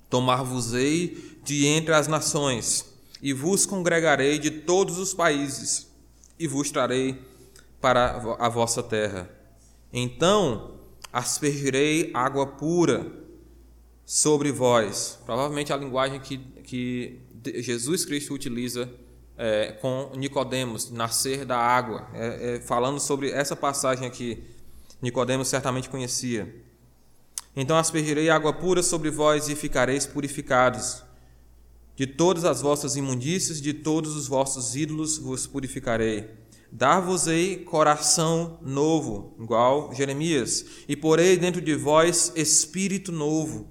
Tomar-vos-ei 0.09 1.39
de 1.43 1.67
entre 1.67 1.93
as 1.93 2.07
nações, 2.07 2.85
e 3.21 3.33
vos 3.33 3.65
congregarei 3.65 4.39
de 4.39 4.51
todos 4.51 4.97
os 4.97 5.13
países, 5.13 5.87
e 6.39 6.47
vos 6.47 6.71
trarei 6.71 7.21
para 7.81 8.37
a 8.39 8.47
vossa 8.47 8.81
terra. 8.81 9.29
Então 9.91 10.74
aspergirei 11.15 12.11
água 12.13 12.45
pura 12.45 13.09
sobre 14.05 14.51
vós. 14.51 15.17
Provavelmente 15.25 15.71
a 15.71 15.77
linguagem 15.77 16.19
que, 16.19 16.37
que 16.61 17.21
Jesus 17.61 18.03
Cristo 18.03 18.33
utiliza 18.33 18.91
é, 19.37 19.71
com 19.79 20.11
Nicodemos, 20.17 20.91
nascer 20.91 21.45
da 21.45 21.57
água, 21.57 22.05
é, 22.13 22.55
é, 22.55 22.59
falando 22.59 22.99
sobre 22.99 23.31
essa 23.31 23.55
passagem 23.55 24.05
aqui. 24.05 24.43
Nicodemos 25.01 25.47
certamente 25.47 25.89
conhecia. 25.89 26.53
Então 27.55 27.77
aspergirei 27.77 28.29
água 28.29 28.51
pura 28.51 28.83
sobre 28.83 29.09
vós 29.09 29.47
e 29.47 29.55
ficareis 29.55 30.05
purificados. 30.05 31.01
De 31.95 32.05
todas 32.05 32.43
as 32.43 32.61
vossas 32.61 32.97
imundícias, 32.97 33.61
de 33.61 33.73
todos 33.73 34.17
os 34.17 34.27
vossos 34.27 34.75
ídolos 34.75 35.17
vos 35.17 35.47
purificarei 35.47 36.29
Dar-vos-ei 36.71 37.57
coração 37.57 38.59
novo, 38.61 39.35
igual 39.39 39.93
Jeremias, 39.93 40.65
e 40.87 40.95
porei 40.95 41.37
dentro 41.37 41.61
de 41.61 41.75
vós 41.75 42.31
espírito 42.35 43.11
novo. 43.11 43.67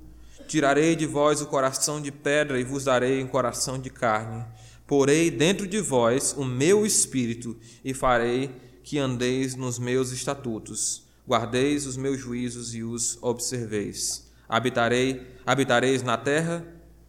Tirarei 0.46 0.94
de 0.94 1.06
vós 1.06 1.40
o 1.40 1.46
coração 1.46 2.00
de 2.00 2.12
pedra 2.12 2.60
e 2.60 2.64
vos 2.64 2.84
darei 2.84 3.22
um 3.22 3.26
coração 3.26 3.78
de 3.78 3.90
carne. 3.90 4.44
Porei 4.86 5.30
dentro 5.30 5.66
de 5.66 5.80
vós 5.80 6.34
o 6.36 6.44
meu 6.44 6.84
espírito 6.84 7.56
e 7.84 7.94
farei 7.94 8.50
que 8.82 8.98
andeis 8.98 9.54
nos 9.54 9.78
meus 9.78 10.12
estatutos. 10.12 11.04
Guardeis 11.26 11.86
os 11.86 11.96
meus 11.96 12.20
juízos 12.20 12.74
e 12.74 12.82
os 12.82 13.18
observeis. 13.22 14.30
Habitarei, 14.46 15.26
habitareis 15.46 16.02
na 16.02 16.18
terra 16.18 16.66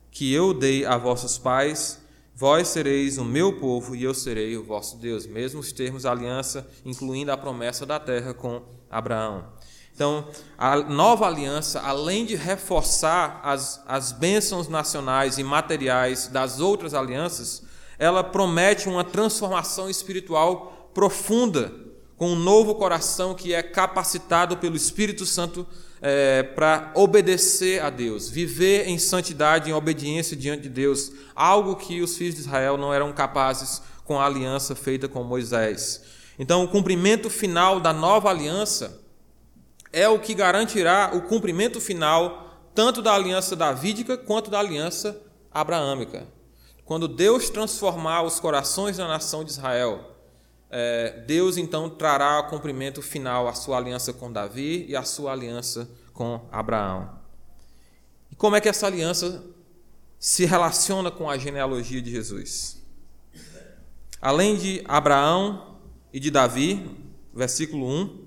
que 0.09 0.33
eu 0.33 0.53
dei 0.53 0.86
a 0.86 0.97
vossos 0.97 1.38
pais 1.38 1.99
Vós 2.38 2.67
sereis 2.67 3.17
o 3.17 3.23
meu 3.23 3.53
povo 3.53 3.95
e 3.95 4.03
eu 4.03 4.13
serei 4.13 4.57
o 4.57 4.63
vosso 4.63 4.97
Deus. 4.97 5.25
Mesmos 5.25 5.71
termos 5.71 6.05
aliança, 6.05 6.67
incluindo 6.83 7.31
a 7.31 7.38
promessa 7.38 7.86
da 7.86 7.97
terra 7.97 8.33
com 8.33 8.61
Abraão. 8.91 9.45
Então, 9.93 10.27
a 10.57 10.75
nova 10.75 11.25
aliança, 11.25 11.79
além 11.79 12.25
de 12.25 12.36
reforçar 12.36 13.39
as, 13.41 13.81
as 13.88 14.11
bênçãos 14.11 14.67
nacionais 14.67 15.38
e 15.38 15.43
materiais 15.45 16.27
das 16.27 16.59
outras 16.59 16.93
alianças, 16.93 17.63
ela 17.97 18.21
promete 18.21 18.89
uma 18.89 19.05
transformação 19.05 19.89
espiritual 19.89 20.91
profunda, 20.93 21.71
com 22.18 22.32
um 22.32 22.36
novo 22.36 22.76
coração 22.76 23.34
que 23.34 23.53
é 23.53 23.61
capacitado 23.61 24.57
pelo 24.57 24.76
Espírito 24.76 25.26
Santo 25.26 25.68
é, 26.01 26.43
para 26.43 26.91
obedecer 26.95 27.82
a 27.82 27.89
Deus, 27.89 28.30
viver 28.30 28.88
em 28.88 28.97
santidade, 28.97 29.70
em 29.70 29.74
obediência 29.74 30.36
diante 30.36 30.63
de 30.63 30.70
Deus, 30.70 31.11
algo 31.36 31.76
que 31.76 32.01
os 32.01 32.18
filhos 32.18 32.36
de 32.36 32.41
Israel 32.41 32.78
não 32.78 32.93
eram 32.93 33.11
capazes 33.11 33.82
com 34.03 34.20
a 34.20 34.26
aliança 34.26 34.76
feita 34.76 35.07
com 35.07 35.24
Moisés. 35.24 36.03
Então, 36.38 36.63
o 36.63 36.68
cumprimento 36.68 37.30
final 37.30 37.80
da 37.80 37.91
nova 37.91 38.30
aliança 38.30 39.01
é 39.91 40.07
o 40.07 40.20
que 40.20 40.34
garantirá 40.34 41.11
o 41.13 41.22
cumprimento 41.22 41.80
final 41.80 42.43
tanto 42.76 43.01
da 43.01 43.13
aliança 43.13 43.55
davídica 43.55 44.18
quanto 44.18 44.51
da 44.51 44.59
aliança 44.59 45.20
abraâmica. 45.51 46.28
Quando 46.84 47.07
Deus 47.07 47.49
transformar 47.49 48.24
os 48.24 48.39
corações 48.39 48.97
da 48.97 49.07
nação 49.07 49.43
de 49.43 49.51
Israel, 49.51 50.14
Deus 51.26 51.57
então 51.57 51.89
trará 51.89 52.34
ao 52.34 52.47
cumprimento 52.47 53.01
final 53.01 53.47
a 53.47 53.53
sua 53.53 53.78
aliança 53.78 54.11
com 54.11 54.32
Davi 54.32 54.86
e 54.88 54.95
a 54.95 55.03
sua 55.03 55.32
aliança 55.32 55.89
com 56.13 56.47
Abraão. 56.51 57.17
E 58.32 58.36
como 58.36 58.55
é 58.55 58.61
que 58.61 58.67
essa 58.67 58.88
aliança 58.88 59.43
se 60.19 60.45
relaciona 60.45 61.11
com 61.11 61.30
a 61.30 61.38
genealogia 61.38 62.01
de 62.01 62.11
Jesus? 62.11 62.84
Além 64.21 64.57
de 64.57 64.82
Abraão 64.86 65.78
e 66.11 66.19
de 66.19 66.32
Davi, 66.32 66.89
versículo 67.34 67.88
1, 67.88 68.26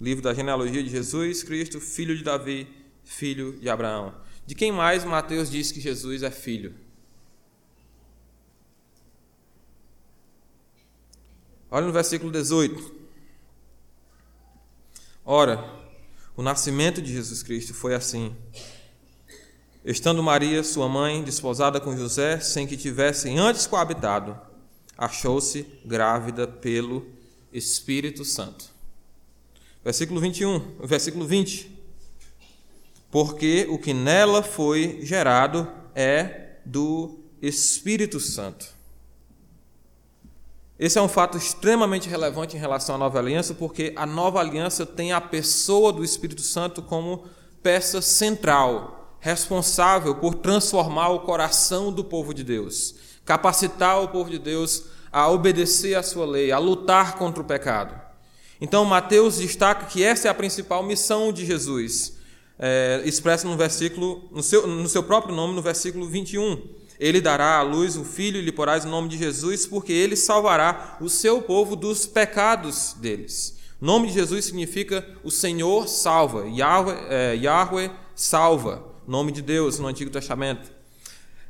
livro 0.00 0.22
da 0.22 0.34
genealogia 0.34 0.82
de 0.82 0.90
Jesus 0.90 1.42
Cristo, 1.42 1.80
filho 1.80 2.16
de 2.16 2.22
Davi, 2.22 2.68
filho 3.04 3.58
de 3.58 3.68
Abraão. 3.68 4.14
De 4.46 4.54
quem 4.54 4.72
mais 4.72 5.04
Mateus 5.04 5.50
diz 5.50 5.72
que 5.72 5.80
Jesus 5.80 6.22
é 6.22 6.30
filho? 6.30 6.74
Olha 11.74 11.86
no 11.86 11.92
versículo 11.92 12.30
18. 12.30 12.94
Ora, 15.24 15.64
o 16.36 16.42
nascimento 16.42 17.00
de 17.00 17.10
Jesus 17.10 17.42
Cristo 17.42 17.72
foi 17.72 17.94
assim. 17.94 18.36
Estando 19.82 20.22
Maria, 20.22 20.62
sua 20.62 20.86
mãe, 20.86 21.24
desposada 21.24 21.80
com 21.80 21.96
José, 21.96 22.38
sem 22.40 22.66
que 22.66 22.76
tivessem 22.76 23.38
antes 23.38 23.66
coabitado, 23.66 24.38
achou-se 24.98 25.66
grávida 25.82 26.46
pelo 26.46 27.06
Espírito 27.50 28.22
Santo. 28.22 28.66
Versículo 29.82 30.20
21, 30.20 30.76
versículo 30.84 31.26
20. 31.26 31.74
Porque 33.10 33.66
o 33.70 33.78
que 33.78 33.94
nela 33.94 34.42
foi 34.42 35.00
gerado 35.04 35.66
é 35.94 36.58
do 36.66 37.18
Espírito 37.40 38.20
Santo. 38.20 38.81
Esse 40.82 40.98
é 40.98 41.00
um 41.00 41.06
fato 41.06 41.38
extremamente 41.38 42.08
relevante 42.08 42.56
em 42.56 42.58
relação 42.58 42.96
à 42.96 42.98
nova 42.98 43.16
aliança, 43.16 43.54
porque 43.54 43.92
a 43.94 44.04
nova 44.04 44.40
aliança 44.40 44.84
tem 44.84 45.12
a 45.12 45.20
pessoa 45.20 45.92
do 45.92 46.02
Espírito 46.02 46.42
Santo 46.42 46.82
como 46.82 47.22
peça 47.62 48.02
central, 48.02 49.16
responsável 49.20 50.16
por 50.16 50.34
transformar 50.34 51.10
o 51.10 51.20
coração 51.20 51.92
do 51.92 52.02
povo 52.02 52.34
de 52.34 52.42
Deus, 52.42 52.96
capacitar 53.24 54.02
o 54.02 54.08
povo 54.08 54.28
de 54.28 54.40
Deus 54.40 54.86
a 55.12 55.30
obedecer 55.30 55.94
à 55.94 56.02
sua 56.02 56.26
lei, 56.26 56.50
a 56.50 56.58
lutar 56.58 57.14
contra 57.16 57.40
o 57.40 57.46
pecado. 57.46 57.94
Então, 58.60 58.84
Mateus 58.84 59.36
destaca 59.36 59.86
que 59.86 60.02
essa 60.02 60.26
é 60.26 60.30
a 60.32 60.34
principal 60.34 60.82
missão 60.82 61.32
de 61.32 61.46
Jesus, 61.46 62.14
é, 62.58 63.02
expressa 63.04 63.46
no 63.46 63.56
versículo, 63.56 64.28
no 64.32 64.42
seu, 64.42 64.66
no 64.66 64.88
seu 64.88 65.04
próprio 65.04 65.32
nome, 65.32 65.54
no 65.54 65.62
versículo 65.62 66.08
21 66.08 66.81
ele 67.02 67.20
dará 67.20 67.58
à 67.58 67.62
luz 67.62 67.96
o 67.96 68.04
filho 68.04 68.38
e 68.38 68.42
lhe 68.42 68.52
porás 68.52 68.84
o 68.84 68.88
nome 68.88 69.08
de 69.08 69.18
Jesus, 69.18 69.66
porque 69.66 69.92
ele 69.92 70.14
salvará 70.14 70.98
o 71.00 71.08
seu 71.08 71.42
povo 71.42 71.74
dos 71.74 72.06
pecados 72.06 72.94
deles. 72.96 73.58
O 73.80 73.84
nome 73.84 74.06
de 74.06 74.14
Jesus 74.14 74.44
significa 74.44 75.04
o 75.24 75.30
Senhor 75.30 75.88
salva, 75.88 76.46
Yahweh, 76.46 76.96
é, 77.10 77.34
Yahweh 77.34 77.90
salva, 78.14 78.84
nome 79.04 79.32
de 79.32 79.42
Deus 79.42 79.80
no 79.80 79.88
Antigo 79.88 80.12
Testamento. 80.12 80.70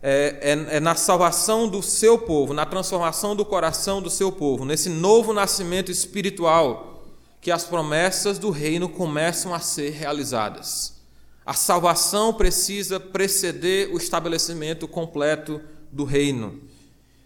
É, 0.03 0.39
é, 0.41 0.77
é, 0.77 0.81
na 0.81 0.95
salvação 0.95 1.69
do 1.69 1.83
seu 1.83 2.17
povo, 2.17 2.55
na 2.55 2.65
transformação 2.65 3.37
do 3.37 3.45
coração 3.45 4.01
do 4.01 4.09
seu 4.09 4.33
povo, 4.33 4.65
nesse 4.65 4.89
novo 4.89 5.35
nascimento 5.35 5.93
espiritual, 5.93 7.05
que 7.43 7.51
as 7.51 7.65
promessas 7.65 8.39
do 8.39 8.49
reino 8.49 8.89
começam 8.89 9.53
a 9.53 9.61
ser 9.61 9.91
realizadas. 9.91 11.02
A 11.45 11.55
salvação 11.55 12.33
precisa 12.33 13.01
preceder 13.01 13.93
o 13.93 13.97
estabelecimento 13.97 14.87
completo 14.87 15.61
do 15.91 16.05
reino. 16.05 16.61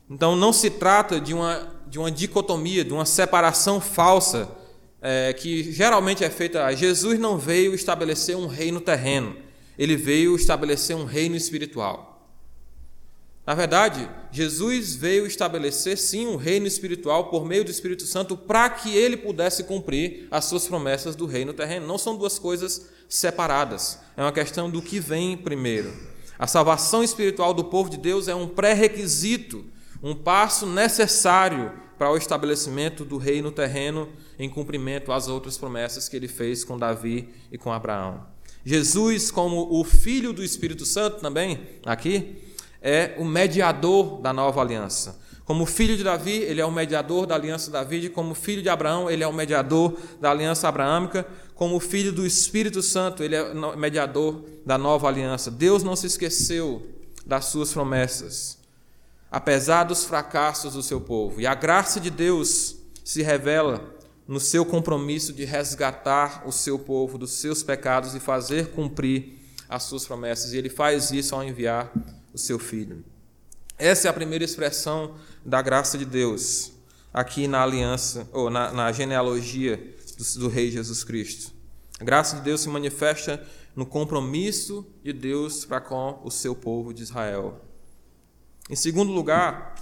Então 0.08 0.34
não 0.34 0.52
se 0.52 0.70
trata 0.70 1.20
de 1.20 1.34
uma, 1.34 1.68
de 1.86 1.98
uma 1.98 2.10
dicotomia, 2.10 2.84
de 2.84 2.92
uma 2.92 3.04
separação 3.04 3.80
falsa 3.80 4.48
é, 5.02 5.32
que 5.32 5.70
geralmente 5.72 6.24
é 6.24 6.30
feita. 6.30 6.74
Jesus 6.74 7.18
não 7.18 7.36
veio 7.36 7.74
estabelecer 7.74 8.36
um 8.36 8.46
reino 8.46 8.80
terreno, 8.80 9.36
ele 9.78 9.96
veio 9.96 10.34
estabelecer 10.34 10.96
um 10.96 11.04
reino 11.04 11.36
espiritual. 11.36 12.16
Na 13.46 13.54
verdade, 13.54 14.08
Jesus 14.32 14.96
veio 14.96 15.24
estabelecer 15.24 15.96
sim 15.96 16.26
um 16.26 16.34
reino 16.34 16.66
espiritual 16.66 17.30
por 17.30 17.44
meio 17.44 17.64
do 17.64 17.70
Espírito 17.70 18.04
Santo 18.04 18.36
para 18.36 18.68
que 18.68 18.96
ele 18.96 19.16
pudesse 19.16 19.62
cumprir 19.62 20.26
as 20.32 20.46
suas 20.46 20.66
promessas 20.66 21.14
do 21.14 21.26
reino 21.26 21.52
terreno. 21.52 21.86
Não 21.86 21.96
são 21.96 22.16
duas 22.16 22.40
coisas 22.40 22.88
separadas. 23.08 23.98
É 24.16 24.22
uma 24.22 24.32
questão 24.32 24.70
do 24.70 24.82
que 24.82 24.98
vem 24.98 25.36
primeiro. 25.36 25.92
A 26.38 26.46
salvação 26.46 27.02
espiritual 27.02 27.54
do 27.54 27.64
povo 27.64 27.88
de 27.88 27.96
Deus 27.96 28.28
é 28.28 28.34
um 28.34 28.46
pré-requisito, 28.46 29.64
um 30.02 30.14
passo 30.14 30.66
necessário 30.66 31.72
para 31.98 32.10
o 32.10 32.16
estabelecimento 32.16 33.04
do 33.04 33.16
reino 33.16 33.50
terreno 33.50 34.08
em 34.38 34.48
cumprimento 34.48 35.12
às 35.12 35.28
outras 35.28 35.56
promessas 35.56 36.08
que 36.08 36.16
ele 36.16 36.28
fez 36.28 36.62
com 36.62 36.78
Davi 36.78 37.30
e 37.50 37.56
com 37.56 37.72
Abraão. 37.72 38.26
Jesus, 38.64 39.30
como 39.30 39.68
o 39.70 39.84
filho 39.84 40.32
do 40.32 40.42
Espírito 40.42 40.84
Santo 40.84 41.20
também, 41.20 41.60
aqui, 41.84 42.42
é 42.82 43.14
o 43.16 43.24
mediador 43.24 44.20
da 44.20 44.32
nova 44.32 44.60
aliança. 44.60 45.18
Como 45.46 45.64
filho 45.64 45.96
de 45.96 46.02
Davi, 46.02 46.38
ele 46.38 46.60
é 46.60 46.66
o 46.66 46.72
mediador 46.72 47.24
da 47.24 47.36
aliança 47.36 47.70
Davi, 47.70 48.08
como 48.08 48.34
filho 48.34 48.60
de 48.60 48.68
Abraão, 48.68 49.08
ele 49.08 49.22
é 49.22 49.28
o 49.28 49.32
mediador 49.32 49.96
da 50.20 50.32
aliança 50.32 50.66
abraâmica, 50.66 51.24
como 51.54 51.78
filho 51.78 52.12
do 52.12 52.26
Espírito 52.26 52.82
Santo, 52.82 53.22
ele 53.22 53.36
é 53.36 53.42
o 53.44 53.78
mediador 53.78 54.42
da 54.66 54.76
nova 54.76 55.06
aliança. 55.06 55.48
Deus 55.48 55.84
não 55.84 55.94
se 55.94 56.08
esqueceu 56.08 56.84
das 57.24 57.44
suas 57.44 57.72
promessas, 57.72 58.58
apesar 59.30 59.84
dos 59.84 60.04
fracassos 60.04 60.74
do 60.74 60.82
seu 60.82 61.00
povo. 61.00 61.40
E 61.40 61.46
a 61.46 61.54
graça 61.54 62.00
de 62.00 62.10
Deus 62.10 62.76
se 63.04 63.22
revela 63.22 63.94
no 64.26 64.40
seu 64.40 64.66
compromisso 64.66 65.32
de 65.32 65.44
resgatar 65.44 66.42
o 66.44 66.50
seu 66.50 66.76
povo 66.76 67.16
dos 67.16 67.30
seus 67.34 67.62
pecados 67.62 68.16
e 68.16 68.20
fazer 68.20 68.72
cumprir 68.72 69.38
as 69.68 69.84
suas 69.84 70.04
promessas. 70.04 70.52
E 70.52 70.56
ele 70.56 70.68
faz 70.68 71.12
isso 71.12 71.36
ao 71.36 71.44
enviar 71.44 71.92
o 72.34 72.38
seu 72.38 72.58
filho. 72.58 73.04
Essa 73.78 74.08
é 74.08 74.10
a 74.10 74.14
primeira 74.14 74.44
expressão 74.44 75.14
da 75.46 75.62
graça 75.62 75.96
de 75.96 76.04
Deus 76.04 76.72
aqui 77.14 77.46
na 77.46 77.62
aliança, 77.62 78.28
ou 78.32 78.50
na, 78.50 78.72
na 78.72 78.90
genealogia 78.90 79.96
do, 80.18 80.40
do 80.40 80.48
Rei 80.48 80.70
Jesus 80.72 81.04
Cristo. 81.04 81.52
A 82.00 82.04
graça 82.04 82.36
de 82.36 82.42
Deus 82.42 82.60
se 82.60 82.68
manifesta 82.68 83.46
no 83.74 83.86
compromisso 83.86 84.84
de 85.04 85.12
Deus 85.12 85.64
para 85.64 85.80
com 85.80 86.20
o 86.24 86.30
seu 86.30 86.54
povo 86.54 86.92
de 86.92 87.04
Israel. 87.04 87.64
Em 88.68 88.74
segundo 88.74 89.12
lugar, 89.12 89.76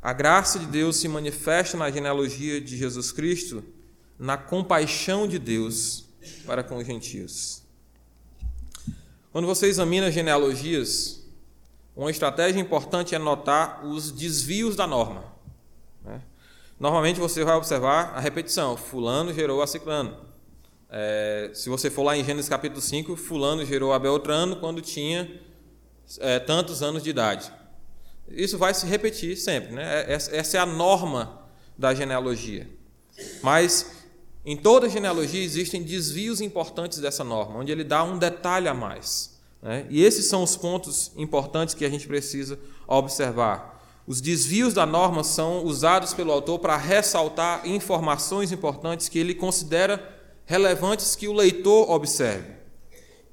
a 0.00 0.12
graça 0.14 0.58
de 0.58 0.66
Deus 0.66 0.96
se 0.96 1.08
manifesta 1.08 1.76
na 1.76 1.90
genealogia 1.90 2.58
de 2.58 2.76
Jesus 2.76 3.12
Cristo 3.12 3.62
na 4.18 4.38
compaixão 4.38 5.28
de 5.28 5.38
Deus 5.38 6.06
para 6.46 6.64
com 6.64 6.78
os 6.78 6.86
gentios. 6.86 7.62
Quando 9.30 9.46
você 9.46 9.66
examina 9.66 10.10
genealogias, 10.10 11.25
uma 11.96 12.10
estratégia 12.10 12.60
importante 12.60 13.14
é 13.14 13.18
notar 13.18 13.84
os 13.84 14.12
desvios 14.12 14.76
da 14.76 14.86
norma. 14.86 15.24
Né? 16.04 16.20
Normalmente 16.78 17.18
você 17.18 17.42
vai 17.42 17.56
observar 17.56 18.12
a 18.14 18.20
repetição: 18.20 18.76
Fulano 18.76 19.32
gerou 19.32 19.62
a 19.62 19.66
Ciclano. 19.66 20.14
É, 20.90 21.50
se 21.54 21.68
você 21.68 21.90
for 21.90 22.02
lá 22.02 22.16
em 22.16 22.22
Gênesis 22.22 22.48
capítulo 22.48 22.80
5, 22.80 23.16
Fulano 23.16 23.64
gerou 23.64 23.92
a 23.92 23.98
Beltrano 23.98 24.56
quando 24.56 24.82
tinha 24.82 25.40
é, 26.18 26.38
tantos 26.38 26.82
anos 26.82 27.02
de 27.02 27.10
idade. 27.10 27.50
Isso 28.28 28.58
vai 28.58 28.74
se 28.74 28.86
repetir 28.86 29.36
sempre. 29.36 29.72
Né? 29.72 30.02
É, 30.02 30.12
essa 30.12 30.56
é 30.56 30.60
a 30.60 30.66
norma 30.66 31.48
da 31.78 31.94
genealogia. 31.94 32.68
Mas 33.42 34.04
em 34.44 34.56
toda 34.56 34.88
genealogia 34.88 35.42
existem 35.42 35.82
desvios 35.82 36.40
importantes 36.40 36.98
dessa 36.98 37.24
norma, 37.24 37.58
onde 37.58 37.72
ele 37.72 37.82
dá 37.82 38.04
um 38.04 38.18
detalhe 38.18 38.68
a 38.68 38.74
mais. 38.74 39.35
Né? 39.62 39.86
E 39.90 40.02
esses 40.02 40.26
são 40.26 40.42
os 40.42 40.56
pontos 40.56 41.12
importantes 41.16 41.74
que 41.74 41.84
a 41.84 41.90
gente 41.90 42.06
precisa 42.06 42.58
observar. 42.86 43.76
Os 44.06 44.20
desvios 44.20 44.72
da 44.72 44.86
norma 44.86 45.24
são 45.24 45.64
usados 45.64 46.14
pelo 46.14 46.30
autor 46.30 46.60
para 46.60 46.76
ressaltar 46.76 47.66
informações 47.66 48.52
importantes 48.52 49.08
que 49.08 49.18
ele 49.18 49.34
considera 49.34 50.14
relevantes 50.44 51.16
que 51.16 51.26
o 51.26 51.32
leitor 51.32 51.90
observe. 51.90 52.54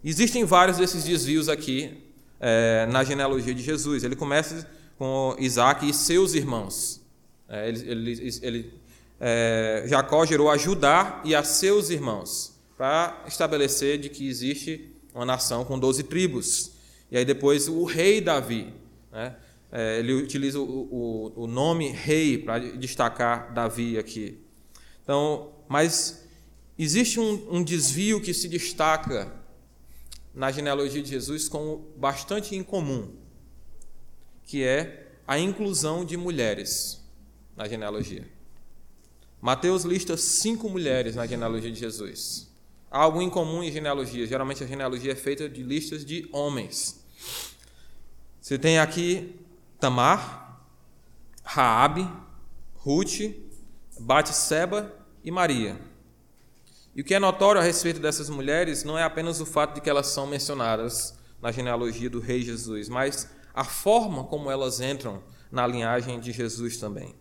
Existem 0.03 0.43
vários 0.43 0.78
desses 0.78 1.03
desvios 1.03 1.47
aqui 1.47 2.03
é, 2.39 2.88
na 2.91 3.03
genealogia 3.03 3.53
de 3.53 3.61
Jesus. 3.61 4.03
Ele 4.03 4.15
começa 4.15 4.67
com 4.97 5.36
Isaac 5.38 5.88
e 5.88 5.93
seus 5.93 6.34
irmãos. 6.34 7.01
É, 7.47 7.69
ele, 7.69 7.89
ele, 7.89 8.39
ele, 8.41 8.74
é, 9.19 9.86
Jacó 9.88 10.26
gerou 10.26 10.49
a 10.49 10.57
Judá 10.57 11.21
e 11.24 11.36
a 11.36 11.43
seus 11.43 11.89
irmãos, 11.91 12.53
para 12.76 13.24
estabelecer 13.28 13.99
de 13.99 14.09
que 14.09 14.28
existe 14.28 14.92
uma 15.14 15.26
nação 15.26 15.64
com 15.64 15.78
12 15.78 16.03
tribos. 16.03 16.72
E 17.11 17.18
aí 17.18 17.26
depois 17.26 17.68
o 17.68 17.84
rei 17.84 18.20
Davi, 18.20 18.74
né? 19.11 19.36
é, 19.72 19.99
ele 19.99 20.14
utiliza 20.14 20.59
o, 20.59 20.64
o, 20.64 21.43
o 21.43 21.47
nome 21.47 21.89
rei 21.89 22.38
para 22.38 22.59
destacar 22.59 23.53
Davi 23.53 23.97
aqui. 23.97 24.39
Então, 25.03 25.53
mas 25.68 26.28
existe 26.78 27.20
um, 27.20 27.57
um 27.57 27.64
desvio 27.64 28.22
que 28.22 28.34
se 28.34 28.47
destaca 28.47 29.32
na 30.34 30.51
genealogia 30.51 31.01
de 31.01 31.09
Jesus 31.09 31.47
como 31.47 31.93
bastante 31.97 32.55
incomum, 32.55 33.11
que 34.45 34.64
é 34.64 35.11
a 35.28 35.38
inclusão 35.38 36.03
de 36.03 36.18
mulheres 36.18 37.03
na 37.55 37.68
genealogia. 37.68 38.28
Mateus 39.39 39.84
lista 39.84 40.18
cinco 40.18 40.70
mulheres 40.70 41.16
na 41.16 41.28
genealogia 41.28 41.72
de 41.72 41.80
Jesus 41.80 42.53
algo 42.93 43.19
incomum 43.23 43.63
em 43.63 43.71
genealogia. 43.71 44.27
Geralmente 44.27 44.63
a 44.63 44.67
genealogia 44.67 45.13
é 45.13 45.15
feita 45.15 45.49
de 45.49 45.63
listas 45.63 46.05
de 46.05 46.29
homens. 46.31 47.03
Você 48.39 48.59
tem 48.59 48.77
aqui 48.77 49.35
Tamar, 49.79 50.61
Raabe, 51.43 52.07
Ruth, 52.75 53.33
Batseba 53.99 54.93
e 55.23 55.31
Maria. 55.31 55.81
E 56.95 57.01
o 57.01 57.03
que 57.03 57.15
é 57.15 57.19
notório 57.19 57.59
a 57.59 57.63
respeito 57.63 57.99
dessas 57.99 58.29
mulheres 58.29 58.83
não 58.83 58.97
é 58.97 59.03
apenas 59.03 59.41
o 59.41 59.45
fato 59.45 59.73
de 59.73 59.81
que 59.81 59.89
elas 59.89 60.07
são 60.07 60.27
mencionadas 60.27 61.17
na 61.41 61.51
genealogia 61.51 62.09
do 62.09 62.19
rei 62.19 62.43
Jesus, 62.43 62.87
mas 62.89 63.27
a 63.55 63.63
forma 63.63 64.23
como 64.25 64.51
elas 64.51 64.79
entram 64.79 65.23
na 65.51 65.65
linhagem 65.65 66.19
de 66.19 66.31
Jesus 66.31 66.77
também. 66.77 67.15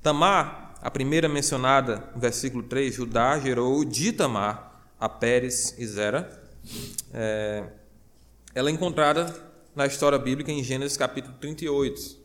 Tamar 0.00 0.74
a 0.80 0.90
primeira 0.90 1.28
mencionada 1.28 2.08
no 2.14 2.20
versículo 2.20 2.62
3, 2.62 2.94
Judá 2.94 3.40
gerou 3.40 3.84
de 3.84 4.12
Tamar 4.12 4.75
a 4.98 5.08
Pérez 5.08 5.74
e 5.78 5.86
Zera. 5.86 6.42
É, 7.12 7.64
ela 8.54 8.70
é 8.70 8.72
encontrada 8.72 9.34
na 9.74 9.86
história 9.86 10.18
bíblica 10.18 10.50
em 10.50 10.62
Gênesis 10.64 10.96
capítulo 10.96 11.34
38. 11.38 12.16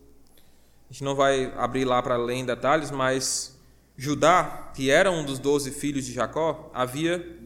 A 0.90 0.94
gente 0.94 1.04
não 1.04 1.16
vai 1.16 1.54
abrir 1.58 1.86
lá 1.86 2.02
para 2.02 2.18
em 2.34 2.46
detalhes, 2.46 2.92
mas 2.92 3.58
Judá, 3.98 4.72
que 4.76 4.90
era 4.90 5.12
um 5.12 5.24
dos 5.26 5.40
doze 5.40 5.72
filhos 5.72 6.06
de 6.06 6.14
Jacó, 6.14 6.72
havia 6.74 7.38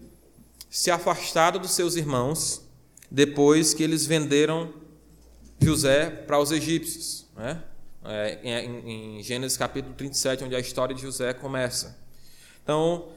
se 0.70 0.92
afastado 0.92 1.60
dos 1.60 1.72
seus 1.72 1.96
irmãos 1.96 2.62
depois 3.10 3.74
que 3.74 3.84
eles 3.84 4.06
venderam 4.06 4.74
José 5.60 6.10
para 6.10 6.40
os 6.40 6.52
egípcios. 6.52 7.26
Né? 7.36 7.64
É, 8.04 8.40
em, 8.44 9.20
em 9.20 9.24
Gênesis 9.24 9.58
capítulo 9.58 9.96
37, 9.96 10.44
onde 10.44 10.56
a 10.56 10.60
história 10.60 10.94
de 10.94 11.02
José 11.02 11.34
começa. 11.34 11.98
Então, 12.64 13.10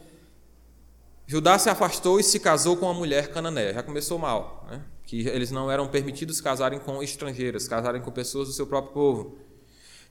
Judá 1.31 1.59
se 1.59 1.69
afastou 1.69 2.19
e 2.19 2.23
se 2.23 2.41
casou 2.41 2.75
com 2.79 2.87
uma 2.87 2.95
mulher 2.95 3.29
cananeia. 3.29 3.75
Já 3.75 3.83
começou 3.83 4.19
mal, 4.19 4.67
né? 4.71 4.83
que 5.05 5.29
eles 5.29 5.51
não 5.51 5.71
eram 5.71 5.87
permitidos 5.87 6.41
casarem 6.41 6.79
com 6.79 7.03
estrangeiras, 7.03 7.69
casarem 7.69 8.01
com 8.01 8.11
pessoas 8.11 8.49
do 8.49 8.55
seu 8.55 8.67
próprio 8.67 8.95
povo. 8.95 9.39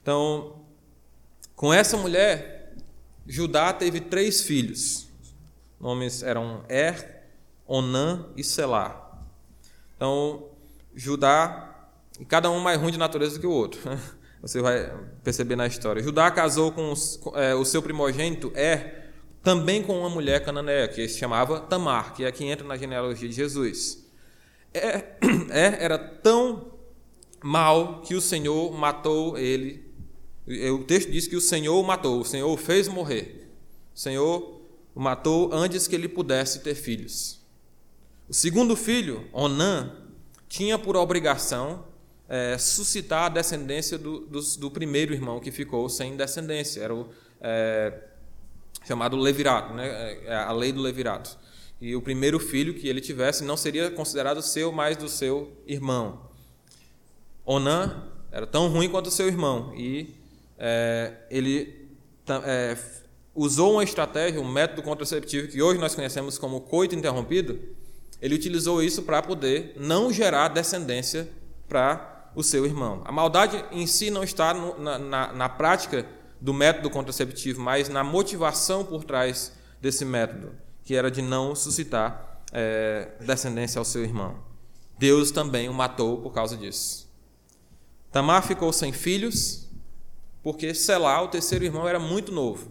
Então, 0.00 0.64
com 1.56 1.74
essa 1.74 1.96
mulher, 1.96 2.72
Judá 3.26 3.72
teve 3.72 4.00
três 4.00 4.42
filhos. 4.42 5.08
Nomes 5.80 6.22
eram 6.22 6.64
Er, 6.68 7.24
Onã 7.66 8.26
e 8.36 8.44
Selá. 8.44 9.26
Então, 9.96 10.50
Judá, 10.94 11.90
e 12.20 12.24
cada 12.24 12.48
um 12.48 12.60
mais 12.60 12.80
ruim 12.80 12.92
de 12.92 12.98
natureza 12.98 13.34
do 13.34 13.40
que 13.40 13.46
o 13.46 13.50
outro. 13.50 13.80
Você 14.40 14.62
vai 14.62 14.96
perceber 15.24 15.56
na 15.56 15.66
história. 15.66 16.00
Judá 16.00 16.30
casou 16.30 16.70
com 16.70 16.94
é, 17.34 17.56
o 17.56 17.64
seu 17.64 17.82
primogênito, 17.82 18.52
Er, 18.54 19.07
também 19.48 19.82
com 19.82 19.98
uma 19.98 20.10
mulher 20.10 20.44
cananeia, 20.44 20.86
que 20.86 21.08
se 21.08 21.18
chamava 21.18 21.58
Tamar, 21.58 22.12
que 22.12 22.22
é 22.22 22.30
quem 22.30 22.50
entra 22.50 22.66
na 22.66 22.76
genealogia 22.76 23.26
de 23.26 23.34
Jesus. 23.34 24.06
Er, 24.74 25.16
er 25.48 25.82
era 25.82 25.96
tão 25.96 26.74
mal 27.42 28.02
que 28.02 28.14
o 28.14 28.20
Senhor 28.20 28.70
matou 28.76 29.38
ele. 29.38 29.90
O 30.46 30.84
texto 30.84 31.10
diz 31.10 31.26
que 31.26 31.34
o 31.34 31.40
Senhor 31.40 31.80
o 31.80 31.82
matou, 31.82 32.20
o 32.20 32.24
Senhor 32.26 32.52
o 32.52 32.58
fez 32.58 32.88
morrer. 32.88 33.48
O 33.94 33.98
Senhor 33.98 34.60
o 34.94 35.00
matou 35.00 35.50
antes 35.50 35.88
que 35.88 35.94
ele 35.94 36.08
pudesse 36.08 36.60
ter 36.60 36.74
filhos. 36.74 37.40
O 38.28 38.34
segundo 38.34 38.76
filho, 38.76 39.30
Onã, 39.32 39.96
tinha 40.46 40.78
por 40.78 40.94
obrigação 40.94 41.86
é, 42.28 42.58
suscitar 42.58 43.24
a 43.24 43.28
descendência 43.30 43.96
do, 43.96 44.26
do, 44.26 44.42
do, 44.42 44.70
primeiro 44.70 45.14
irmão 45.14 45.40
que 45.40 45.50
ficou 45.50 45.88
sem 45.88 46.18
descendência. 46.18 46.82
Era 46.82 46.94
o 46.94 47.08
é, 47.40 48.08
chamado 48.88 49.16
levirato, 49.16 49.74
né? 49.74 50.18
É, 50.24 50.34
a 50.34 50.50
lei 50.50 50.72
do 50.72 50.80
levirato. 50.80 51.38
E 51.78 51.94
o 51.94 52.00
primeiro 52.00 52.40
filho 52.40 52.74
que 52.74 52.88
ele 52.88 53.00
tivesse 53.00 53.44
não 53.44 53.56
seria 53.56 53.90
considerado 53.90 54.40
seu, 54.42 54.72
mas 54.72 54.96
do 54.96 55.08
seu 55.08 55.52
irmão. 55.66 56.22
Onã 57.44 58.04
era 58.32 58.46
tão 58.46 58.68
ruim 58.68 58.88
quanto 58.88 59.10
seu 59.10 59.28
irmão 59.28 59.72
e 59.76 60.14
é, 60.58 61.14
ele 61.30 61.88
é, 62.44 62.76
usou 63.34 63.74
uma 63.74 63.84
estratégia, 63.84 64.40
um 64.40 64.50
método 64.50 64.82
contraceptivo 64.82 65.48
que 65.48 65.62
hoje 65.62 65.78
nós 65.78 65.94
conhecemos 65.94 66.38
como 66.38 66.62
coito 66.62 66.94
interrompido, 66.94 67.58
ele 68.20 68.34
utilizou 68.34 68.82
isso 68.82 69.02
para 69.02 69.22
poder 69.22 69.74
não 69.76 70.12
gerar 70.12 70.48
descendência 70.48 71.28
para 71.68 72.30
o 72.34 72.42
seu 72.42 72.66
irmão. 72.66 73.02
A 73.04 73.12
maldade 73.12 73.64
em 73.70 73.86
si 73.86 74.10
não 74.10 74.24
está 74.24 74.52
no, 74.52 74.78
na, 74.78 74.98
na, 74.98 75.32
na 75.32 75.48
prática 75.48 76.06
do 76.40 76.54
método 76.54 76.90
contraceptivo, 76.90 77.60
mas 77.60 77.88
na 77.88 78.04
motivação 78.04 78.84
por 78.84 79.04
trás 79.04 79.52
desse 79.80 80.04
método, 80.04 80.52
que 80.84 80.94
era 80.94 81.10
de 81.10 81.22
não 81.22 81.54
suscitar 81.54 82.42
é, 82.52 83.08
descendência 83.20 83.78
ao 83.78 83.84
seu 83.84 84.02
irmão. 84.02 84.36
Deus 84.98 85.30
também 85.30 85.68
o 85.68 85.74
matou 85.74 86.18
por 86.18 86.32
causa 86.32 86.56
disso. 86.56 87.08
Tamar 88.10 88.42
ficou 88.42 88.72
sem 88.72 88.92
filhos, 88.92 89.68
porque 90.42 90.74
Selá, 90.74 91.22
o 91.22 91.28
terceiro 91.28 91.64
irmão, 91.64 91.86
era 91.86 91.98
muito 91.98 92.32
novo 92.32 92.70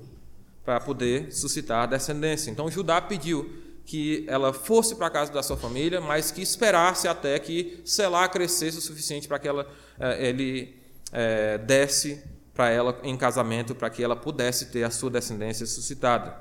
para 0.65 0.79
poder 0.79 1.31
suscitar 1.31 1.87
descendência. 1.87 2.49
Então 2.49 2.69
Judá 2.69 2.99
pediu 2.99 3.49
que 3.85 4.25
ela 4.27 4.51
fosse 4.51 4.95
para 4.95 5.07
a 5.07 5.09
casa 5.09 5.31
da 5.31 5.41
sua 5.41 5.55
família, 5.55 6.01
mas 6.01 6.29
que 6.29 6.41
esperasse 6.41 7.07
até 7.07 7.39
que 7.39 7.81
Selá 7.85 8.27
crescesse 8.27 8.77
o 8.77 8.81
suficiente 8.81 9.27
para 9.27 9.39
que 9.39 9.47
ela, 9.47 9.65
eh, 9.97 10.27
ele 10.27 10.75
é, 11.13 11.57
desse 11.57 12.21
para 12.57 12.71
ela 12.71 12.99
em 13.03 13.15
casamento, 13.15 13.75
para 13.75 13.87
que 13.87 14.03
ela 14.03 14.15
pudesse 14.15 14.71
ter 14.71 14.83
a 14.83 14.89
sua 14.89 15.11
descendência 15.11 15.63
suscitada. 15.67 16.35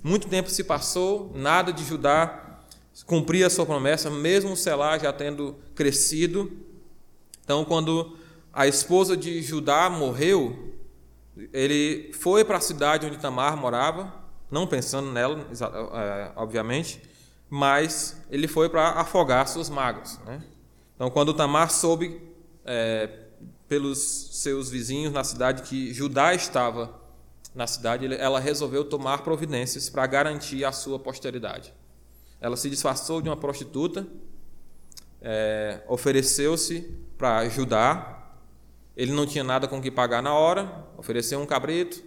Muito 0.00 0.28
tempo 0.28 0.48
se 0.48 0.62
passou, 0.62 1.32
nada 1.34 1.72
de 1.72 1.84
Judá 1.84 2.60
cumprir 3.04 3.44
a 3.44 3.50
sua 3.50 3.66
promessa, 3.66 4.08
mesmo 4.08 4.56
Selá 4.56 4.96
já 4.96 5.12
tendo 5.12 5.56
crescido. 5.74 6.50
Então, 7.44 7.64
quando 7.64 8.16
a 8.52 8.66
esposa 8.68 9.16
de 9.16 9.42
Judá 9.42 9.90
morreu, 9.90 10.72
ele 11.52 12.12
foi 12.14 12.44
para 12.44 12.58
a 12.58 12.60
cidade 12.60 13.04
onde 13.04 13.18
Tamar 13.18 13.56
morava, 13.56 14.14
não 14.48 14.68
pensando 14.68 15.10
nela, 15.10 15.46
é, 15.94 16.30
obviamente, 16.36 17.02
mas 17.50 18.22
ele 18.30 18.46
foi 18.46 18.68
para 18.68 18.90
afogar 18.90 19.48
suas 19.48 19.68
mágoas. 19.68 20.20
Né? 20.24 20.42
Então, 20.94 21.10
quando 21.10 21.34
Tamar 21.34 21.70
soube 21.70 22.22
é, 22.64 23.25
pelos 23.68 23.98
seus 24.42 24.70
vizinhos 24.70 25.12
na 25.12 25.24
cidade 25.24 25.62
que 25.62 25.92
Judá 25.92 26.34
estava 26.34 27.00
na 27.54 27.66
cidade, 27.66 28.06
ela 28.14 28.38
resolveu 28.38 28.84
tomar 28.84 29.22
providências 29.22 29.88
para 29.88 30.06
garantir 30.06 30.64
a 30.64 30.72
sua 30.72 30.98
posteridade. 30.98 31.72
Ela 32.40 32.56
se 32.56 32.68
disfarçou 32.68 33.22
de 33.22 33.28
uma 33.28 33.36
prostituta, 33.36 34.06
é, 35.22 35.82
ofereceu-se 35.88 36.82
para 37.16 37.48
Judá. 37.48 38.12
Ele 38.94 39.12
não 39.12 39.26
tinha 39.26 39.42
nada 39.42 39.66
com 39.66 39.80
que 39.80 39.90
pagar 39.90 40.22
na 40.22 40.34
hora, 40.34 40.84
ofereceu 40.98 41.40
um 41.40 41.46
cabrito, 41.46 42.02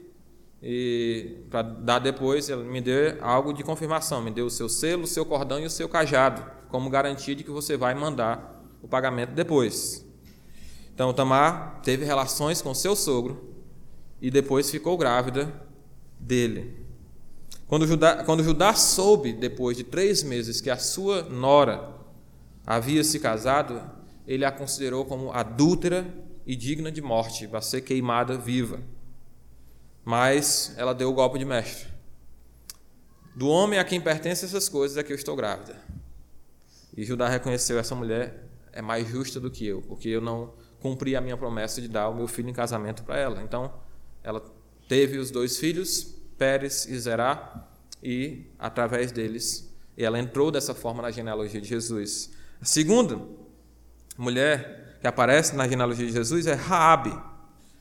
e 0.62 1.38
para 1.50 1.62
dar 1.62 2.00
depois, 2.00 2.50
ele 2.50 2.64
me 2.64 2.82
deu 2.82 3.18
algo 3.22 3.54
de 3.54 3.64
confirmação, 3.64 4.22
me 4.22 4.30
deu 4.30 4.46
o 4.46 4.50
seu 4.50 4.68
selo, 4.68 5.04
o 5.04 5.08
seu 5.08 5.26
cordão 5.26 5.60
e 5.60 5.66
o 5.66 5.70
seu 5.70 5.88
cajado, 5.88 6.44
como 6.70 6.90
garantia 6.90 7.36
de 7.36 7.44
que 7.44 7.52
você 7.52 7.78
vai 7.78 7.96
mandar 7.96 8.62
o 8.82 8.88
pagamento 8.88 9.32
depois. 9.32 10.06
Então 11.00 11.14
Tamar 11.14 11.80
teve 11.82 12.04
relações 12.04 12.62
com 12.62 12.74
seu 12.74 12.94
sogro 12.94 13.56
e 14.22 14.30
depois 14.30 14.70
ficou 14.70 14.98
grávida 14.98 15.50
dele. 16.20 16.86
Quando 17.70 17.88
Judá, 17.88 18.22
quando 18.26 18.44
Judá 18.44 18.74
soube, 18.74 19.32
depois 19.32 19.78
de 19.78 19.86
três 19.86 20.24
meses, 20.24 20.60
que 20.60 20.70
a 20.70 20.76
sua 20.76 21.22
nora 21.22 21.96
havia 22.68 23.02
se 23.02 23.18
casado, 23.18 23.82
ele 24.28 24.44
a 24.44 24.52
considerou 24.52 25.06
como 25.06 25.32
adúltera 25.32 26.06
e 26.46 26.54
digna 26.54 26.92
de 26.92 27.02
morte, 27.02 27.48
para 27.48 27.62
ser 27.62 27.80
queimada 27.80 28.38
viva 28.38 28.82
mas 30.04 30.74
ela 30.76 30.94
deu 30.94 31.10
o 31.10 31.14
golpe 31.14 31.40
de 31.40 31.46
mestre. 31.46 31.88
Do 33.34 33.48
homem 33.48 33.80
a 33.80 33.86
quem 33.86 34.02
pertencem 34.02 34.50
essas 34.50 34.68
coisas 34.68 34.98
é 34.98 35.04
que 35.04 35.14
eu 35.14 35.16
estou 35.16 35.34
grávida. 35.34 35.82
E 36.98 37.06
Judá 37.06 37.30
reconheceu 37.30 37.80
essa 37.80 37.96
mulher 37.96 38.50
é 38.74 38.82
mais 38.82 39.08
justa 39.08 39.40
do 39.40 39.50
que 39.50 39.66
eu, 39.66 39.82
porque 39.84 40.10
eu 40.10 40.20
não 40.20 40.54
cumpri 40.80 41.16
a 41.16 41.22
minha 41.22 41.38
promessa 41.38 41.82
de 41.82 41.88
dar 41.88 42.10
o 42.10 42.16
meu 42.16 42.28
filho 42.28 42.50
em 42.50 42.54
casamento 42.54 43.04
para 43.04 43.18
ela. 43.18 43.42
Então, 43.44 43.74
ela 44.24 44.44
teve 44.88 45.18
os 45.18 45.32
dois 45.32 45.58
filhos, 45.58 46.16
Pérez 46.38 46.86
e 46.86 46.98
Zerá, 46.98 47.68
e 48.02 48.46
através 48.58 49.12
deles 49.12 49.70
ela 49.98 50.18
entrou 50.18 50.50
dessa 50.50 50.74
forma 50.74 51.02
na 51.02 51.12
genealogia 51.12 51.60
de 51.60 51.68
Jesus. 51.68 52.32
A 52.62 52.66
segunda 52.66 53.20
mulher 54.18 54.98
que 55.02 55.08
aparece 55.08 55.56
na 55.56 55.68
genealogia 55.68 56.06
de 56.06 56.14
Jesus 56.14 56.48
é 56.48 56.54
Raabe. 56.54 57.18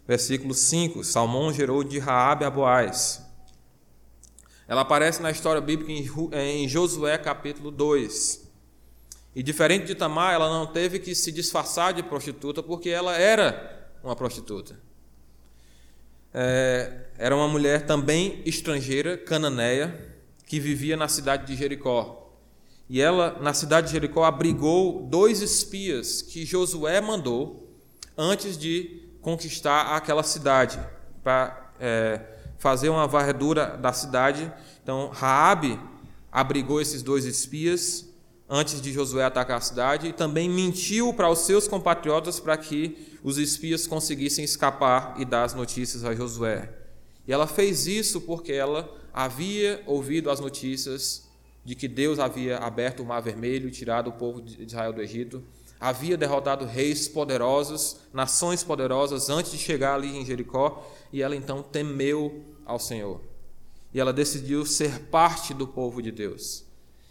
Versículo 0.06 0.54
5: 0.54 1.04
Salmão 1.04 1.52
gerou 1.52 1.84
de 1.84 1.98
Raabe 1.98 2.44
a 2.44 2.50
Boaz. 2.50 3.24
Ela 4.66 4.82
aparece 4.82 5.22
na 5.22 5.30
história 5.30 5.60
bíblica 5.60 5.92
em 6.36 6.68
Josué 6.68 7.16
capítulo 7.16 7.70
2. 7.70 8.47
E 9.38 9.42
diferente 9.44 9.86
de 9.86 9.94
Tamar, 9.94 10.34
ela 10.34 10.48
não 10.50 10.66
teve 10.66 10.98
que 10.98 11.14
se 11.14 11.30
disfarçar 11.30 11.94
de 11.94 12.02
prostituta 12.02 12.60
porque 12.60 12.88
ela 12.88 13.16
era 13.16 13.88
uma 14.02 14.16
prostituta. 14.16 14.76
É, 16.34 17.06
era 17.16 17.36
uma 17.36 17.46
mulher 17.46 17.86
também 17.86 18.42
estrangeira, 18.44 19.16
cananeia, 19.16 20.16
que 20.44 20.58
vivia 20.58 20.96
na 20.96 21.06
cidade 21.06 21.46
de 21.46 21.54
Jericó. 21.54 22.32
E 22.88 23.00
ela, 23.00 23.38
na 23.40 23.54
cidade 23.54 23.86
de 23.86 23.92
Jericó, 23.92 24.24
abrigou 24.24 25.06
dois 25.08 25.40
espias 25.40 26.20
que 26.20 26.44
Josué 26.44 27.00
mandou 27.00 27.72
antes 28.16 28.58
de 28.58 29.08
conquistar 29.22 29.94
aquela 29.94 30.24
cidade, 30.24 30.80
para 31.22 31.70
é, 31.78 32.20
fazer 32.58 32.88
uma 32.88 33.06
varredura 33.06 33.76
da 33.76 33.92
cidade. 33.92 34.52
Então, 34.82 35.10
Raabe 35.10 35.78
abrigou 36.32 36.80
esses 36.80 37.04
dois 37.04 37.24
espias 37.24 38.07
antes 38.48 38.80
de 38.80 38.92
Josué 38.92 39.24
atacar 39.24 39.58
a 39.58 39.60
cidade 39.60 40.08
e 40.08 40.12
também 40.12 40.48
mentiu 40.48 41.12
para 41.12 41.28
os 41.28 41.40
seus 41.40 41.68
compatriotas 41.68 42.40
para 42.40 42.56
que 42.56 43.18
os 43.22 43.36
espias 43.36 43.86
conseguissem 43.86 44.44
escapar 44.44 45.14
e 45.18 45.24
dar 45.24 45.44
as 45.44 45.54
notícias 45.54 46.04
a 46.04 46.14
Josué. 46.14 46.72
E 47.26 47.32
ela 47.32 47.46
fez 47.46 47.86
isso 47.86 48.22
porque 48.22 48.52
ela 48.52 48.90
havia 49.12 49.82
ouvido 49.86 50.30
as 50.30 50.40
notícias 50.40 51.28
de 51.64 51.74
que 51.74 51.86
Deus 51.86 52.18
havia 52.18 52.56
aberto 52.58 53.02
o 53.02 53.06
Mar 53.06 53.20
Vermelho 53.20 53.70
tirado 53.70 54.08
o 54.08 54.12
povo 54.12 54.40
de 54.40 54.64
Israel 54.64 54.92
do 54.92 55.02
Egito, 55.02 55.44
havia 55.78 56.16
derrotado 56.16 56.64
reis 56.64 57.06
poderosos, 57.06 57.98
nações 58.12 58.64
poderosas 58.64 59.28
antes 59.28 59.52
de 59.52 59.58
chegar 59.58 59.94
ali 59.94 60.16
em 60.16 60.24
Jericó, 60.24 60.90
e 61.12 61.22
ela 61.22 61.36
então 61.36 61.62
temeu 61.62 62.42
ao 62.64 62.78
Senhor. 62.78 63.20
E 63.92 64.00
ela 64.00 64.12
decidiu 64.12 64.64
ser 64.64 65.00
parte 65.10 65.52
do 65.52 65.66
povo 65.66 66.00
de 66.00 66.10
Deus. 66.10 66.64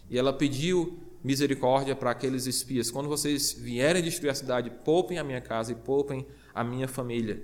E 0.10 0.18
ela 0.18 0.34
pediu 0.34 0.98
misericórdia 1.28 1.94
para 1.94 2.12
aqueles 2.12 2.48
espias. 2.48 2.90
Quando 2.90 3.10
vocês 3.10 3.52
vierem 3.52 4.02
destruir 4.02 4.30
a 4.30 4.34
cidade, 4.34 4.70
poupem 4.70 5.20
a 5.20 5.24
minha 5.26 5.42
casa 5.42 5.74
e 5.74 5.76
poupem 5.76 6.26
a 6.56 6.64
minha 6.64 6.88
família. 6.88 7.44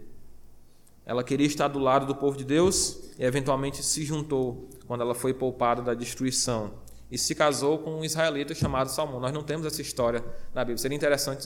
Ela 1.05 1.21
queria 1.21 1.45
estar 1.45 1.67
do 1.67 1.79
lado 1.79 2.05
do 2.05 2.15
povo 2.15 2.37
de 2.37 2.45
Deus 2.45 3.11
e 3.19 3.25
eventualmente 3.25 3.83
se 3.83 4.05
juntou 4.05 4.69
quando 4.87 5.01
ela 5.01 5.13
foi 5.13 5.33
poupada 5.33 5.81
da 5.81 5.93
destruição 5.93 6.75
e 7.11 7.17
se 7.17 7.35
casou 7.35 7.77
com 7.79 7.99
um 7.99 8.05
israelita 8.05 8.55
chamado 8.55 8.89
Salmão. 8.89 9.19
Nós 9.19 9.33
não 9.33 9.43
temos 9.43 9.65
essa 9.65 9.81
história 9.81 10.23
na 10.53 10.61
Bíblia. 10.61 10.77
Seria 10.77 10.95
interessante 10.95 11.45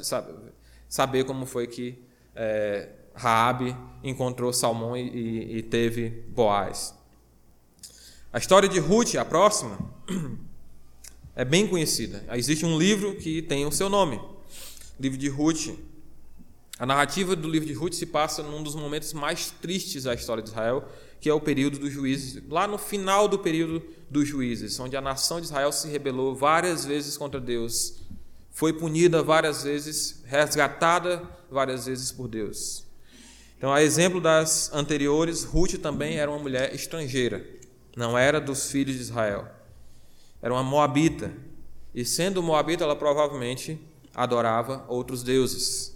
saber 0.88 1.24
como 1.24 1.48
foi 1.48 1.66
que 1.66 2.06
é, 2.36 2.90
Raabe 3.16 3.76
encontrou 4.04 4.54
Salmão 4.54 4.96
e, 4.96 5.10
e, 5.10 5.58
e 5.58 5.64
teve 5.64 6.12
Boaz. 6.30 6.96
A 8.32 8.38
história 8.38 8.70
de 8.70 8.80
Ruth, 8.80 9.16
a 9.16 9.26
próxima, 9.26 9.80
é 11.38 11.46
bem 11.46 11.68
conhecida. 11.68 12.26
Existe 12.34 12.66
um 12.66 12.80
livro 12.80 13.16
que 13.16 13.44
tem 13.44 13.64
o 13.64 13.72
seu 13.72 13.88
nome, 13.88 14.20
livro 15.00 15.20
de 15.20 15.30
Ruth. 15.30 15.78
A 16.80 16.86
narrativa 16.86 17.36
do 17.36 17.48
livro 17.48 17.68
de 17.68 17.76
Ruth 17.76 17.94
se 17.94 18.08
passa 18.08 18.42
num 18.42 18.64
dos 18.64 18.74
momentos 18.74 19.14
mais 19.14 19.52
tristes 19.52 20.06
da 20.06 20.16
história 20.16 20.42
de 20.42 20.50
Israel, 20.50 20.90
que 21.22 21.30
é 21.30 21.34
o 21.34 21.40
período 21.40 21.78
dos 21.78 21.94
juízes, 21.94 22.42
lá 22.50 22.68
no 22.68 22.80
final 22.80 23.28
do 23.28 23.38
período 23.38 23.84
dos 24.10 24.28
juízes, 24.28 24.80
onde 24.80 24.98
a 24.98 25.02
nação 25.02 25.40
de 25.40 25.46
Israel 25.46 25.72
se 25.72 25.88
rebelou 25.88 26.36
várias 26.36 26.84
vezes 26.84 27.16
contra 27.16 27.40
Deus, 27.40 28.00
foi 28.50 28.74
punida 28.74 29.22
várias 29.22 29.64
vezes, 29.64 30.24
resgatada 30.26 31.22
várias 31.52 31.86
vezes 31.86 32.12
por 32.12 32.28
Deus. 32.28 32.84
Então, 33.60 33.72
a 33.72 33.84
exemplo 33.84 34.20
das 34.20 34.74
anteriores, 34.74 35.44
Ruth 35.44 35.76
também 35.76 36.18
era 36.18 36.32
uma 36.32 36.40
mulher 36.40 36.74
estrangeira, 36.74 37.46
não 37.96 38.18
era 38.18 38.42
dos 38.42 38.72
filhos 38.72 38.96
de 38.96 39.02
Israel 39.04 39.57
era 40.42 40.54
uma 40.54 40.64
moabita. 40.64 41.34
E 41.94 42.06
sendo 42.06 42.44
moabita, 42.44 42.84
ela 42.84 42.96
provavelmente 42.96 43.80
adorava 44.14 44.86
outros 44.88 45.24
deuses. 45.24 45.96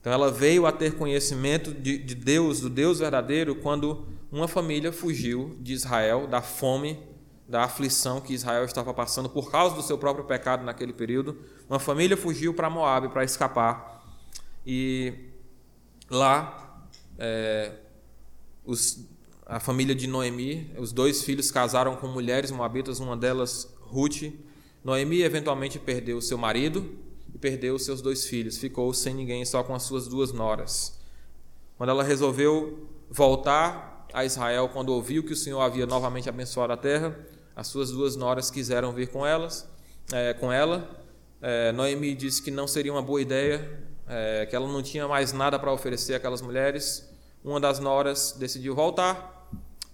Então 0.00 0.12
ela 0.12 0.30
veio 0.30 0.66
a 0.66 0.72
ter 0.72 0.96
conhecimento 0.96 1.72
de, 1.72 1.98
de 1.98 2.14
Deus, 2.14 2.60
do 2.60 2.68
Deus 2.68 2.98
verdadeiro, 2.98 3.54
quando 3.54 4.04
uma 4.32 4.48
família 4.48 4.92
fugiu 4.92 5.56
de 5.60 5.72
Israel 5.72 6.26
da 6.26 6.42
fome, 6.42 6.98
da 7.48 7.64
aflição 7.64 8.20
que 8.20 8.32
Israel 8.32 8.64
estava 8.64 8.92
passando 8.92 9.28
por 9.28 9.50
causa 9.50 9.76
do 9.76 9.82
seu 9.82 9.98
próprio 9.98 10.24
pecado 10.24 10.64
naquele 10.64 10.92
período. 10.92 11.38
Uma 11.68 11.78
família 11.78 12.16
fugiu 12.16 12.52
para 12.54 12.68
Moab 12.68 13.10
para 13.10 13.22
escapar. 13.22 14.02
E 14.66 15.14
lá 16.10 16.86
é, 17.18 17.72
os 18.64 19.06
a 19.52 19.60
família 19.60 19.94
de 19.94 20.06
Noemi, 20.06 20.72
os 20.78 20.92
dois 20.92 21.22
filhos 21.22 21.50
casaram 21.50 21.94
com 21.94 22.06
mulheres 22.06 22.50
moabitas, 22.50 23.00
uma 23.00 23.14
delas 23.14 23.70
Ruth. 23.82 24.32
Noemi 24.82 25.20
eventualmente 25.20 25.78
perdeu 25.78 26.22
seu 26.22 26.38
marido 26.38 26.90
e 27.34 27.36
perdeu 27.36 27.78
seus 27.78 28.00
dois 28.00 28.24
filhos, 28.24 28.56
ficou 28.56 28.94
sem 28.94 29.12
ninguém, 29.12 29.44
só 29.44 29.62
com 29.62 29.74
as 29.74 29.82
suas 29.82 30.08
duas 30.08 30.32
noras. 30.32 30.98
Quando 31.76 31.90
ela 31.90 32.02
resolveu 32.02 32.88
voltar 33.10 34.06
a 34.14 34.24
Israel, 34.24 34.70
quando 34.70 34.88
ouviu 34.88 35.22
que 35.22 35.34
o 35.34 35.36
Senhor 35.36 35.60
havia 35.60 35.84
novamente 35.84 36.30
abençoado 36.30 36.72
a 36.72 36.76
terra, 36.78 37.14
as 37.54 37.66
suas 37.66 37.90
duas 37.90 38.16
noras 38.16 38.50
quiseram 38.50 38.90
vir 38.90 39.08
com 39.08 39.26
elas, 39.26 39.68
é, 40.14 40.32
com 40.32 40.50
ela. 40.50 40.98
É, 41.42 41.72
Noemi 41.72 42.14
disse 42.14 42.40
que 42.40 42.50
não 42.50 42.66
seria 42.66 42.90
uma 42.90 43.02
boa 43.02 43.20
ideia, 43.20 43.84
é, 44.08 44.46
que 44.46 44.56
ela 44.56 44.66
não 44.66 44.82
tinha 44.82 45.06
mais 45.06 45.30
nada 45.34 45.58
para 45.58 45.70
oferecer 45.70 46.14
àquelas 46.14 46.40
mulheres. 46.40 47.06
Uma 47.44 47.60
das 47.60 47.78
noras 47.78 48.34
decidiu 48.38 48.74
voltar 48.74 49.31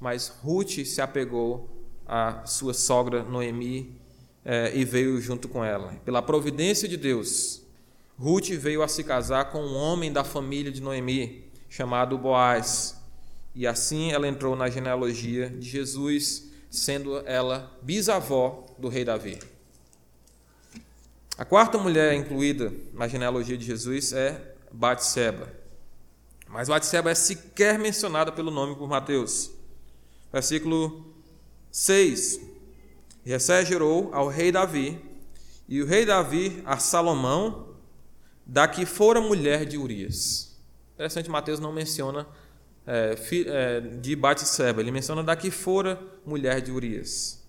mas 0.01 0.29
Ruth 0.43 0.85
se 0.85 1.01
apegou 1.01 1.69
à 2.07 2.45
sua 2.47 2.73
sogra 2.73 3.23
Noemi 3.23 3.95
eh, 4.45 4.73
e 4.75 4.85
veio 4.85 5.21
junto 5.21 5.49
com 5.49 5.65
ela. 5.65 5.93
Pela 6.05 6.23
providência 6.23 6.89
de 6.89 6.97
Deus, 6.97 7.63
Ruth 8.19 8.49
veio 8.49 8.83
a 8.83 8.89
se 8.89 9.05
casar 9.05 9.51
com 9.51 9.61
um 9.61 9.77
homem 9.77 10.13
da 10.13 10.25
família 10.25 10.73
de 10.73 10.81
Noemi, 10.81 11.45
chamado 11.69 12.17
Boaz. 12.17 12.97
E 13.55 13.67
assim 13.67 14.13
ela 14.13 14.27
entrou 14.27 14.57
na 14.57 14.71
genealogia 14.71 15.51
de 15.51 15.69
Jesus, 15.69 16.51
sendo 16.71 17.19
ela 17.27 17.77
bisavó 17.83 18.67
do 18.79 18.89
rei 18.89 19.05
Davi. 19.05 19.39
A 21.37 21.45
quarta 21.45 21.79
mulher 21.79 22.15
incluída 22.15 22.73
na 22.93 23.07
genealogia 23.07 23.57
de 23.57 23.65
Jesus 23.65 24.13
é 24.13 24.55
Batseba. 24.73 25.53
Mas 26.49 26.69
Batseba 26.69 27.11
é 27.11 27.15
sequer 27.15 27.79
mencionada 27.79 28.33
pelo 28.33 28.51
nome 28.51 28.75
por 28.75 28.89
Mateus. 28.89 29.58
Versículo 30.33 31.15
6. 31.71 32.41
Jessé 33.25 33.65
gerou 33.65 34.11
ao 34.13 34.29
rei 34.29 34.51
Davi, 34.51 34.99
e 35.69 35.83
o 35.83 35.87
rei 35.87 36.07
Davi 36.07 36.63
a 36.65 36.79
Salomão, 36.79 37.75
da 38.47 38.67
que 38.67 38.87
fora 38.87 39.21
mulher 39.21 39.67
de 39.67 39.77
Urias. 39.77 40.57
Interessante, 40.95 41.31
Mateus 41.31 41.61
não 41.61 41.73
menciona 41.73 42.27
é, 42.87 43.15
é, 43.47 43.81
de 43.81 44.17
Batseba, 44.17 44.81
ele 44.81 44.91
menciona 44.91 45.23
da 45.23 45.37
que 45.37 45.51
fora 45.51 46.01
mulher 46.25 46.63
de 46.63 46.73
Urias. 46.73 47.47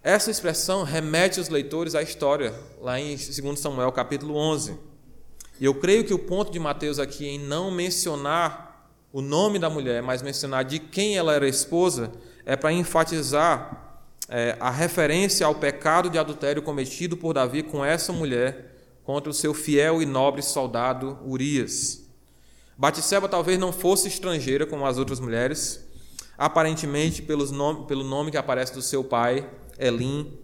Essa 0.00 0.30
expressão 0.30 0.84
remete 0.84 1.40
os 1.40 1.48
leitores 1.48 1.94
à 1.94 2.02
história, 2.02 2.54
lá 2.80 3.00
em 3.00 3.16
2 3.16 3.58
Samuel 3.58 3.90
capítulo 3.90 4.36
11. 4.36 4.78
E 5.58 5.64
eu 5.64 5.74
creio 5.74 6.04
que 6.04 6.14
o 6.14 6.18
ponto 6.18 6.52
de 6.52 6.58
Mateus 6.60 6.98
aqui 6.98 7.26
em 7.26 7.38
não 7.38 7.70
mencionar 7.70 8.63
o 9.14 9.22
nome 9.22 9.60
da 9.60 9.70
mulher, 9.70 10.02
mas 10.02 10.22
mencionar 10.22 10.64
de 10.64 10.80
quem 10.80 11.16
ela 11.16 11.32
era 11.32 11.46
esposa, 11.46 12.10
é 12.44 12.56
para 12.56 12.72
enfatizar 12.72 14.02
é, 14.28 14.56
a 14.58 14.72
referência 14.72 15.46
ao 15.46 15.54
pecado 15.54 16.10
de 16.10 16.18
adultério 16.18 16.60
cometido 16.60 17.16
por 17.16 17.32
Davi 17.32 17.62
com 17.62 17.84
essa 17.84 18.12
mulher 18.12 18.74
contra 19.04 19.30
o 19.30 19.32
seu 19.32 19.54
fiel 19.54 20.02
e 20.02 20.04
nobre 20.04 20.42
soldado 20.42 21.16
Urias. 21.24 22.08
Batisseba 22.76 23.28
talvez 23.28 23.56
não 23.56 23.72
fosse 23.72 24.08
estrangeira 24.08 24.66
como 24.66 24.84
as 24.84 24.98
outras 24.98 25.20
mulheres, 25.20 25.88
aparentemente 26.36 27.22
pelos 27.22 27.52
pelo 27.86 28.02
nome 28.02 28.32
que 28.32 28.36
aparece 28.36 28.74
do 28.74 28.82
seu 28.82 29.04
pai, 29.04 29.48
Elim. 29.78 30.36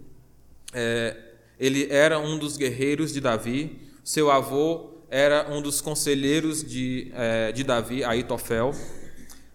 É, 0.71 1.17
ele 1.59 1.91
era 1.91 2.17
um 2.19 2.37
dos 2.37 2.55
guerreiros 2.55 3.11
de 3.11 3.19
Davi, 3.19 3.81
seu 4.01 4.31
avô 4.31 4.90
era 5.11 5.45
um 5.51 5.61
dos 5.61 5.81
conselheiros 5.81 6.63
de, 6.63 7.11
é, 7.13 7.51
de 7.51 7.65
Davi, 7.65 8.01
Aitofel, 8.01 8.73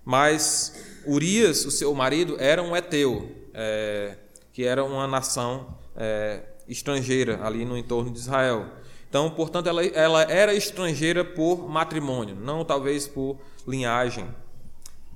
mas 0.05 0.75
Urias, 1.07 1.65
o 1.65 1.71
seu 1.71 1.95
marido, 1.95 2.37
era 2.39 2.63
um 2.63 2.77
Eteu, 2.77 3.35
é, 3.55 4.17
que 4.53 4.65
era 4.65 4.85
uma 4.85 5.07
nação 5.07 5.79
é, 5.97 6.43
estrangeira 6.69 7.41
ali 7.43 7.65
no 7.65 7.75
entorno 7.75 8.11
de 8.11 8.19
Israel. 8.19 8.67
Então, 9.09 9.31
portanto, 9.31 9.67
ela, 9.67 9.83
ela 9.83 10.23
era 10.25 10.53
estrangeira 10.53 11.25
por 11.25 11.67
matrimônio, 11.67 12.37
não 12.37 12.63
talvez 12.63 13.09
por 13.09 13.39
linhagem. 13.67 14.29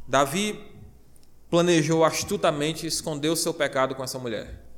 Davi 0.09 0.59
planejou 1.51 2.03
astutamente 2.03 2.87
esconder 2.87 3.29
o 3.29 3.37
seu 3.37 3.53
pecado 3.53 3.95
com 3.95 4.03
essa 4.03 4.19
mulher. 4.19 4.70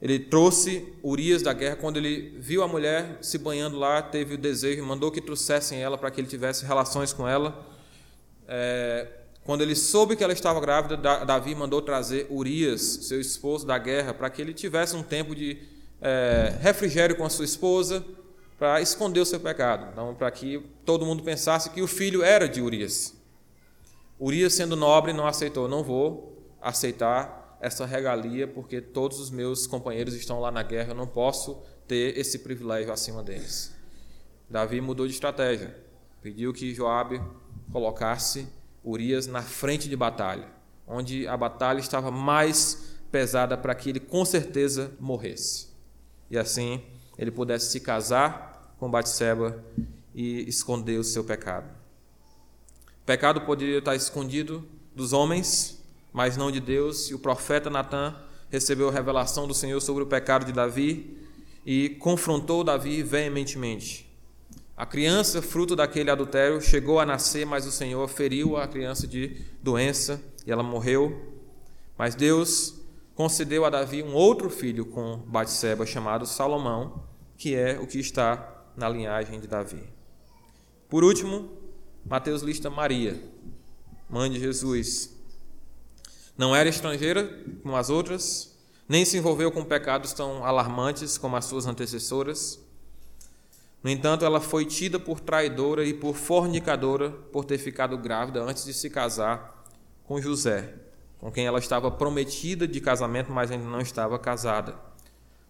Ele 0.00 0.18
trouxe 0.18 0.92
Urias 1.02 1.42
da 1.42 1.52
guerra. 1.52 1.76
Quando 1.76 1.98
ele 1.98 2.36
viu 2.38 2.62
a 2.62 2.68
mulher 2.68 3.18
se 3.20 3.36
banhando 3.36 3.78
lá, 3.78 4.00
teve 4.00 4.34
o 4.34 4.38
desejo, 4.38 4.82
mandou 4.82 5.10
que 5.10 5.20
trouxessem 5.20 5.82
ela 5.82 5.98
para 5.98 6.10
que 6.10 6.20
ele 6.20 6.28
tivesse 6.28 6.64
relações 6.64 7.12
com 7.12 7.28
ela. 7.28 7.66
É, 8.48 9.06
quando 9.44 9.62
ele 9.62 9.74
soube 9.74 10.16
que 10.16 10.24
ela 10.24 10.32
estava 10.32 10.60
grávida, 10.60 10.96
Davi 10.96 11.54
mandou 11.54 11.82
trazer 11.82 12.26
Urias, 12.30 12.80
seu 12.80 13.20
esposo 13.20 13.66
da 13.66 13.76
guerra, 13.78 14.14
para 14.14 14.30
que 14.30 14.40
ele 14.40 14.54
tivesse 14.54 14.96
um 14.96 15.02
tempo 15.02 15.34
de 15.34 15.58
é, 16.00 16.54
refrigério 16.60 17.16
com 17.16 17.24
a 17.24 17.30
sua 17.30 17.44
esposa, 17.44 18.04
para 18.58 18.80
esconder 18.80 19.20
o 19.20 19.24
seu 19.24 19.40
pecado. 19.40 19.88
Então, 19.92 20.14
para 20.14 20.30
que 20.30 20.62
todo 20.84 21.06
mundo 21.06 21.22
pensasse 21.22 21.70
que 21.70 21.80
o 21.80 21.86
filho 21.86 22.22
era 22.22 22.48
de 22.48 22.60
Urias. 22.60 23.14
Urias, 24.18 24.52
sendo 24.52 24.76
nobre, 24.76 25.14
não 25.14 25.26
aceitou. 25.26 25.66
Não 25.66 25.82
vou 25.82 26.54
aceitar 26.60 27.39
essa 27.60 27.84
regalia 27.84 28.48
porque 28.48 28.80
todos 28.80 29.20
os 29.20 29.30
meus 29.30 29.66
companheiros 29.66 30.14
estão 30.14 30.40
lá 30.40 30.50
na 30.50 30.62
guerra, 30.62 30.90
eu 30.90 30.94
não 30.94 31.06
posso 31.06 31.62
ter 31.86 32.16
esse 32.18 32.38
privilégio 32.38 32.92
acima 32.92 33.22
deles. 33.22 33.74
Davi 34.48 34.80
mudou 34.80 35.06
de 35.06 35.12
estratégia, 35.12 35.76
pediu 36.22 36.52
que 36.52 36.74
Joabe 36.74 37.20
colocasse 37.70 38.48
Urias 38.82 39.26
na 39.26 39.42
frente 39.42 39.88
de 39.88 39.96
batalha, 39.96 40.48
onde 40.86 41.26
a 41.28 41.36
batalha 41.36 41.78
estava 41.78 42.10
mais 42.10 42.96
pesada 43.12 43.56
para 43.56 43.74
que 43.74 43.90
ele 43.90 44.00
com 44.00 44.24
certeza 44.24 44.92
morresse. 44.98 45.68
E 46.30 46.38
assim 46.38 46.82
ele 47.18 47.30
pudesse 47.30 47.70
se 47.70 47.80
casar 47.80 48.74
com 48.78 48.90
Batseba 48.90 49.62
e 50.14 50.48
esconder 50.48 50.98
o 50.98 51.04
seu 51.04 51.22
pecado. 51.22 51.68
pecado 53.04 53.42
poderia 53.42 53.78
estar 53.78 53.94
escondido 53.94 54.66
dos 54.94 55.12
homens, 55.12 55.79
mas 56.12 56.36
não 56.36 56.50
de 56.50 56.60
Deus, 56.60 57.10
e 57.10 57.14
o 57.14 57.18
profeta 57.18 57.70
Natan 57.70 58.14
recebeu 58.50 58.88
a 58.88 58.92
revelação 58.92 59.46
do 59.46 59.54
Senhor 59.54 59.80
sobre 59.80 60.02
o 60.02 60.06
pecado 60.06 60.44
de 60.44 60.52
Davi 60.52 61.16
e 61.64 61.90
confrontou 62.00 62.64
Davi 62.64 63.02
veementemente. 63.02 64.10
A 64.76 64.86
criança, 64.86 65.42
fruto 65.42 65.76
daquele 65.76 66.10
adultério, 66.10 66.60
chegou 66.60 66.98
a 66.98 67.06
nascer, 67.06 67.44
mas 67.44 67.66
o 67.66 67.70
Senhor 67.70 68.08
feriu 68.08 68.56
a 68.56 68.66
criança 68.66 69.06
de 69.06 69.36
doença 69.62 70.20
e 70.46 70.50
ela 70.50 70.62
morreu. 70.62 71.38
Mas 71.98 72.14
Deus 72.14 72.80
concedeu 73.14 73.66
a 73.66 73.70
Davi 73.70 74.02
um 74.02 74.14
outro 74.14 74.48
filho 74.48 74.86
com 74.86 75.18
Batseba 75.26 75.84
chamado 75.84 76.24
Salomão, 76.24 77.04
que 77.36 77.54
é 77.54 77.78
o 77.78 77.86
que 77.86 78.00
está 78.00 78.64
na 78.74 78.88
linhagem 78.88 79.38
de 79.38 79.46
Davi. 79.46 79.82
Por 80.88 81.04
último, 81.04 81.50
Mateus 82.04 82.40
lista 82.42 82.70
Maria, 82.70 83.22
mãe 84.08 84.30
de 84.30 84.40
Jesus. 84.40 85.19
Não 86.40 86.56
era 86.56 86.70
estrangeira 86.70 87.30
como 87.62 87.76
as 87.76 87.90
outras, 87.90 88.56
nem 88.88 89.04
se 89.04 89.18
envolveu 89.18 89.52
com 89.52 89.62
pecados 89.62 90.14
tão 90.14 90.42
alarmantes 90.42 91.18
como 91.18 91.36
as 91.36 91.44
suas 91.44 91.66
antecessoras. 91.66 92.58
No 93.82 93.90
entanto, 93.90 94.24
ela 94.24 94.40
foi 94.40 94.64
tida 94.64 94.98
por 94.98 95.20
traidora 95.20 95.84
e 95.84 95.92
por 95.92 96.16
fornicadora 96.16 97.10
por 97.10 97.44
ter 97.44 97.58
ficado 97.58 97.98
grávida 97.98 98.42
antes 98.42 98.64
de 98.64 98.72
se 98.72 98.88
casar 98.88 99.66
com 100.04 100.18
José, 100.18 100.76
com 101.18 101.30
quem 101.30 101.44
ela 101.44 101.58
estava 101.58 101.90
prometida 101.90 102.66
de 102.66 102.80
casamento, 102.80 103.30
mas 103.30 103.50
ainda 103.50 103.66
não 103.66 103.82
estava 103.82 104.18
casada. 104.18 104.76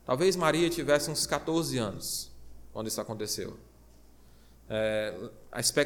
Talvez 0.05 0.35
Maria 0.35 0.69
tivesse 0.69 1.09
uns 1.09 1.25
14 1.25 1.79
anos 1.79 2.33
quando 2.73 2.89
isso 2.89 3.01
aconteceu. 3.01 3.57
É, 4.69 5.15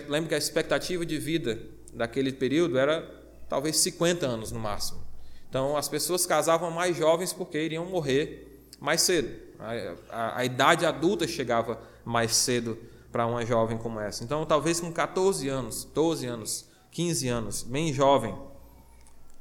lembro 0.09 0.31
que 0.31 0.35
a 0.35 0.39
expectativa 0.39 1.05
de 1.05 1.19
vida 1.19 1.61
daquele 1.93 2.33
período 2.33 2.79
era 2.79 3.23
talvez 3.49 3.77
50 3.79 4.27
anos 4.27 4.53
no 4.53 4.59
máximo. 4.59 5.01
Então 5.49 5.77
as 5.77 5.89
pessoas 5.89 6.27
casavam 6.27 6.71
mais 6.71 6.97
jovens 6.97 7.33
porque 7.33 7.59
iriam 7.63 7.87
morrer 7.87 8.69
mais 8.81 9.03
cedo. 9.03 9.31
A, 9.59 9.95
a, 10.11 10.39
a 10.39 10.45
idade 10.45 10.85
adulta 10.85 11.27
chegava 11.27 11.81
mais 12.05 12.35
cedo 12.35 12.77
para 13.13 13.27
uma 13.27 13.47
jovem 13.47 13.79
como 13.79 14.01
essa. 14.01 14.25
Então 14.25 14.45
talvez 14.45 14.81
com 14.81 14.93
14 14.93 15.49
anos, 15.49 15.85
12 15.95 16.27
anos, 16.27 16.69
15 16.91 17.29
anos, 17.29 17.63
bem 17.63 17.93
jovem, 17.93 18.35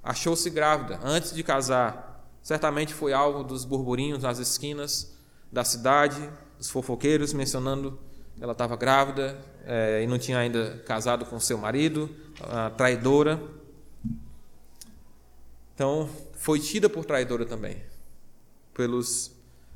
achou-se 0.03 0.49
grávida 0.49 0.99
antes 1.03 1.33
de 1.33 1.43
casar. 1.43 2.27
Certamente 2.41 2.93
foi 2.93 3.13
alvo 3.13 3.43
dos 3.43 3.65
burburinhos 3.65 4.23
nas 4.23 4.37
esquinas 4.37 5.17
da 5.51 5.63
cidade, 5.63 6.29
dos 6.57 6.69
fofoqueiros 6.69 7.33
mencionando 7.33 7.99
que 8.35 8.43
ela 8.43 8.53
estava 8.53 8.75
grávida 8.75 9.37
é, 9.65 10.03
e 10.03 10.07
não 10.07 10.17
tinha 10.17 10.37
ainda 10.37 10.81
casado 10.85 11.25
com 11.25 11.39
seu 11.39 11.57
marido, 11.57 12.09
traidora. 12.77 13.41
Então, 15.73 16.09
foi 16.33 16.59
tida 16.59 16.89
por 16.89 17.05
traidora 17.05 17.45
também. 17.45 17.81
Pelos 18.73 19.31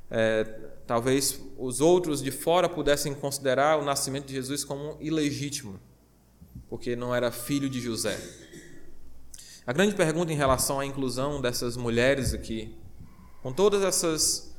é, 0.09 0.43
talvez 0.85 1.39
os 1.57 1.81
outros 1.81 2.21
de 2.21 2.31
fora 2.31 2.69
pudessem 2.69 3.13
considerar 3.13 3.77
o 3.77 3.83
nascimento 3.83 4.27
de 4.27 4.33
Jesus 4.33 4.63
como 4.63 4.97
ilegítimo, 5.01 5.79
porque 6.69 6.95
não 6.95 7.13
era 7.13 7.31
filho 7.31 7.69
de 7.69 7.81
José. 7.81 8.17
A 9.65 9.73
grande 9.73 9.95
pergunta 9.95 10.31
em 10.31 10.35
relação 10.35 10.79
à 10.79 10.85
inclusão 10.85 11.41
dessas 11.41 11.75
mulheres 11.75 12.33
aqui, 12.33 12.73
com 13.43 13.51
todas 13.51 13.83
essas, 13.83 14.55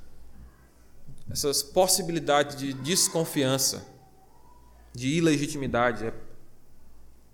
essas 1.30 1.62
possibilidades 1.62 2.56
de 2.56 2.74
desconfiança, 2.74 3.86
de 4.94 5.08
ilegitimidade, 5.08 6.06
é 6.06 6.14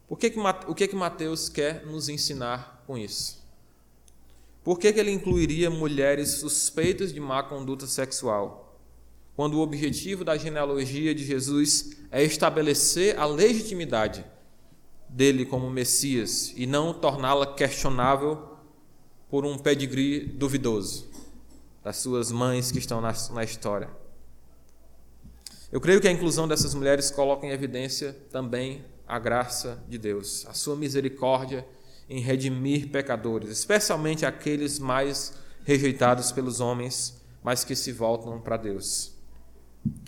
por 0.07 0.19
que 0.19 0.31
que, 0.31 0.39
o 0.39 0.75
que, 0.75 0.87
que 0.87 0.95
Mateus 0.95 1.49
quer 1.49 1.85
nos 1.87 2.09
ensinar 2.09 2.85
com 2.87 2.97
isso? 2.97 3.44
Por 4.65 4.79
que, 4.79 4.91
que 4.95 4.99
ele 4.99 5.11
incluiria 5.11 5.69
mulheres 5.69 6.31
suspeitas 6.31 7.13
de 7.13 7.21
má 7.21 7.43
conduta 7.43 7.87
sexual, 7.87 8.81
quando 9.37 9.55
o 9.55 9.61
objetivo 9.61 10.25
da 10.25 10.39
genealogia 10.39 11.15
de 11.15 11.23
Jesus 11.23 11.99
é 12.11 12.23
estabelecer 12.23 13.19
a 13.19 13.27
legitimidade 13.27 14.25
dele 15.07 15.45
como 15.45 15.69
Messias 15.69 16.55
e 16.57 16.67
não 16.67 16.95
torná-la 16.95 17.55
questionável 17.55 18.55
por 19.29 19.45
um 19.45 19.59
pedigree 19.59 20.21
duvidoso 20.21 21.11
das 21.83 21.99
suas 21.99 22.33
mães 22.33 22.73
que 22.73 22.79
estão 22.79 23.03
na, 23.03 23.13
na 23.33 23.45
história. 23.45 23.91
Eu 25.71 25.81
creio 25.81 26.01
que 26.01 26.09
a 26.09 26.13
inclusão 26.13 26.49
dessas 26.49 26.73
mulheres 26.73 27.11
coloca 27.11 27.45
em 27.45 27.51
evidência 27.51 28.17
também 28.31 28.83
a 29.07 29.19
graça 29.19 29.85
de 29.89 29.99
Deus, 29.99 30.47
a 30.47 30.55
sua 30.55 30.75
misericórdia 30.75 31.67
em 32.09 32.21
redimir 32.21 32.89
pecadores, 32.89 33.51
especialmente 33.51 34.27
aqueles 34.27 34.79
mais 34.79 35.35
rejeitados 35.65 36.33
pelos 36.33 36.61
homens, 36.61 37.21
mas 37.43 37.65
que 37.65 37.75
se 37.75 37.93
voltam 37.93 38.41
para 38.41 38.57
Deus. 38.57 39.13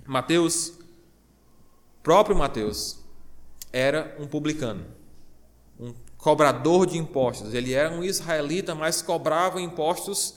Mateus, 0.05 0.73
próprio 2.03 2.37
Mateus, 2.37 3.01
era 3.73 4.17
um 4.19 4.27
publicano 4.27 4.97
um 5.79 5.95
cobrador 6.17 6.87
de 6.87 6.99
impostos. 6.99 7.55
Ele 7.55 7.73
era 7.75 7.93
um 7.93 8.03
israelita, 8.03 8.75
mas 8.75 9.03
cobrava 9.03 9.61
impostos 9.61 10.37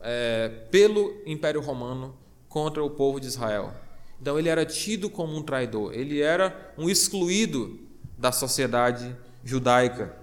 é, 0.00 0.48
pelo 0.70 1.22
Império 1.24 1.60
Romano 1.60 2.16
contra 2.48 2.82
o 2.82 2.90
povo 2.90 3.20
de 3.20 3.26
Israel. 3.26 3.72
Então 4.20 4.38
ele 4.38 4.48
era 4.48 4.66
tido 4.66 5.08
como 5.08 5.34
um 5.34 5.42
traidor, 5.42 5.94
ele 5.94 6.20
era 6.20 6.74
um 6.76 6.90
excluído 6.90 7.80
da 8.18 8.30
sociedade 8.30 9.16
judaica. 9.42 10.16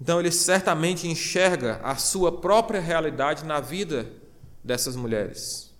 Então 0.00 0.18
ele 0.18 0.30
certamente 0.30 1.06
enxerga 1.06 1.80
a 1.82 1.96
sua 1.96 2.40
própria 2.40 2.80
realidade 2.80 3.44
na 3.44 3.60
vida 3.60 4.10
dessas 4.64 4.96
mulheres. 4.96 5.74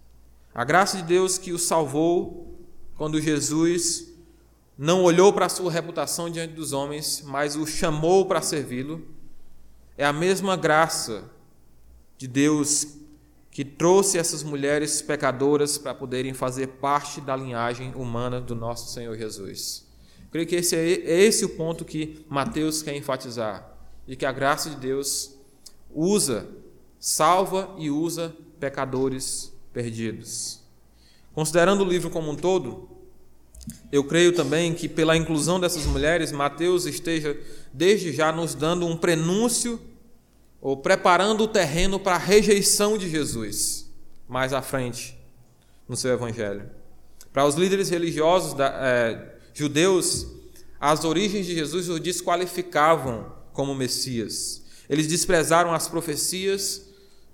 A 0.55 0.65
graça 0.65 0.99
de 0.99 1.05
Deus 1.05 1.39
que 1.39 1.53
o 1.53 1.59
salvou 1.59 2.59
quando 2.97 3.21
Jesus 3.21 4.09
não 4.77 5.05
olhou 5.05 5.33
para 5.33 5.47
a 5.47 5.51
sua 5.51 5.71
reputação 5.71 6.29
diante 6.29 6.55
dos 6.55 6.73
homens, 6.73 7.23
mas 7.25 7.57
o 7.57 7.67
chamou 7.67 8.27
para 8.27 8.43
servi-lo. 8.43 9.07
É 9.97 10.05
a 10.05 10.13
mesma 10.13 10.57
graça 10.57 11.31
de 12.17 12.27
Deus 12.27 12.87
que 13.51 13.65
trouxe 13.65 14.19
essas 14.19 14.43
mulheres 14.43 15.03
pecadoras 15.03 15.77
para 15.77 15.95
poderem 15.95 16.33
fazer 16.33 16.67
parte 16.67 17.21
da 17.21 17.37
linhagem 17.37 17.93
humana 17.95 18.41
do 18.41 18.55
nosso 18.55 18.93
Senhor 18.93 19.17
Jesus. 19.17 19.87
creio 20.31 20.47
que 20.47 20.57
esse 20.57 20.77
é, 20.77 20.81
é 20.81 21.21
esse 21.23 21.45
o 21.45 21.57
ponto 21.57 21.85
que 21.85 22.25
Mateus 22.29 22.83
quer 22.83 22.97
enfatizar, 22.97 23.70
de 24.11 24.17
que 24.17 24.27
a 24.27 24.33
graça 24.33 24.69
de 24.69 24.75
Deus 24.75 25.37
usa, 25.95 26.49
salva 26.99 27.77
e 27.79 27.89
usa 27.93 28.35
pecadores 28.59 29.53
perdidos. 29.73 30.59
Considerando 31.33 31.85
o 31.85 31.89
livro 31.89 32.11
como 32.11 32.29
um 32.29 32.35
todo, 32.35 32.91
eu 33.93 34.03
creio 34.03 34.33
também 34.33 34.75
que, 34.75 34.89
pela 34.89 35.17
inclusão 35.17 35.61
dessas 35.61 35.87
mulheres, 35.87 36.33
Mateus 36.33 36.87
esteja 36.87 37.39
desde 37.73 38.13
já 38.13 38.33
nos 38.33 38.53
dando 38.53 38.85
um 38.85 38.97
prenúncio 38.97 39.81
ou 40.61 40.77
preparando 40.77 41.45
o 41.45 41.49
terreno 41.49 42.01
para 42.01 42.17
a 42.17 42.19
rejeição 42.19 42.99
de 42.99 43.09
Jesus 43.09 43.89
mais 44.27 44.53
à 44.53 44.61
frente 44.61 45.17
no 45.89 45.97
seu 45.97 46.13
evangelho. 46.13 46.69
Para 47.33 47.47
os 47.47 47.55
líderes 47.55 47.89
religiosos 47.89 48.55
da, 48.55 48.67
é, 48.67 49.37
judeus, 49.55 50.27
as 50.81 51.05
origens 51.05 51.47
de 51.47 51.55
Jesus 51.55 51.89
o 51.89 52.01
desqualificavam 52.01 53.39
como 53.53 53.75
Messias. 53.75 54.63
Eles 54.89 55.07
desprezaram 55.07 55.73
as 55.73 55.89
profecias 55.89 56.87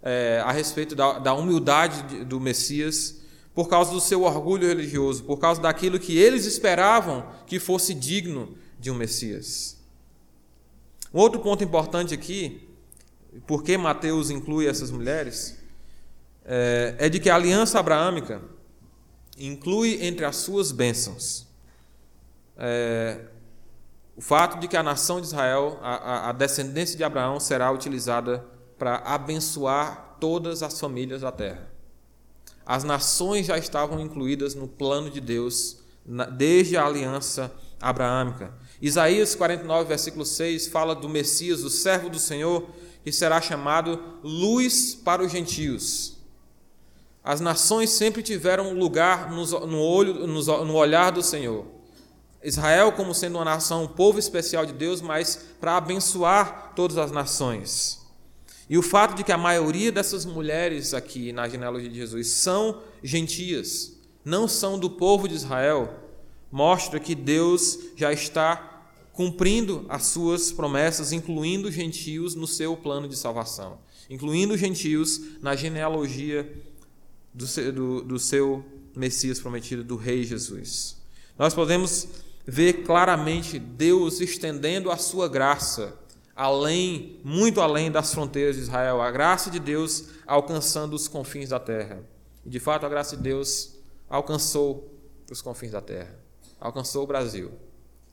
é, 0.03 0.43
a 0.45 0.53
respeito 0.53 0.95
da, 0.95 1.19
da 1.19 1.35
humildade 1.35 2.25
do 2.25 2.39
Messias 2.41 3.17
por 3.55 3.69
causa 3.69 3.91
do 3.91 4.01
seu 4.01 4.23
orgulho 4.23 4.69
religioso, 4.69 5.25
por 5.25 5.39
causa 5.39 5.61
daquilo 5.61 5.99
que 5.99 6.19
eles 6.19 6.45
esperavam 6.45 7.27
que 7.47 7.59
fosse 7.59 7.95
digno 7.95 8.57
de 8.79 8.91
um 8.91 8.95
Messias. 8.95 9.79
Um 11.13 11.19
outro 11.19 11.41
ponto 11.41 11.65
importante 11.65 12.13
aqui, 12.13 12.69
por 13.47 13.63
que 13.63 13.79
Mateus 13.79 14.29
inclui 14.29 14.67
essas 14.67 14.91
mulheres, 14.91 15.57
é, 16.45 16.95
é 16.99 17.09
de 17.09 17.19
que 17.19 17.31
a 17.31 17.35
aliança 17.35 17.81
abraâmica 17.81 18.43
inclui 19.39 20.05
entre 20.05 20.25
as 20.25 20.37
suas 20.37 20.71
bênçãos 20.71 21.47
é, 22.57 23.21
o 24.17 24.21
fato 24.23 24.59
de 24.59 24.67
que 24.67 24.77
a 24.77 24.83
nação 24.83 25.21
de 25.21 25.27
Israel, 25.27 25.79
a, 25.83 26.31
a 26.31 26.33
descendência 26.33 26.97
de 26.97 27.05
Abraão, 27.05 27.39
será 27.39 27.71
utilizada 27.71 28.43
para 28.79 28.97
abençoar 29.05 30.17
todas 30.19 30.63
as 30.63 30.81
famílias 30.81 31.21
da 31.21 31.31
terra. 31.31 31.71
As 32.65 32.83
nações 32.83 33.47
já 33.47 33.59
estavam 33.59 34.01
incluídas 34.01 34.55
no 34.55 34.67
plano 34.67 35.11
de 35.11 35.21
Deus 35.21 35.79
desde 36.33 36.77
a 36.77 36.87
aliança 36.87 37.53
abraâmica. 37.81 38.55
Isaías 38.81 39.35
49, 39.35 39.89
versículo 39.89 40.25
6 40.25 40.69
fala 40.69 40.95
do 40.95 41.09
Messias, 41.09 41.63
o 41.63 41.71
servo 41.71 42.09
do 42.09 42.19
Senhor, 42.19 42.67
que 43.05 43.13
será 43.13 43.41
chamado 43.41 44.01
luz 44.23 44.95
para 44.95 45.23
os 45.23 45.31
gentios. 45.31 46.17
As 47.23 47.41
nações 47.41 47.91
sempre 47.91 48.23
tiveram 48.23 48.73
lugar 48.73 49.31
no 49.31 49.79
olho, 49.79 50.27
no 50.27 50.75
olhar 50.75 51.11
do 51.11 51.23
Senhor. 51.23 51.76
Israel 52.47 52.93
como 52.93 53.13
sendo 53.13 53.39
uma 53.39 53.45
nação, 53.45 53.85
um 53.85 53.89
povo 53.89 54.21
especial 54.21 54.65
de 54.65 54.73
Deus, 54.73 55.01
mas 55.01 55.45
para 55.61 55.77
abençoar 55.77 56.73
todas 56.77 56.97
as 56.97 57.11
nações. 57.11 58.07
E 58.71 58.79
o 58.79 58.83
fato 58.83 59.17
de 59.17 59.25
que 59.25 59.33
a 59.33 59.39
maioria 59.39 59.91
dessas 59.91 60.25
mulheres 60.25 60.95
aqui 60.95 61.33
na 61.33 61.49
genealogia 61.49 61.89
de 61.89 61.97
Jesus 61.97 62.29
são 62.29 62.83
gentias, 63.03 63.99
não 64.25 64.47
são 64.47 64.79
do 64.79 64.89
povo 64.89 65.29
de 65.29 65.35
Israel, 65.35 65.93
mostra 66.51 67.01
que 67.01 67.15
Deus 67.15 67.79
já 67.97 68.13
está 68.13 68.85
cumprindo 69.13 69.85
as 69.89 70.05
suas 70.05 70.53
promessas, 70.53 71.11
incluindo 71.11 71.71
gentios 71.73 72.37
no 72.37 72.47
seu 72.47 72.77
plano 72.77 73.09
de 73.09 73.17
salvação, 73.17 73.79
incluindo 74.09 74.57
gentios 74.57 75.21
na 75.41 75.57
genealogia 75.57 76.49
do 77.35 77.47
seu, 77.47 77.73
do, 77.73 78.03
do 78.03 78.19
seu 78.19 78.65
Messias 78.95 79.41
prometido, 79.41 79.83
do 79.83 79.97
Rei 79.97 80.23
Jesus. 80.23 80.97
Nós 81.39 81.55
podemos 81.55 82.09
ver 82.47 82.85
claramente 82.85 83.59
Deus 83.59 84.21
estendendo 84.21 84.91
a 84.91 84.97
sua 84.97 85.29
graça 85.29 85.99
além, 86.35 87.19
muito 87.25 87.61
além 87.61 87.91
das 87.91 88.13
fronteiras 88.13 88.57
de 88.57 88.63
Israel, 88.63 89.01
a 89.01 89.11
graça 89.11 89.51
de 89.51 89.59
Deus 89.59 90.11
alcançando 90.27 90.95
os 90.95 91.09
confins 91.09 91.49
da 91.49 91.59
terra. 91.59 92.05
E 92.45 92.51
de 92.51 92.61
fato, 92.61 92.85
a 92.85 92.89
graça 92.89 93.17
de 93.17 93.23
Deus 93.23 93.75
alcançou 94.09 94.93
os 95.31 95.43
confins 95.43 95.73
da 95.73 95.81
terra, 95.81 96.15
alcançou 96.61 97.05
o 97.05 97.07
Brasil, 97.07 97.51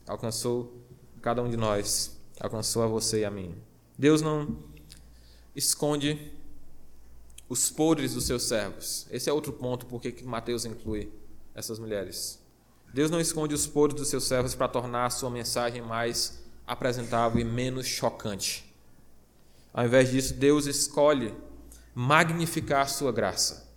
alcançou 0.08 0.82
cada 1.22 1.44
um 1.44 1.50
de 1.50 1.58
nós, 1.58 2.18
alcançou 2.40 2.82
a 2.82 2.88
você 2.88 3.20
e 3.20 3.26
a 3.26 3.30
mim. 3.30 3.56
Deus 3.98 4.22
não 4.22 4.58
esconde 5.56 6.32
os 7.48 7.70
podres 7.70 8.14
dos 8.14 8.26
seus 8.26 8.44
servos. 8.44 9.06
Esse 9.12 9.30
é 9.30 9.34
outro 9.34 9.54
ponto 9.54 9.86
porque 9.86 10.24
Mateus 10.24 10.66
inclui 10.66 11.12
essas 11.54 11.78
mulheres. 11.78 12.43
Deus 12.94 13.10
não 13.10 13.20
esconde 13.20 13.56
os 13.56 13.66
podres 13.66 14.00
dos 14.00 14.10
seus 14.10 14.26
servos 14.26 14.54
para 14.54 14.68
tornar 14.68 15.08
a 15.08 15.10
sua 15.10 15.32
mensagem 15.32 15.82
mais 15.82 16.44
apresentável 16.66 17.42
e 17.42 17.44
menos 17.44 17.88
chocante. 17.88 18.72
Ao 19.74 19.84
invés 19.84 20.12
disso, 20.12 20.36
Deus 20.36 20.68
escolhe 20.68 21.34
magnificar 21.96 22.88
sua 22.88 23.12
graça, 23.12 23.68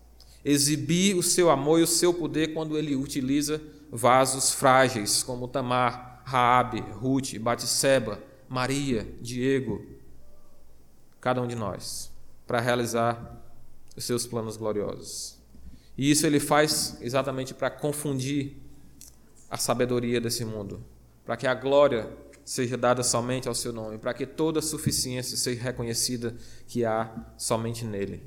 exibir 0.45 1.17
o 1.17 1.23
seu 1.23 1.49
amor 1.49 1.81
e 1.81 1.83
o 1.83 1.87
seu 1.87 2.13
poder 2.13 2.53
quando 2.53 2.77
ele 2.77 2.95
utiliza 2.95 3.61
vasos 3.91 4.53
frágeis 4.53 5.23
como 5.23 5.49
Tamar, 5.49 6.23
Raabe, 6.27 6.81
Ruth, 6.81 7.39
Batseba, 7.39 8.23
Maria, 8.47 9.09
Diego, 9.23 9.83
cada 11.21 11.41
um 11.41 11.47
de 11.47 11.55
nós, 11.55 12.13
para 12.47 12.61
realizar 12.61 13.43
os 13.97 14.05
seus 14.05 14.27
planos 14.27 14.59
gloriosos. 14.59 15.39
E 15.97 16.11
isso 16.11 16.27
ele 16.27 16.39
faz 16.39 16.99
exatamente 17.01 17.55
para 17.55 17.71
confundir 17.71 18.66
a 19.51 19.57
sabedoria 19.57 20.21
desse 20.21 20.45
mundo, 20.45 20.83
para 21.25 21.37
que 21.37 21.47
a 21.47 21.55
glória 21.55 22.09
seja 22.45 22.77
dada 22.77 23.03
somente 23.03 23.49
ao 23.49 23.55
seu 23.55 23.73
nome, 23.73 23.99
para 23.99 24.15
que 24.15 24.25
toda 24.25 24.61
a 24.61 24.63
suficiência 24.63 25.37
seja 25.37 25.61
reconhecida 25.63 26.37
que 26.69 26.85
há 26.85 27.13
somente 27.37 27.85
nele. 27.85 28.23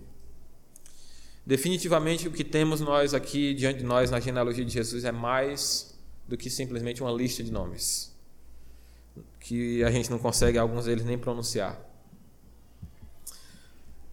Definitivamente 1.46 2.28
o 2.28 2.32
que 2.32 2.44
temos 2.44 2.82
nós 2.82 3.14
aqui 3.14 3.54
diante 3.54 3.80
de 3.80 3.86
nós 3.86 4.12
na 4.12 4.20
genealogia 4.20 4.64
de 4.64 4.72
Jesus 4.72 5.06
é 5.06 5.12
mais 5.12 5.98
do 6.28 6.38
que 6.38 6.50
simplesmente 6.50 7.02
uma 7.02 7.12
lista 7.12 7.42
de 7.42 7.52
nomes, 7.52 8.14
que 9.40 9.84
a 9.84 9.90
gente 9.90 10.12
não 10.12 10.20
consegue 10.20 10.58
alguns 10.58 10.86
deles 10.86 11.06
nem 11.06 11.18
pronunciar. 11.18 11.80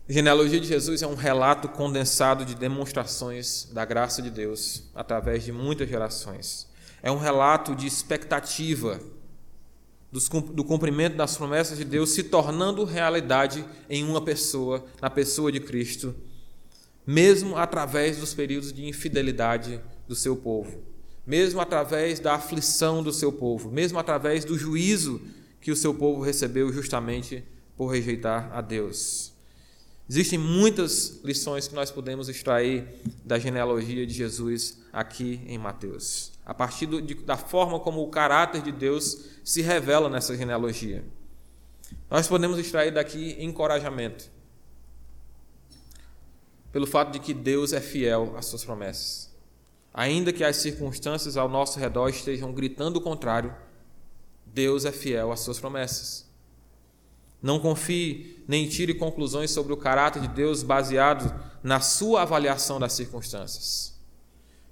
A 0.08 0.12
genealogia 0.12 0.60
de 0.60 0.68
Jesus 0.68 1.02
é 1.02 1.06
um 1.06 1.16
relato 1.16 1.68
condensado 1.68 2.44
de 2.44 2.54
demonstrações 2.54 3.64
da 3.72 3.84
graça 3.84 4.22
de 4.22 4.30
Deus 4.30 4.84
através 4.94 5.42
de 5.44 5.50
muitas 5.50 5.88
gerações. 5.88 6.65
É 7.06 7.10
um 7.10 7.18
relato 7.18 7.76
de 7.76 7.86
expectativa 7.86 9.00
do 10.10 10.64
cumprimento 10.64 11.16
das 11.16 11.36
promessas 11.36 11.78
de 11.78 11.84
Deus 11.84 12.10
se 12.10 12.24
tornando 12.24 12.82
realidade 12.84 13.64
em 13.88 14.02
uma 14.02 14.20
pessoa, 14.20 14.84
na 15.00 15.08
pessoa 15.08 15.52
de 15.52 15.60
Cristo, 15.60 16.12
mesmo 17.06 17.56
através 17.56 18.16
dos 18.16 18.34
períodos 18.34 18.72
de 18.72 18.84
infidelidade 18.86 19.80
do 20.08 20.16
seu 20.16 20.34
povo 20.34 20.96
mesmo 21.26 21.60
através 21.60 22.20
da 22.20 22.34
aflição 22.34 23.02
do 23.02 23.12
seu 23.12 23.32
povo, 23.32 23.70
mesmo 23.70 23.98
através 23.98 24.44
do 24.44 24.56
juízo 24.56 25.20
que 25.60 25.72
o 25.72 25.76
seu 25.76 25.92
povo 25.92 26.22
recebeu 26.22 26.72
justamente 26.72 27.42
por 27.76 27.88
rejeitar 27.88 28.48
a 28.52 28.60
Deus. 28.60 29.32
Existem 30.08 30.38
muitas 30.38 31.20
lições 31.24 31.66
que 31.66 31.74
nós 31.74 31.90
podemos 31.90 32.28
extrair 32.28 32.84
da 33.24 33.40
genealogia 33.40 34.06
de 34.06 34.14
Jesus 34.14 34.78
aqui 34.96 35.42
em 35.46 35.58
Mateus, 35.58 36.32
a 36.42 36.54
partir 36.54 36.86
do, 36.86 37.02
de, 37.02 37.14
da 37.16 37.36
forma 37.36 37.78
como 37.78 38.02
o 38.02 38.08
caráter 38.08 38.62
de 38.62 38.72
Deus 38.72 39.26
se 39.44 39.60
revela 39.60 40.08
nessa 40.08 40.34
genealogia. 40.34 41.04
Nós 42.10 42.26
podemos 42.26 42.58
extrair 42.58 42.90
daqui 42.90 43.36
encorajamento, 43.38 44.30
pelo 46.72 46.86
fato 46.86 47.12
de 47.12 47.18
que 47.18 47.34
Deus 47.34 47.74
é 47.74 47.80
fiel 47.80 48.34
às 48.38 48.46
suas 48.46 48.64
promessas. 48.64 49.36
Ainda 49.92 50.32
que 50.32 50.42
as 50.42 50.56
circunstâncias 50.56 51.36
ao 51.36 51.46
nosso 51.46 51.78
redor 51.78 52.08
estejam 52.08 52.50
gritando 52.54 52.96
o 52.96 53.02
contrário, 53.02 53.54
Deus 54.46 54.86
é 54.86 54.92
fiel 54.92 55.30
às 55.30 55.40
suas 55.40 55.60
promessas. 55.60 56.26
Não 57.42 57.60
confie 57.60 58.42
nem 58.48 58.66
tire 58.66 58.94
conclusões 58.94 59.50
sobre 59.50 59.74
o 59.74 59.76
caráter 59.76 60.22
de 60.22 60.28
Deus 60.28 60.62
baseado 60.62 61.38
na 61.62 61.80
sua 61.80 62.22
avaliação 62.22 62.80
das 62.80 62.94
circunstâncias. 62.94 63.95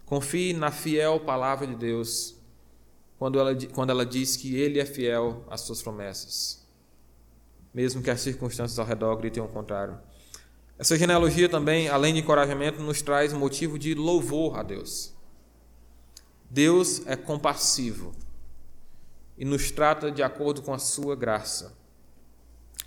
Confie 0.05 0.53
na 0.53 0.71
fiel 0.71 1.21
palavra 1.21 1.67
de 1.67 1.75
Deus 1.75 2.37
quando 3.19 3.39
ela, 3.39 3.57
quando 3.73 3.91
ela 3.91 4.05
diz 4.05 4.37
que 4.37 4.57
Ele 4.57 4.79
é 4.79 4.85
fiel 4.85 5.45
às 5.49 5.63
suas 5.63 5.83
promessas, 5.83 6.67
mesmo 7.73 8.03
que 8.03 8.11
as 8.11 8.21
circunstâncias 8.21 8.79
ao 8.79 8.87
redor 8.87 9.17
gritem 9.17 9.43
o 9.43 9.49
contrário. 9.49 9.99
Essa 10.79 10.99
genealogia 10.99 11.49
também, 11.49 11.89
além 11.89 12.15
de 12.15 12.21
encorajamento, 12.21 12.83
nos 12.83 13.01
traz 13.01 13.33
motivo 13.33 13.79
de 13.79 13.95
louvor 13.95 14.59
a 14.59 14.63
Deus. 14.63 15.15
Deus 16.51 17.07
é 17.07 17.17
compassivo 17.17 18.13
e 19.39 19.45
nos 19.45 19.71
trata 19.71 20.11
de 20.11 20.23
acordo 20.23 20.63
com 20.63 20.75
a 20.75 20.79
sua 20.79 21.17
graça. 21.17 21.77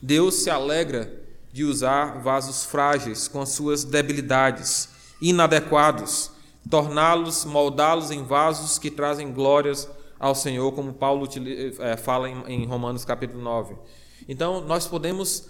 Deus 0.01 0.36
se 0.36 0.49
alegra 0.49 1.11
de 1.51 1.63
usar 1.63 2.22
vasos 2.22 2.63
frágeis 2.63 3.28
com 3.28 3.41
as 3.41 3.49
suas 3.49 3.84
debilidades, 3.84 4.89
inadequados, 5.21 6.32
torná-los, 6.69 7.45
moldá-los 7.45 8.11
em 8.11 8.23
vasos 8.23 8.77
que 8.77 8.91
trazem 8.91 9.31
glórias 9.31 9.89
ao 10.19 10.33
Senhor, 10.33 10.71
como 10.73 10.93
Paulo 10.93 11.27
eh, 11.79 11.97
fala 11.97 12.29
em 12.29 12.65
Romanos 12.65 13.05
capítulo 13.05 13.41
9. 13.41 13.75
Então, 14.27 14.61
nós 14.61 14.87
podemos 14.87 15.49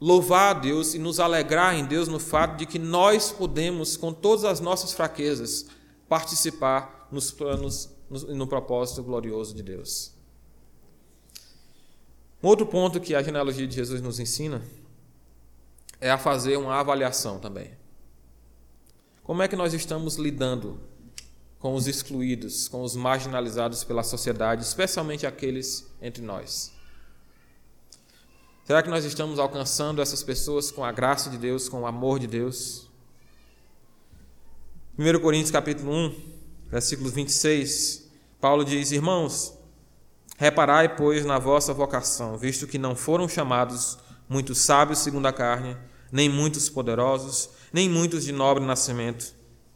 louvar 0.00 0.56
a 0.56 0.58
Deus 0.58 0.94
e 0.94 0.98
nos 0.98 1.20
alegrar 1.20 1.74
em 1.74 1.84
Deus 1.84 2.08
no 2.08 2.18
fato 2.18 2.56
de 2.56 2.66
que 2.66 2.78
nós 2.78 3.30
podemos, 3.30 3.96
com 3.96 4.12
todas 4.12 4.44
as 4.44 4.60
nossas 4.60 4.92
fraquezas, 4.92 5.66
participar 6.08 7.08
nos 7.10 7.30
planos 7.30 7.90
e 8.28 8.34
no 8.34 8.46
propósito 8.46 9.02
glorioso 9.02 9.54
de 9.54 9.62
Deus. 9.62 10.12
Um 12.42 12.48
outro 12.48 12.66
ponto 12.66 13.00
que 13.00 13.14
a 13.14 13.22
genealogia 13.22 13.66
de 13.66 13.74
Jesus 13.74 14.02
nos 14.02 14.20
ensina 14.20 14.62
é 16.00 16.10
a 16.10 16.18
fazer 16.18 16.58
uma 16.58 16.74
avaliação 16.74 17.38
também. 17.38 17.70
Como 19.24 19.42
é 19.42 19.48
que 19.48 19.56
nós 19.56 19.72
estamos 19.72 20.16
lidando 20.16 20.78
com 21.58 21.74
os 21.74 21.86
excluídos, 21.86 22.68
com 22.68 22.82
os 22.82 22.94
marginalizados 22.94 23.82
pela 23.82 24.02
sociedade, 24.02 24.62
especialmente 24.62 25.26
aqueles 25.26 25.90
entre 26.02 26.22
nós? 26.22 26.74
Será 28.66 28.82
que 28.82 28.90
nós 28.90 29.02
estamos 29.06 29.38
alcançando 29.38 30.02
essas 30.02 30.22
pessoas 30.22 30.70
com 30.70 30.84
a 30.84 30.92
graça 30.92 31.30
de 31.30 31.38
Deus, 31.38 31.70
com 31.70 31.80
o 31.80 31.86
amor 31.86 32.18
de 32.18 32.26
Deus? 32.26 32.86
1 34.98 35.18
Coríntios 35.20 35.50
capítulo 35.50 35.90
1, 35.90 36.14
versículo 36.70 37.08
26, 37.08 38.10
Paulo 38.38 38.62
diz: 38.62 38.92
Irmãos, 38.92 39.54
reparai, 40.36 40.96
pois, 40.96 41.24
na 41.24 41.38
vossa 41.38 41.72
vocação, 41.72 42.36
visto 42.36 42.66
que 42.66 42.76
não 42.76 42.94
foram 42.94 43.26
chamados 43.26 43.96
muitos 44.28 44.58
sábios 44.58 44.98
segundo 44.98 45.24
a 45.24 45.32
carne, 45.32 45.78
nem 46.12 46.28
muitos 46.28 46.68
poderosos, 46.68 47.53
nem 47.74 47.88
muitos 47.88 48.24
de 48.24 48.30
nobre 48.30 48.64
nascimento. 48.64 49.34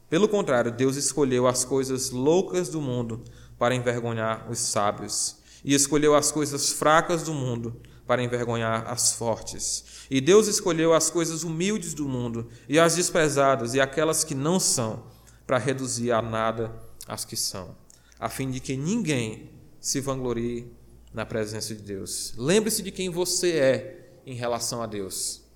Pelo 0.09 0.29
contrário, 0.29 0.70
Deus 0.70 0.95
escolheu 0.95 1.49
as 1.49 1.65
coisas 1.65 2.11
loucas 2.11 2.69
do 2.69 2.81
mundo 2.81 3.25
para 3.59 3.75
envergonhar 3.75 4.49
os 4.49 4.61
sábios, 4.61 5.39
e 5.65 5.75
escolheu 5.75 6.15
as 6.15 6.31
coisas 6.31 6.70
fracas 6.70 7.25
do 7.25 7.35
mundo 7.35 7.83
para 8.07 8.23
envergonhar 8.23 8.89
as 8.89 9.15
fortes. 9.15 10.07
E 10.09 10.20
Deus 10.20 10.47
escolheu 10.47 10.95
as 10.95 11.11
coisas 11.11 11.43
humildes 11.43 11.93
do 11.93 12.09
mundo 12.09 12.47
e 12.69 12.79
as 12.79 12.95
desprezadas 12.95 13.75
e 13.75 13.81
aquelas 13.81 14.23
que 14.23 14.35
não 14.35 14.61
são, 14.61 15.03
para 15.45 15.59
reduzir 15.59 16.12
a 16.12 16.23
nada 16.23 16.73
as 17.09 17.25
que 17.25 17.37
são, 17.37 17.75
a 18.20 18.29
fim 18.29 18.49
de 18.49 18.61
que 18.61 18.77
ninguém 18.77 19.51
se 19.81 20.01
vanglorie 20.01 20.70
na 21.12 21.27
presença 21.27 21.75
de 21.75 21.83
Deus. 21.83 22.33
Lembre-se 22.37 22.81
de 22.81 22.93
quem 22.93 23.11
você 23.11 23.57
é 23.57 24.20
em 24.25 24.37
relação 24.37 24.81
a 24.81 24.87
Deus. 24.87 25.48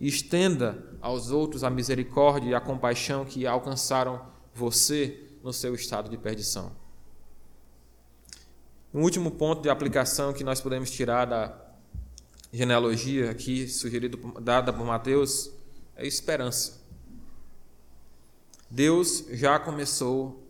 E 0.00 0.08
estenda 0.08 0.84
aos 1.00 1.30
outros 1.30 1.64
a 1.64 1.70
misericórdia 1.70 2.50
e 2.50 2.54
a 2.54 2.60
compaixão 2.60 3.24
que 3.24 3.46
alcançaram 3.46 4.20
você 4.54 5.20
no 5.42 5.52
seu 5.52 5.74
estado 5.74 6.08
de 6.08 6.16
perdição. 6.16 6.72
Um 8.92 9.02
último 9.02 9.30
ponto 9.30 9.62
de 9.62 9.68
aplicação 9.68 10.32
que 10.32 10.44
nós 10.44 10.60
podemos 10.60 10.90
tirar 10.90 11.24
da 11.24 11.60
genealogia 12.52 13.30
aqui 13.30 13.66
sugerido 13.68 14.16
dada 14.40 14.72
por 14.72 14.86
Mateus 14.86 15.50
é 15.96 16.06
esperança. 16.06 16.80
Deus 18.70 19.24
já 19.30 19.58
começou 19.58 20.44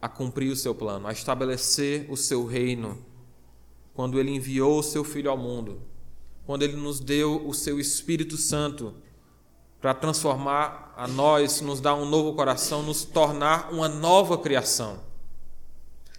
a 0.00 0.08
cumprir 0.08 0.50
o 0.50 0.56
seu 0.56 0.74
plano, 0.74 1.06
a 1.06 1.12
estabelecer 1.12 2.10
o 2.10 2.16
seu 2.16 2.44
reino, 2.44 3.04
quando 3.94 4.18
ele 4.18 4.30
enviou 4.30 4.78
o 4.78 4.82
seu 4.82 5.04
filho 5.04 5.30
ao 5.30 5.36
mundo, 5.36 5.80
quando 6.46 6.62
ele 6.62 6.76
nos 6.76 7.00
deu 7.00 7.46
o 7.46 7.54
seu 7.54 7.80
Espírito 7.80 8.36
Santo 8.36 8.94
para 9.80 9.94
transformar 9.94 10.94
a 10.96 11.06
nós, 11.06 11.60
nos 11.60 11.80
dar 11.80 11.94
um 11.94 12.04
novo 12.04 12.34
coração, 12.34 12.82
nos 12.82 13.04
tornar 13.04 13.72
uma 13.72 13.88
nova 13.88 14.38
criação. 14.38 15.00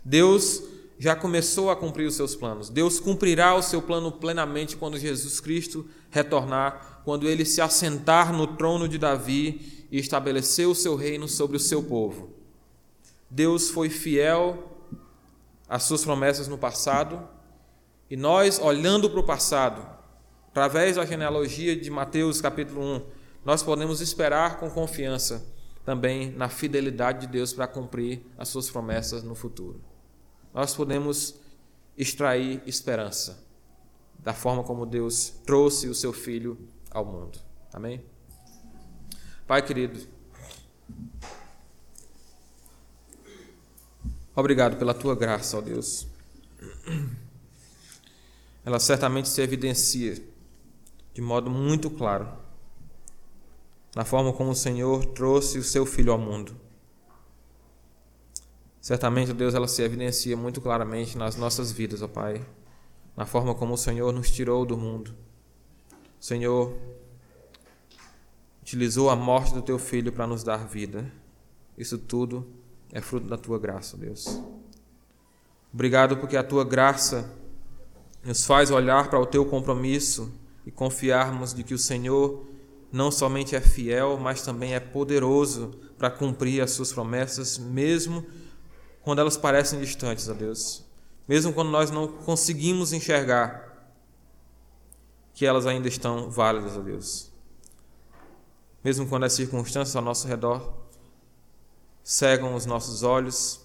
Deus 0.03 0.61
já 0.97 1.15
começou 1.15 1.69
a 1.69 1.76
cumprir 1.76 2.07
os 2.07 2.15
seus 2.15 2.35
planos. 2.35 2.69
Deus 2.69 2.99
cumprirá 2.99 3.56
o 3.56 3.61
seu 3.61 3.81
plano 3.81 4.11
plenamente 4.11 4.77
quando 4.77 4.97
Jesus 4.97 5.39
Cristo 5.39 5.85
retornar, 6.10 7.02
quando 7.03 7.27
ele 7.27 7.43
se 7.43 7.60
assentar 7.60 8.31
no 8.31 8.47
trono 8.47 8.88
de 8.88 8.97
Davi 8.97 9.88
e 9.91 9.99
estabelecer 9.99 10.68
o 10.68 10.76
seu 10.76 10.95
reino 10.95 11.27
sobre 11.27 11.57
o 11.57 11.60
seu 11.60 11.84
povo. 11.84 12.30
Deus 13.30 13.69
foi 13.69 13.89
fiel 13.89 14.72
às 15.68 15.84
suas 15.84 16.03
promessas 16.06 16.47
no 16.47 16.57
passado, 16.57 17.27
e 18.10 18.15
nós, 18.15 18.60
olhando 18.60 19.10
para 19.10 19.19
o 19.19 19.23
passado, 19.23 19.85
através 20.56 20.95
da 20.95 21.06
genealogia 21.06 21.76
de 21.76 21.91
Mateus 21.91 22.40
capítulo 22.40 22.82
1, 22.82 23.06
nós 23.44 23.61
podemos 23.61 23.99
esperar 23.99 24.57
com 24.57 24.69
confiança 24.69 25.45
também 25.84 26.32
na 26.32 26.48
fidelidade 26.48 27.27
de 27.27 27.27
Deus 27.27 27.52
para 27.52 27.68
cumprir 27.68 28.26
as 28.38 28.48
suas 28.48 28.69
promessas 28.69 29.22
no 29.22 29.36
futuro. 29.36 29.82
Nós 30.53 30.73
podemos 30.73 31.36
extrair 31.98 32.64
esperança 32.65 33.45
da 34.18 34.34
forma 34.34 34.64
como 34.64 34.86
Deus 34.86 35.34
trouxe 35.45 35.90
o 35.90 35.94
seu 35.94 36.14
filho 36.14 36.57
ao 36.90 37.03
mundo. 37.03 37.38
Amém? 37.73 38.02
Pai 39.45 39.61
querido, 39.61 40.07
Obrigado 44.34 44.77
pela 44.77 44.94
tua 44.94 45.15
graça, 45.15 45.57
ó 45.57 45.61
Deus. 45.61 46.07
Ela 48.64 48.80
certamente 48.80 49.27
se 49.27 49.41
evidencia 49.41 50.34
de 51.15 51.21
modo 51.21 51.49
muito 51.49 51.89
claro 51.89 52.27
na 53.95 54.03
forma 54.03 54.33
como 54.33 54.51
o 54.51 54.55
Senhor 54.55 55.05
trouxe 55.05 55.57
o 55.57 55.63
seu 55.63 55.85
filho 55.85 56.11
ao 56.11 56.17
mundo. 56.19 56.53
Certamente, 58.81 59.31
Deus, 59.31 59.53
ela 59.53 59.69
se 59.69 59.81
evidencia 59.81 60.35
muito 60.35 60.59
claramente 60.59 61.17
nas 61.17 61.37
nossas 61.37 61.71
vidas, 61.71 62.01
ó 62.01 62.07
Pai, 62.09 62.45
na 63.15 63.25
forma 63.25 63.55
como 63.55 63.75
o 63.75 63.77
Senhor 63.77 64.11
nos 64.11 64.29
tirou 64.29 64.65
do 64.65 64.77
mundo. 64.77 65.15
O 66.19 66.23
Senhor 66.23 66.77
utilizou 68.61 69.09
a 69.09 69.15
morte 69.15 69.53
do 69.53 69.61
teu 69.61 69.79
filho 69.79 70.11
para 70.11 70.27
nos 70.27 70.43
dar 70.43 70.67
vida. 70.67 71.09
Isso 71.77 71.97
tudo 71.97 72.45
é 72.91 72.99
fruto 72.99 73.27
da 73.27 73.37
tua 73.37 73.57
graça, 73.57 73.95
Deus. 73.95 74.41
Obrigado 75.73 76.17
porque 76.17 76.35
a 76.35 76.43
tua 76.43 76.65
graça 76.65 77.33
nos 78.21 78.45
faz 78.45 78.69
olhar 78.69 79.09
para 79.09 79.19
o 79.19 79.25
teu 79.25 79.45
compromisso 79.45 80.43
e 80.65 80.71
confiarmos 80.71 81.53
de 81.53 81.63
que 81.63 81.73
o 81.73 81.79
Senhor 81.79 82.45
não 82.91 83.11
somente 83.11 83.55
é 83.55 83.61
fiel, 83.61 84.17
mas 84.17 84.41
também 84.41 84.73
é 84.73 84.79
poderoso 84.79 85.71
para 85.97 86.09
cumprir 86.09 86.61
as 86.61 86.71
suas 86.71 86.91
promessas, 86.91 87.57
mesmo 87.57 88.25
quando 89.01 89.19
elas 89.19 89.37
parecem 89.37 89.79
distantes, 89.79 90.27
ó 90.27 90.33
Deus. 90.33 90.83
Mesmo 91.27 91.53
quando 91.53 91.69
nós 91.69 91.91
não 91.91 92.07
conseguimos 92.07 92.93
enxergar 92.93 93.93
que 95.33 95.45
elas 95.45 95.65
ainda 95.65 95.87
estão 95.87 96.31
válidas, 96.31 96.77
ó 96.77 96.81
Deus. 96.81 97.31
Mesmo 98.83 99.07
quando 99.07 99.25
as 99.25 99.33
circunstâncias 99.33 99.95
ao 99.95 100.01
nosso 100.01 100.27
redor 100.27 100.73
cegam 102.03 102.55
os 102.55 102.65
nossos 102.65 103.03
olhos 103.03 103.61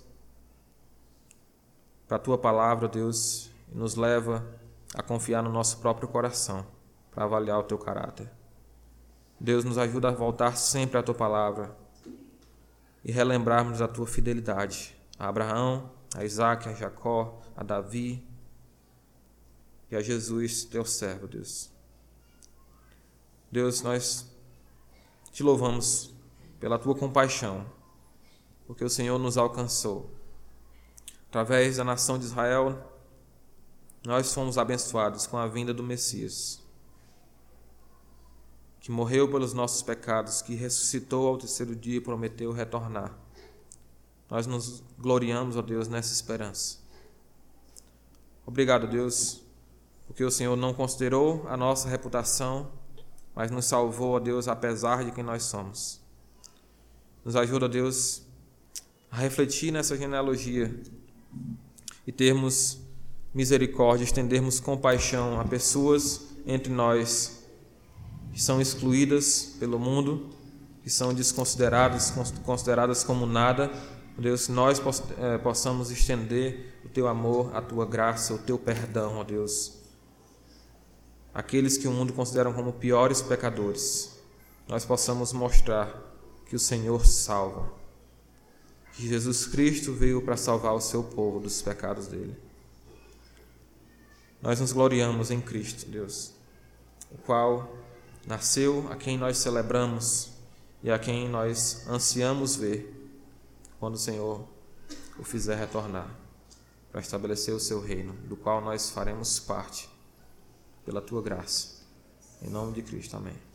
para 2.08 2.16
a 2.16 2.20
tua 2.20 2.36
palavra, 2.36 2.88
Deus, 2.88 3.50
e 3.72 3.76
nos 3.76 3.94
leva 3.94 4.44
a 4.94 5.02
confiar 5.02 5.42
no 5.42 5.52
nosso 5.52 5.78
próprio 5.78 6.08
coração 6.08 6.66
para 7.10 7.24
avaliar 7.24 7.58
o 7.58 7.64
teu 7.64 7.78
caráter. 7.78 8.30
Deus 9.38 9.64
nos 9.64 9.78
ajuda 9.78 10.08
a 10.08 10.12
voltar 10.12 10.56
sempre 10.56 10.98
à 10.98 11.02
tua 11.02 11.14
palavra 11.14 11.76
e 13.04 13.10
relembrarmos 13.10 13.80
a 13.80 13.88
tua 13.88 14.06
fidelidade 14.06 14.96
a 15.18 15.28
Abraão, 15.28 15.90
a 16.14 16.24
Isaac, 16.24 16.66
a 16.66 16.72
Jacó, 16.72 17.42
a 17.54 17.62
Davi 17.62 18.26
e 19.90 19.96
a 19.96 20.00
Jesus, 20.00 20.64
teu 20.64 20.82
servo, 20.84 21.28
Deus. 21.28 21.70
Deus, 23.52 23.82
nós 23.82 24.26
te 25.30 25.42
louvamos 25.42 26.14
pela 26.58 26.78
tua 26.78 26.94
compaixão 26.94 27.66
porque 28.66 28.84
o 28.84 28.88
Senhor 28.88 29.18
nos 29.18 29.36
alcançou. 29.36 30.08
Através 31.28 31.76
da 31.76 31.84
nação 31.84 32.18
de 32.18 32.24
Israel, 32.24 32.80
nós 34.06 34.32
fomos 34.32 34.56
abençoados 34.56 35.26
com 35.26 35.36
a 35.36 35.48
vinda 35.48 35.74
do 35.74 35.82
Messias, 35.82 36.59
que 38.90 38.94
morreu 38.94 39.30
pelos 39.30 39.54
nossos 39.54 39.82
pecados, 39.82 40.42
que 40.42 40.52
ressuscitou 40.56 41.28
ao 41.28 41.38
terceiro 41.38 41.76
dia 41.76 41.98
e 41.98 42.00
prometeu 42.00 42.50
retornar. 42.50 43.16
Nós 44.28 44.48
nos 44.48 44.82
gloriamos, 44.98 45.56
ó 45.56 45.62
Deus, 45.62 45.86
nessa 45.86 46.12
esperança. 46.12 46.78
Obrigado, 48.44 48.88
Deus, 48.88 49.42
porque 50.08 50.24
o 50.24 50.30
Senhor 50.30 50.56
não 50.56 50.74
considerou 50.74 51.46
a 51.46 51.56
nossa 51.56 51.88
reputação, 51.88 52.68
mas 53.32 53.52
nos 53.52 53.66
salvou, 53.66 54.16
ó 54.16 54.18
Deus, 54.18 54.48
apesar 54.48 55.04
de 55.04 55.12
quem 55.12 55.22
nós 55.22 55.44
somos. 55.44 56.00
Nos 57.24 57.36
ajuda, 57.36 57.68
Deus, 57.68 58.22
a 59.08 59.18
refletir 59.18 59.70
nessa 59.70 59.96
genealogia 59.96 60.82
e 62.04 62.10
termos 62.10 62.80
misericórdia, 63.32 64.02
estendermos 64.02 64.58
compaixão 64.58 65.38
a 65.38 65.44
pessoas 65.44 66.26
entre 66.44 66.72
nós 66.72 67.39
que 68.32 68.42
são 68.42 68.60
excluídas 68.60 69.56
pelo 69.58 69.78
mundo, 69.78 70.30
que 70.82 70.90
são 70.90 71.12
desconsideradas, 71.12 72.12
consideradas 72.44 73.04
como 73.04 73.26
nada. 73.26 73.70
Deus, 74.18 74.48
nós 74.48 74.80
eh, 75.18 75.38
possamos 75.38 75.90
estender 75.90 76.80
o 76.84 76.88
teu 76.88 77.08
amor, 77.08 77.54
a 77.56 77.62
tua 77.62 77.86
graça, 77.86 78.34
o 78.34 78.38
teu 78.38 78.58
perdão, 78.58 79.16
ó 79.16 79.24
Deus. 79.24 79.78
Aqueles 81.32 81.78
que 81.78 81.88
o 81.88 81.92
mundo 81.92 82.12
considera 82.12 82.52
como 82.52 82.72
piores 82.72 83.22
pecadores, 83.22 84.18
nós 84.68 84.84
possamos 84.84 85.32
mostrar 85.32 85.88
que 86.46 86.56
o 86.56 86.58
Senhor 86.58 87.06
salva 87.06 87.80
que 88.92 89.08
Jesus 89.08 89.46
Cristo 89.46 89.92
veio 89.92 90.20
para 90.20 90.36
salvar 90.36 90.74
o 90.74 90.80
seu 90.80 91.02
povo 91.02 91.40
dos 91.40 91.62
pecados 91.62 92.06
dele. 92.06 92.36
Nós 94.42 94.60
nos 94.60 94.72
gloriamos 94.72 95.30
em 95.30 95.40
Cristo, 95.40 95.88
Deus, 95.90 96.32
o 97.10 97.18
qual 97.18 97.76
nasceu, 98.26 98.86
a 98.90 98.96
quem 98.96 99.16
nós 99.16 99.38
celebramos 99.38 100.30
e 100.82 100.90
a 100.90 100.98
quem 100.98 101.28
nós 101.28 101.86
ansiamos 101.88 102.56
ver 102.56 102.96
quando 103.78 103.94
o 103.94 103.98
Senhor 103.98 104.46
o 105.18 105.24
fizer 105.24 105.56
retornar 105.56 106.08
para 106.90 107.00
estabelecer 107.00 107.54
o 107.54 107.60
seu 107.60 107.80
reino, 107.80 108.12
do 108.28 108.36
qual 108.36 108.60
nós 108.60 108.90
faremos 108.90 109.38
parte 109.38 109.88
pela 110.84 111.00
tua 111.00 111.22
graça. 111.22 111.80
Em 112.42 112.48
nome 112.48 112.72
de 112.72 112.82
Cristo, 112.82 113.16
amém. 113.16 113.49